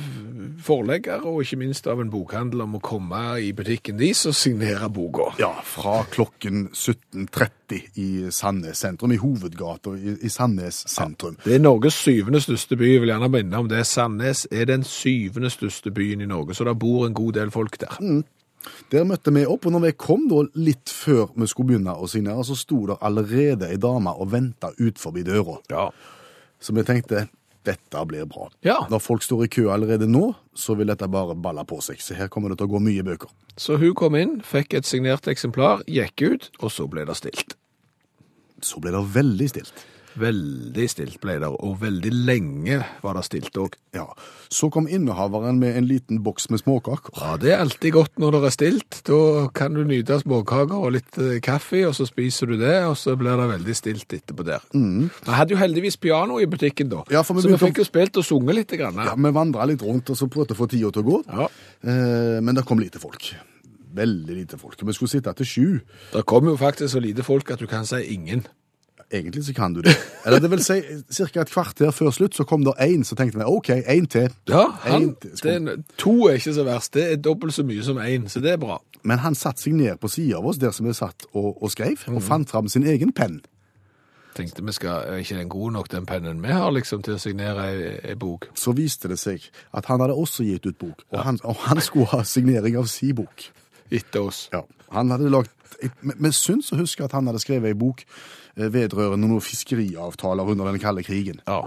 forlegger 0.65 1.27
og 1.29 1.43
ikke 1.45 1.59
minst 1.61 1.87
av 1.93 2.01
en 2.01 2.09
bokhandel 2.13 2.63
om 2.65 2.79
å 2.79 2.81
komme 2.81 3.21
i 3.45 3.51
butikken 3.57 3.99
deres 4.01 4.25
og 4.31 4.37
signere 4.37 4.89
boka. 4.89 5.29
Ja, 5.41 5.51
fra 5.61 5.99
klokken 6.13 6.71
17.30 6.73 8.01
i 8.01 8.09
Sandnes 8.33 8.81
sentrum, 8.81 9.13
i 9.13 9.21
hovedgata 9.21 9.93
i, 9.99 10.17
i 10.25 10.33
Sandnes 10.33 10.83
sentrum. 10.89 11.37
Det 11.45 11.59
er 11.59 11.63
Norges 11.65 12.01
syvende 12.01 12.41
største 12.41 12.79
by. 12.81 12.95
Jeg 12.95 13.05
vil 13.05 13.13
gjerne 13.13 13.29
minne 13.33 13.61
om 13.61 13.69
det. 13.69 13.85
Sandnes 13.89 14.47
er 14.51 14.65
den 14.73 14.85
syvende 14.89 15.53
største 15.53 15.93
byen 15.93 16.25
i 16.25 16.31
Norge, 16.33 16.57
så 16.57 16.65
det 16.69 16.79
bor 16.81 17.05
en 17.07 17.17
god 17.17 17.37
del 17.43 17.53
folk 17.53 17.77
der. 17.85 18.01
Der 18.93 19.05
møtte 19.09 19.33
vi 19.35 19.45
opp, 19.49 19.67
og 19.67 19.75
når 19.75 19.85
vi 19.87 19.97
kom 20.01 20.29
da 20.31 20.43
litt 20.59 20.91
før 20.93 21.33
vi 21.37 21.49
skulle 21.49 21.73
begynne 21.73 21.95
å 21.95 22.09
signere, 22.11 22.45
så 22.45 22.57
sto 22.59 22.85
det 22.91 22.99
allerede 23.05 23.69
ei 23.71 23.81
dame 23.81 24.13
og 24.17 24.33
venta 24.33 24.73
forbi 24.99 25.25
døra. 25.27 25.59
Ja. 25.71 25.89
Så 26.61 26.75
vi 26.75 26.85
tenkte 26.85 27.29
dette 27.69 28.05
blir 28.09 28.25
bra. 28.29 28.49
Ja. 28.65 28.79
Når 28.91 29.03
folk 29.05 29.23
står 29.23 29.45
i 29.45 29.51
kø 29.53 29.67
allerede 29.73 30.09
nå, 30.09 30.33
så 30.57 30.77
vil 30.79 30.89
dette 30.89 31.09
bare 31.11 31.37
balle 31.37 31.65
på 31.69 31.81
seg. 31.85 32.01
Så 32.01 32.17
her 32.17 32.31
kommer 32.33 32.53
det 32.53 32.59
til 32.61 32.69
å 32.69 32.75
gå 32.75 32.81
mye 32.83 33.05
bøker. 33.05 33.31
Så 33.59 33.77
hun 33.81 33.95
kom 33.99 34.17
inn, 34.17 34.39
fikk 34.47 34.79
et 34.79 34.89
signert 34.89 35.29
eksemplar, 35.29 35.85
gikk 35.91 36.25
ut, 36.25 36.51
og 36.63 36.73
så 36.73 36.89
ble 36.91 37.05
det 37.09 37.19
stilt. 37.19 37.57
Så 38.65 38.81
ble 38.83 38.95
det 38.95 39.05
veldig 39.15 39.49
stilt. 39.53 39.85
Veldig 40.19 40.87
stilt 40.91 41.19
ble 41.23 41.37
det, 41.43 41.49
og 41.49 41.81
veldig 41.83 42.13
lenge 42.27 42.81
var 43.03 43.19
det 43.19 43.25
stilt 43.27 43.59
òg. 43.61 43.75
Ja. 43.97 44.07
Så 44.53 44.71
kom 44.73 44.89
innehaveren 44.89 45.59
med 45.61 45.77
en 45.77 45.89
liten 45.89 46.23
boks 46.25 46.49
med 46.53 46.63
småkaker. 46.63 47.13
Ja, 47.21 47.37
det 47.41 47.53
er 47.53 47.63
alltid 47.65 47.93
godt 47.97 48.19
når 48.23 48.39
det 48.39 48.43
er 48.49 48.55
stilt. 48.57 49.01
Da 49.09 49.21
kan 49.55 49.77
du 49.77 49.83
nyte 49.89 50.19
småkaker 50.23 50.79
og 50.79 50.95
litt 50.97 51.19
eh, 51.21 51.39
kaffe, 51.45 51.85
og 51.89 51.95
så 51.99 52.07
spiser 52.09 52.53
du 52.53 52.57
det, 52.61 52.77
og 52.89 52.97
så 53.01 53.17
blir 53.21 53.37
det 53.41 53.51
veldig 53.53 53.77
stilt 53.77 54.17
etterpå 54.19 54.47
der. 54.49 54.65
Vi 54.73 55.35
hadde 55.35 55.55
jo 55.55 55.61
heldigvis 55.61 56.01
piano 56.01 56.41
i 56.41 56.49
butikken 56.51 56.91
da, 56.93 57.05
Ja, 57.13 57.23
vi 57.23 57.45
så 57.45 57.53
vi 57.53 57.61
fikk 57.61 57.83
jo 57.83 57.87
spilt 57.89 58.17
og 58.21 58.27
sunget 58.27 58.61
litt. 58.63 58.75
Grann. 58.79 58.99
Ja, 59.01 59.15
Vi 59.17 59.31
vandra 59.33 59.65
litt 59.67 59.83
rundt 59.83 60.11
og 60.13 60.19
så 60.19 60.29
prøvde 60.31 60.53
å 60.55 60.59
få 60.59 60.69
tida 60.69 60.91
til 60.93 61.03
å 61.03 61.09
gå. 61.09 61.21
Ja. 61.29 61.47
Eh, 61.83 62.39
men 62.45 62.55
det 62.59 62.67
kom 62.69 62.81
lite 62.81 63.01
folk. 63.01 63.31
Veldig 63.99 64.35
lite 64.37 64.59
folk. 64.61 64.81
Vi 64.85 64.93
skulle 64.93 65.11
sitte 65.11 65.33
til 65.41 65.49
sju. 65.49 65.67
Det 66.13 66.25
kom 66.29 66.47
jo 66.51 66.57
faktisk 66.61 66.93
så 66.93 67.01
lite 67.03 67.25
folk 67.27 67.51
at 67.51 67.63
du 67.63 67.67
kan 67.71 67.87
si 67.89 68.03
ingen. 68.15 68.45
Egentlig 69.13 69.45
så 69.45 69.55
kan 69.57 69.73
du 69.73 69.81
det. 69.81 69.95
Eller 70.27 70.39
det 70.39 70.51
vil 70.51 70.65
si, 70.65 70.83
ca. 71.17 71.41
et 71.41 71.51
kvarter 71.51 71.91
før 71.97 72.11
slutt 72.13 72.37
så 72.37 72.45
kom 72.45 72.65
det 72.65 72.75
én, 72.85 73.05
så 73.09 73.17
tenkte 73.17 73.41
jeg, 73.41 73.49
OK, 73.49 73.71
én 73.89 74.07
til. 74.07 74.29
Ja, 74.49 74.67
han, 74.85 75.15
til. 75.17 75.31
det 75.65 75.85
to 75.97 76.29
er 76.29 76.37
ikke 76.37 76.53
så 76.55 76.65
verst. 76.67 76.95
Det 76.95 77.13
er 77.13 77.17
dobbelt 77.17 77.55
så 77.55 77.65
mye 77.65 77.83
som 77.83 77.99
én, 77.99 78.29
så 78.29 78.41
det 78.45 78.53
er 78.53 78.61
bra. 78.61 78.77
Men 79.03 79.23
han 79.25 79.35
satte 79.35 79.65
seg 79.65 79.79
ned 79.79 79.97
på 80.03 80.11
sida 80.13 80.37
av 80.37 80.51
oss 80.51 80.61
der 80.61 80.75
som 80.77 80.87
vi 80.87 80.93
satt 80.93 81.25
og, 81.33 81.63
og 81.63 81.73
skrev, 81.73 81.97
mm. 82.05 82.19
og 82.19 82.23
fant 82.23 82.51
fram 82.51 82.69
sin 82.69 82.85
egen 82.85 83.13
penn. 83.17 83.41
Tenkte 84.37 84.63
vi 84.63 84.73
skal, 84.77 85.09
er 85.09 85.23
ikke 85.23 85.39
den 85.41 85.49
god 85.51 85.73
nok, 85.79 85.91
den 85.91 86.07
pennen 86.07 86.43
vi 86.45 86.53
har 86.53 86.69
liksom 86.71 87.01
til 87.03 87.17
å 87.17 87.23
signere 87.23 87.65
ei, 87.73 87.93
ei 88.13 88.17
bok? 88.19 88.51
Så 88.55 88.77
viste 88.77 89.09
det 89.09 89.17
seg 89.19 89.43
at 89.73 89.89
han 89.89 90.05
hadde 90.05 90.15
også 90.15 90.45
gitt 90.47 90.69
ut 90.69 90.79
bok, 90.79 91.07
og, 91.11 91.23
han, 91.25 91.41
og 91.49 91.65
han 91.65 91.81
skulle 91.81 92.13
ha 92.13 92.21
signering 92.29 92.77
av 92.77 92.91
si 92.93 93.15
bok. 93.17 93.49
Etter 93.89 94.29
oss. 94.29 94.51
Ja, 94.53 94.67
han 94.93 95.11
hadde 95.11 95.30
lagt, 95.30 95.51
Vi 96.03 96.30
syns 96.32 96.72
å 96.72 96.78
huske 96.80 97.05
at 97.05 97.12
han 97.12 97.26
hadde 97.28 97.39
skrevet 97.43 97.70
ei 97.70 97.76
bok 97.78 98.05
eh, 98.57 98.68
vedrørende 98.72 99.28
noen 99.28 99.43
fiskeriavtaler 99.45 100.49
under 100.49 100.64
den 100.72 100.80
kalde 100.82 101.03
krigen. 101.07 101.43
Ja. 101.47 101.66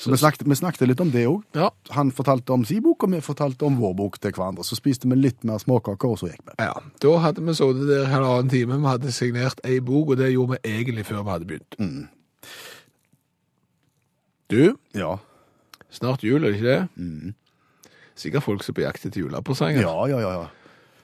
Så 0.00 0.08
vi 0.10 0.16
snakket, 0.16 0.46
vi 0.48 0.56
snakket 0.56 0.88
litt 0.88 1.00
om 1.04 1.10
det 1.12 1.26
òg. 1.28 1.42
Ja. 1.54 1.66
Han 1.92 2.08
fortalte 2.16 2.54
om 2.54 2.62
sin 2.64 2.80
bok, 2.82 3.02
og 3.04 3.10
vi 3.12 3.20
fortalte 3.20 3.66
om 3.68 3.74
vår 3.76 3.92
bok 3.98 4.16
til 4.18 4.32
hverandre. 4.32 4.64
Så 4.64 4.78
spiste 4.78 5.06
vi 5.10 5.18
litt 5.18 5.44
mer 5.44 5.60
småkaker, 5.60 6.08
og 6.14 6.18
så 6.22 6.30
gikk 6.30 6.40
vi. 6.46 6.54
ja. 6.64 6.72
Da 7.04 7.12
hadde 7.20 7.44
vi 7.44 7.52
sittet 7.58 7.84
der 7.90 8.06
halvannen 8.08 8.48
time, 8.48 8.78
vi 8.80 8.88
hadde 8.88 9.12
signert 9.12 9.60
ei 9.68 9.76
bok, 9.84 10.14
og 10.14 10.16
det 10.22 10.30
gjorde 10.32 10.56
vi 10.56 10.72
egentlig 10.78 11.04
før 11.10 11.20
vi 11.26 11.34
hadde 11.34 11.50
begynt. 11.50 11.76
Du, 14.50 14.76
Ja. 14.94 15.18
snart 15.90 16.24
jul, 16.24 16.44
er 16.44 16.50
det 16.50 16.60
ikke 16.60 16.72
det? 16.96 17.34
Sikkert 18.16 18.42
folk 18.42 18.62
som 18.64 18.72
er 18.72 18.80
på 18.80 18.82
jakt 18.88 19.04
etter 19.06 19.20
julepresanger. 19.20 19.82
Ja, 19.84 20.06
ja, 20.08 20.18
ja. 20.20 20.32
ja. 20.40 20.48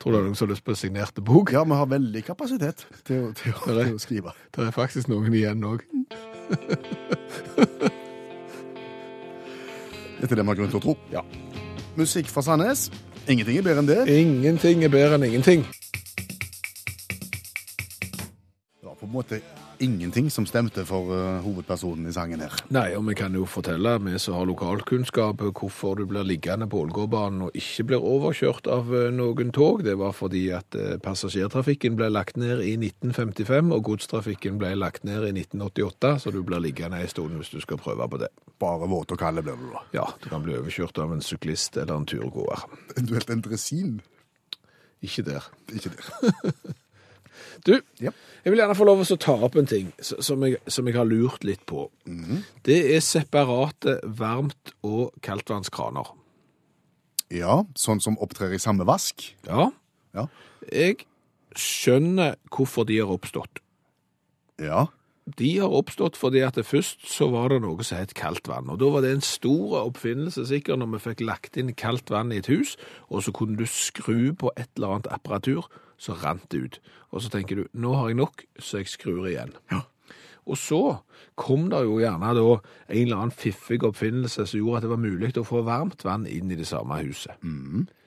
Tror 0.06 0.14
du 0.14 0.22
noen 0.22 0.36
som 0.38 0.46
har 0.46 0.52
lyst 0.52 0.62
på 0.62 0.74
signerte 0.78 1.18
bok? 1.18 1.50
Ja, 1.50 1.64
vi 1.66 1.74
har 1.74 1.88
veldig 1.90 2.20
kapasitet 2.22 2.84
til 3.08 3.24
å, 3.24 3.30
til 3.34 3.50
å, 3.50 3.62
til 3.66 3.96
å 3.96 3.98
skrive. 3.98 4.30
Det 4.54 4.62
er 4.62 4.70
faktisk 4.70 5.10
noen 5.10 5.34
igjen 5.34 5.64
òg. 5.66 5.82
Er 10.22 10.30
det 10.30 10.38
vi 10.38 10.46
har 10.46 10.58
grunn 10.60 10.70
til 10.70 10.78
å 10.78 10.84
tro. 10.84 10.94
Ja. 11.10 11.24
Musikk 11.98 12.30
fra 12.30 12.46
Sandnes. 12.46 12.86
Ingenting 13.26 13.58
er 13.58 13.66
bedre 13.66 13.82
enn 13.82 13.90
det. 13.90 13.98
Ingenting 14.14 14.86
er 14.86 14.94
bedre 14.94 15.18
enn 15.18 15.26
ingenting. 15.26 15.66
Det 18.78 18.86
var 18.86 18.94
på 18.94 19.10
en 19.10 19.14
måte 19.18 19.42
ingenting 19.82 20.30
som 20.30 20.46
stemte 20.46 20.84
for 20.88 21.10
uh, 21.12 21.40
hovedpersonen 21.44 22.08
i 22.08 22.12
sangen 22.14 22.42
her. 22.44 22.54
Nei, 22.74 22.88
og 22.98 23.04
vi 23.08 23.16
kan 23.18 23.34
jo 23.36 23.46
fortelle, 23.48 23.96
vi 24.04 24.18
som 24.22 24.36
har 24.38 24.48
lokalkunnskap, 24.48 25.42
hvorfor 25.56 25.98
du 26.00 26.04
blir 26.08 26.26
liggende 26.26 26.68
på 26.70 26.80
Ålgårdbanen 26.84 27.46
og 27.46 27.58
ikke 27.58 27.86
blir 27.90 28.06
overkjørt 28.06 28.70
av 28.72 28.92
eh, 28.94 29.08
noen 29.14 29.52
tog. 29.54 29.82
Det 29.86 29.96
var 30.00 30.14
fordi 30.16 30.46
at 30.56 30.78
eh, 30.78 30.96
passasjertrafikken 31.02 31.98
ble 31.98 32.10
lagt 32.12 32.40
ned 32.40 32.62
i 32.64 32.76
1955, 32.78 33.74
og 33.74 33.84
godstrafikken 33.90 34.60
ble 34.62 34.72
lagt 34.78 35.06
ned 35.08 35.28
i 35.28 35.34
1988, 35.34 36.14
så 36.24 36.34
du 36.34 36.42
blir 36.46 36.62
liggende 36.62 37.02
en 37.02 37.12
stund 37.12 37.36
hvis 37.40 37.52
du 37.54 37.60
skal 37.64 37.80
prøve 37.82 38.08
på 38.10 38.22
det. 38.22 38.32
Bare 38.62 38.88
våt 38.90 39.12
og 39.12 39.20
kald 39.20 39.42
blir 39.44 39.58
du 39.60 39.68
da. 39.74 39.84
Ja, 39.96 40.08
du 40.22 40.30
kan 40.32 40.44
bli 40.46 40.56
overkjørt 40.58 41.02
av 41.02 41.12
en 41.14 41.24
syklist 41.24 41.76
eller 41.76 41.98
en 41.98 42.08
turgåer. 42.08 42.66
Eventuelt 42.96 43.32
en 43.32 43.44
dresin. 43.44 43.94
Ikke 45.04 45.26
der. 45.26 45.52
Ikke 45.74 45.92
det. 45.92 46.76
Du, 47.64 47.80
Ja. 48.00 48.10
jeg 48.44 48.52
vil 48.52 48.58
gjerne 48.60 48.74
få 48.76 48.84
lov 48.84 49.04
til 49.04 49.16
å 49.16 49.20
ta 49.20 49.32
opp 49.46 49.56
en 49.56 49.66
ting 49.66 49.92
som 50.00 50.42
jeg, 50.44 50.58
som 50.68 50.86
jeg 50.86 50.94
har 50.96 51.04
lurt 51.04 51.44
litt 51.44 51.64
på. 51.66 51.90
Det 52.62 52.94
er 52.94 53.00
separate 53.00 54.00
varmt- 54.04 54.72
og 54.82 55.12
kaldtvannskraner. 55.22 56.06
Ja, 57.30 57.62
sånn 57.74 58.00
som 58.00 58.16
opptrer 58.18 58.52
i 58.54 58.58
samme 58.58 58.84
vask. 58.86 59.34
Ja, 59.46 59.70
Ja. 60.14 60.26
jeg 60.72 61.06
skjønner 61.54 62.36
hvorfor 62.50 62.86
de 62.86 62.98
har 62.98 63.08
oppstått. 63.08 63.58
Ja. 64.58 64.86
De 65.26 65.48
har 65.58 65.72
oppstått 65.74 66.14
fordi 66.18 66.44
at 66.46 66.54
det 66.54 66.68
først 66.68 67.08
så 67.10 67.26
var 67.32 67.50
det 67.50 67.58
noe 67.64 67.82
som 67.84 67.98
het 67.98 68.14
kaldt 68.14 68.46
vann. 68.46 68.70
Og 68.70 68.78
da 68.78 68.90
var 68.94 69.02
det 69.02 69.10
en 69.16 69.24
stor 69.26 69.80
oppfinnelse 69.80 70.46
sikkert 70.46 70.78
når 70.78 70.92
vi 70.94 71.02
fikk 71.08 71.24
lagt 71.26 71.58
inn 71.58 71.74
kaldt 71.74 72.12
vann 72.14 72.30
i 72.30 72.38
et 72.38 72.50
hus, 72.52 72.76
og 73.10 73.26
så 73.26 73.34
kunne 73.34 73.58
du 73.58 73.66
skru 73.66 74.30
på 74.38 74.54
et 74.54 74.70
eller 74.78 74.94
annet 74.94 75.10
apparatur, 75.10 75.66
så 75.98 76.14
rant 76.22 76.46
det 76.52 76.62
ut. 76.62 76.80
Og 77.10 77.24
så 77.24 77.32
tenker 77.32 77.58
du, 77.58 77.66
nå 77.74 77.96
har 77.98 78.12
jeg 78.12 78.20
nok, 78.22 78.46
så 78.60 78.82
jeg 78.82 78.92
skrur 78.92 79.26
igjen. 79.26 79.56
Ja. 79.72 79.82
Og 80.46 80.58
så 80.62 80.80
kom 81.34 81.66
det 81.72 81.82
jo 81.88 81.98
gjerne 81.98 82.30
da 82.38 82.46
en 82.54 83.00
eller 83.00 83.16
annen 83.16 83.34
fiffig 83.34 83.80
oppfinnelse 83.84 84.46
som 84.46 84.60
gjorde 84.60 84.78
at 84.78 84.86
det 84.86 84.92
var 84.92 85.02
mulig 85.02 85.32
å 85.40 85.46
få 85.46 85.64
varmt 85.66 86.06
vann 86.06 86.26
inn 86.30 86.52
i 86.54 86.58
det 86.58 86.68
samme 86.70 87.00
huset. 87.02 87.34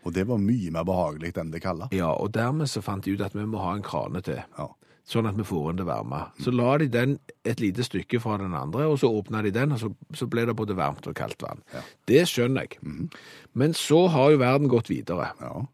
Og 0.08 0.16
det 0.16 0.24
var 0.30 0.40
mye 0.40 0.72
mer 0.72 0.88
behagelig 0.88 1.34
enn 1.36 1.52
det 1.52 1.60
kalde. 1.66 1.90
Ja, 1.96 2.14
og 2.16 2.32
dermed 2.38 2.72
så 2.72 2.84
fant 2.86 3.04
de 3.04 3.18
ut 3.18 3.26
at 3.26 3.36
vi 3.36 3.44
må 3.44 3.60
ha 3.60 3.76
en 3.76 3.84
krane 3.84 4.24
til. 4.24 4.40
Ja. 4.56 4.70
Sånn 5.10 5.26
at 5.26 5.38
vi 5.40 5.46
får 5.48 5.72
inn 5.72 5.80
det 5.80 5.88
varme. 5.90 6.20
Så 6.38 6.54
la 6.54 6.76
de 6.78 6.86
den 6.94 7.16
et 7.48 7.62
lite 7.64 7.82
stykke 7.86 8.20
fra 8.22 8.38
den 8.38 8.54
andre, 8.54 8.86
og 8.86 9.00
så 9.02 9.10
åpna 9.10 9.42
de 9.42 9.50
den, 9.56 9.74
og 9.74 9.82
så, 9.82 9.90
så 10.14 10.28
ble 10.30 10.44
det 10.46 10.54
både 10.58 10.78
varmt 10.78 11.08
og 11.10 11.18
kaldt 11.18 11.42
vann. 11.42 11.64
Det 12.06 12.22
skjønner 12.30 12.68
jeg. 12.68 13.10
Men 13.58 13.74
så 13.78 14.04
har 14.14 14.36
jo 14.36 14.42
verden 14.44 14.70
gått 14.70 14.92
videre. 14.94 15.32
Ja. 15.42 15.66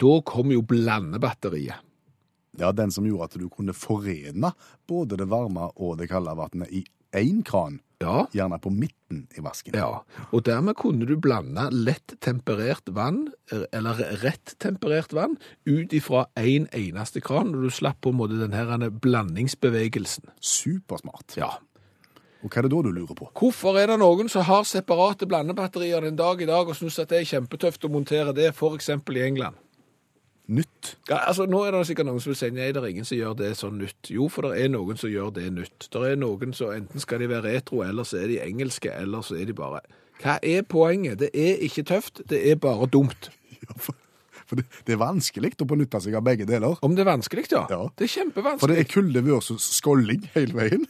Da 0.00 0.14
kom 0.24 0.54
jo 0.54 0.64
blandebatteriet. 0.64 1.84
ja, 2.58 2.72
den 2.72 2.90
som 2.92 3.06
gjorde 3.06 3.30
at 3.30 3.36
du 3.40 3.48
kunne 3.52 3.72
forene 3.76 4.52
både 4.88 5.16
det 5.20 5.28
varme 5.28 5.70
og 5.76 5.98
det 6.00 6.10
kalde 6.10 6.34
vannet 6.36 6.72
i 6.72 6.82
én 7.14 7.42
kran, 7.44 7.80
Ja. 8.02 8.26
gjerne 8.34 8.58
på 8.58 8.70
midten 8.70 9.28
i 9.38 9.40
vasken. 9.40 9.74
Ja, 9.78 10.02
og 10.32 10.44
dermed 10.44 10.74
kunne 10.74 11.06
du 11.06 11.16
blande 11.16 11.68
lett 11.70 12.16
temperert 12.20 12.88
vann, 12.90 13.28
eller 13.72 13.94
rett 14.24 14.56
temperert 14.58 15.12
vann, 15.12 15.36
ut 15.66 15.92
ifra 15.92 16.26
en 16.36 16.66
eneste 16.72 17.22
kran, 17.22 17.54
og 17.54 17.62
du 17.62 17.70
slapp 17.70 18.00
på 18.02 18.10
en 18.10 18.18
måte 18.18 18.40
denne 18.40 18.90
blandingsbevegelsen. 18.90 20.24
Supersmart. 20.40 21.36
Ja. 21.36 21.58
Og 22.42 22.50
hva 22.50 22.58
er 22.58 22.66
det 22.66 22.72
da 22.74 22.82
du 22.82 22.90
lurer 22.90 23.14
på? 23.14 23.28
Hvorfor 23.38 23.78
er 23.78 23.86
det 23.92 24.00
noen 24.02 24.28
som 24.28 24.42
har 24.42 24.64
separate 24.66 25.28
blandebatterier 25.30 26.02
den 26.02 26.16
dag 26.18 26.42
i 26.42 26.48
dag 26.48 26.66
og 26.66 26.74
synes 26.74 26.98
at 26.98 27.12
det 27.12 27.20
er 27.20 27.28
kjempetøft 27.38 27.86
å 27.86 27.92
montere 27.92 28.34
det, 28.34 28.50
for 28.58 28.74
eksempel 28.74 29.20
i 29.20 29.28
England? 29.28 29.54
Nytt. 30.52 30.92
Ja, 31.08 31.22
altså, 31.30 31.46
nå 31.48 31.62
er 31.64 31.72
det 31.72 31.86
sikkert 31.88 32.08
noen 32.10 32.20
som 32.20 32.32
vil 32.32 32.38
si 32.40 32.50
nei, 32.52 32.68
det 32.74 32.82
er 32.82 32.90
ingen 32.90 33.08
som 33.08 33.16
gjør 33.16 33.36
det 33.38 33.50
sånn 33.56 33.78
nytt. 33.80 34.10
Jo, 34.12 34.28
for 34.32 34.48
det 34.48 34.60
er 34.60 34.72
noen 34.74 35.00
som 35.00 35.12
gjør 35.12 35.32
det 35.38 35.48
nytt. 35.56 35.88
Det 35.92 36.04
er 36.10 36.20
noen 36.20 36.52
som 36.56 36.74
enten 36.74 37.02
skal 37.02 37.22
de 37.22 37.30
være 37.32 37.54
retro, 37.56 37.82
eller 37.86 38.08
så 38.08 38.20
er 38.20 38.32
de 38.32 38.40
engelske, 38.44 38.92
eller 38.92 39.24
så 39.24 39.38
er 39.40 39.48
de 39.48 39.56
bare 39.56 39.82
Hva 40.22 40.36
er 40.44 40.66
poenget? 40.68 41.18
Det 41.22 41.32
er 41.32 41.62
ikke 41.64 41.86
tøft, 41.88 42.24
det 42.30 42.44
er 42.50 42.60
bare 42.60 42.90
dumt. 42.90 43.30
Ja, 43.62 43.76
for 43.78 43.94
for 44.52 44.58
det, 44.58 44.66
det 44.84 44.96
er 44.96 44.98
vanskelig 45.00 45.54
å 45.62 45.66
benytte 45.70 46.00
seg 46.02 46.16
av 46.18 46.24
begge 46.26 46.44
deler. 46.48 46.74
Om 46.84 46.96
det 46.96 47.06
er 47.06 47.08
vanskelig, 47.08 47.46
ja. 47.54 47.62
Ja. 47.70 47.86
Det 47.96 48.04
er 48.04 48.10
kjempevanskelig. 48.12 48.60
For 48.60 48.72
det 48.72 48.82
er 48.82 48.90
kulde 48.90 49.22
versus 49.24 49.68
skålling 49.78 50.26
hele 50.34 50.58
veien. 50.58 50.84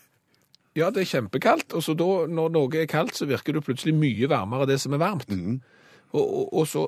Ja, 0.75 0.89
det 0.91 1.05
er 1.05 1.11
kjempekaldt, 1.11 1.75
og 1.77 1.85
så 1.85 1.95
da, 1.95 2.09
når 2.33 2.51
noe 2.57 2.81
er 2.81 2.89
kaldt, 2.91 3.15
så 3.19 3.29
virker 3.29 3.55
det 3.55 3.63
plutselig 3.67 3.93
mye 3.95 4.31
varmere 4.33 4.65
av 4.65 4.73
det 4.73 4.81
som 4.83 4.97
er 4.97 5.03
varmt. 5.03 5.29
Og, 5.31 6.23
og, 6.25 6.47
og, 6.49 6.65
så, 6.67 6.87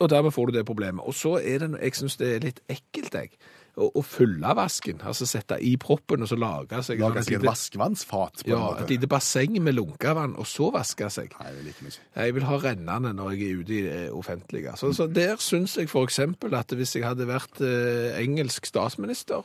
og 0.00 0.10
dermed 0.12 0.34
får 0.34 0.50
du 0.50 0.58
det 0.58 0.66
problemet. 0.68 1.04
Og 1.06 1.14
så 1.16 1.36
er 1.40 1.62
det, 1.64 1.70
jeg 1.82 1.94
synes 2.00 2.18
det 2.20 2.32
er 2.34 2.44
litt 2.44 2.60
ekkelt, 2.72 3.14
jeg, 3.16 3.30
å, 3.76 3.90
å 4.00 4.02
fylle 4.04 4.52
vasken, 4.56 5.02
altså 5.04 5.26
sette 5.28 5.58
i 5.60 5.74
proppen, 5.80 6.24
og 6.24 6.30
så 6.30 6.38
lage 6.40 6.80
seg 6.84 7.00
Lage 7.02 7.20
et 7.20 7.28
seg 7.28 7.36
et 7.36 7.42
lite- 7.42 7.50
vaskevannsfat. 7.50 8.44
Ja, 8.48 8.60
et 8.80 8.92
lite 8.92 9.08
basseng 9.10 9.58
med 9.62 9.76
lunkevann, 9.76 10.36
og 10.40 10.48
så 10.48 10.70
vaske 10.74 11.10
seg. 11.12 11.34
Nei, 11.40 11.52
det 11.58 11.64
liker 11.68 11.84
vi 11.86 11.92
ikke. 11.92 12.06
Jeg 12.16 12.36
vil 12.38 12.48
ha 12.48 12.60
rennende 12.62 13.12
når 13.16 13.34
jeg 13.34 13.48
er 13.48 13.60
ute 13.60 13.76
i 13.76 13.82
det 13.86 13.98
offentlige. 14.16 14.76
Så, 14.80 14.92
så 14.96 15.08
der 15.12 15.36
syns 15.44 15.76
jeg 15.76 15.90
eksempel 15.92 16.56
at 16.56 16.72
hvis 16.76 16.96
jeg 16.96 17.04
hadde 17.04 17.28
vært 17.28 17.60
eh, 17.64 18.16
engelsk 18.22 18.68
statsminister, 18.68 19.44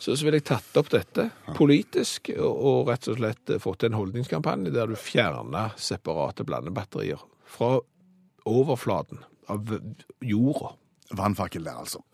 så, 0.00 0.14
så 0.16 0.24
ville 0.24 0.40
jeg 0.40 0.48
tatt 0.48 0.78
opp 0.80 0.88
dette 0.94 1.28
politisk 1.58 2.32
og, 2.38 2.50
og 2.50 2.88
rett 2.88 3.08
og 3.12 3.18
slett 3.20 3.52
eh, 3.52 3.60
fått 3.62 3.84
en 3.86 3.98
holdningskampanje 3.98 4.72
der 4.74 4.90
du 4.90 4.96
fjerner 4.98 5.74
separate 5.78 6.46
blandebatterier 6.48 7.20
fra 7.50 7.74
overflaten 8.48 9.20
av 9.50 9.74
jorda. 10.20 10.74
Vannfakkel 11.18 11.66
der, 11.66 11.80
altså. 11.82 12.04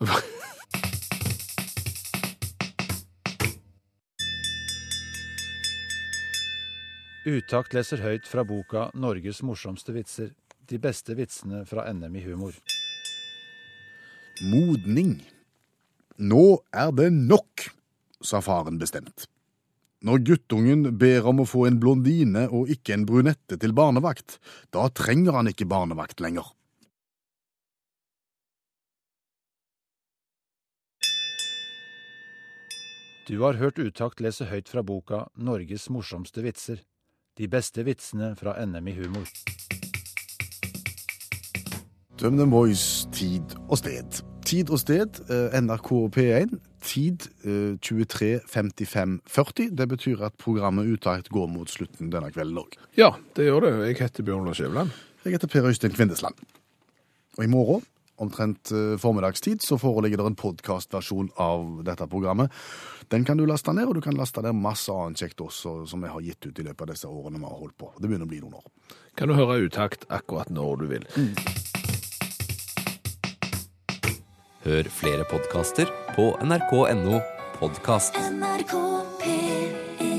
Utakt 7.27 7.73
leser 7.75 7.99
høyt 7.99 8.27
fra 8.29 8.45
boka 8.47 8.87
'Norges 8.95 9.43
morsomste 9.43 9.91
vitser'. 9.91 10.31
De 10.67 10.77
beste 10.79 11.15
vitsene 11.15 11.65
fra 11.67 11.85
NM 11.91 12.15
i 12.15 12.23
humor. 12.23 12.55
Modning. 14.51 15.21
Nå 16.17 16.59
er 16.73 16.91
det 16.91 17.11
nok, 17.13 17.69
sa 18.21 18.41
faren 18.41 18.79
bestemt. 18.79 19.27
Når 20.07 20.23
guttungen 20.27 20.97
ber 20.97 21.27
om 21.27 21.41
å 21.41 21.47
få 21.47 21.65
en 21.67 21.79
blondine 21.81 22.45
og 22.53 22.71
ikke 22.71 22.95
en 22.95 23.05
brunette 23.09 23.57
til 23.59 23.73
barnevakt, 23.73 24.37
da 24.71 24.87
trenger 24.93 25.39
han 25.39 25.51
ikke 25.51 25.67
barnevakt 25.69 26.21
lenger. 26.23 26.51
Du 33.27 33.41
har 33.41 33.57
hørt 33.59 33.75
Utakt 33.75 34.21
lese 34.23 34.45
høyt 34.47 34.69
fra 34.71 34.79
boka 34.87 35.25
'Norges 35.35 35.89
morsomste 35.91 36.39
vitser'. 36.45 36.79
De 37.35 37.47
beste 37.51 37.83
vitsene 37.83 38.35
fra 38.39 38.55
NM 38.65 38.87
i 38.87 38.93
humor. 38.95 39.27
Døm 42.15 42.37
the 42.37 42.45
Voice, 42.47 43.07
tid 43.11 43.43
og 43.67 43.77
sted. 43.77 44.23
Tid 44.45 44.69
og 44.71 44.79
sted, 44.79 45.19
eh, 45.27 45.59
NRK 45.59 46.07
P1. 46.15 46.55
Tid 46.79 47.27
eh, 47.43 47.75
23.55,40. 47.83 49.75
Det 49.75 49.89
betyr 49.89 50.23
at 50.23 50.33
programmet 50.39 50.87
Utakt 50.87 51.27
går 51.29 51.47
mot 51.51 51.69
slutten 51.69 52.09
denne 52.09 52.31
kvelden 52.31 52.57
òg. 52.63 52.79
Ja, 52.95 53.11
det 53.35 53.43
gjør 53.51 53.59
det. 53.67 53.87
Jeg 53.87 53.97
heter 54.07 54.23
Bjørn 54.23 54.45
Lars 54.45 54.57
Skjæveland. 54.57 54.89
Jeg 55.25 55.31
heter 55.35 55.47
Per 55.47 55.67
Øystein 55.67 55.91
Kvindesland. 55.91 56.35
Og 57.37 57.43
i 57.43 57.47
morgen, 57.47 57.83
omtrent 58.23 58.71
eh, 58.71 58.95
formiddagstid, 59.01 59.61
så 59.61 59.77
foreligger 59.81 60.21
det 60.21 60.31
en 60.31 60.39
podkastversjon 60.39 61.29
av 61.41 61.83
dette 61.87 62.07
programmet. 62.09 62.53
Den 63.11 63.25
kan 63.25 63.39
du 63.39 63.45
laste 63.47 63.73
ned, 63.73 63.87
og 63.87 63.97
du 63.97 64.03
kan 64.03 64.17
laste 64.17 64.43
ned 64.43 64.57
masse 64.57 64.91
annet 64.91 65.21
kjekt 65.21 65.43
også 65.43 65.79
som 65.87 66.03
vi 66.03 66.11
har 66.11 66.25
gitt 66.25 66.49
ut 66.49 66.59
i 66.59 66.65
løpet 66.67 66.83
av 66.87 66.91
disse 66.93 67.07
årene 67.07 67.39
vi 67.39 67.47
har 67.47 67.61
holdt 67.61 67.77
på. 67.79 67.93
Det 67.97 68.09
begynner 68.09 68.27
å 68.27 68.33
bli 68.33 68.41
noen 68.43 68.59
år. 68.59 68.67
Kan 69.17 69.31
du 69.31 69.37
høre 69.37 69.61
utakt 69.63 70.05
akkurat 70.13 70.51
når 70.53 70.83
du 70.83 70.85
vil. 70.91 71.07
Hør 74.67 74.89
flere 74.91 75.23
podkaster 75.31 75.87
på 76.17 76.33
nrk.no 76.43 77.21
podkast. 77.61 78.17
NRK 78.17 78.73
P3 79.21 80.16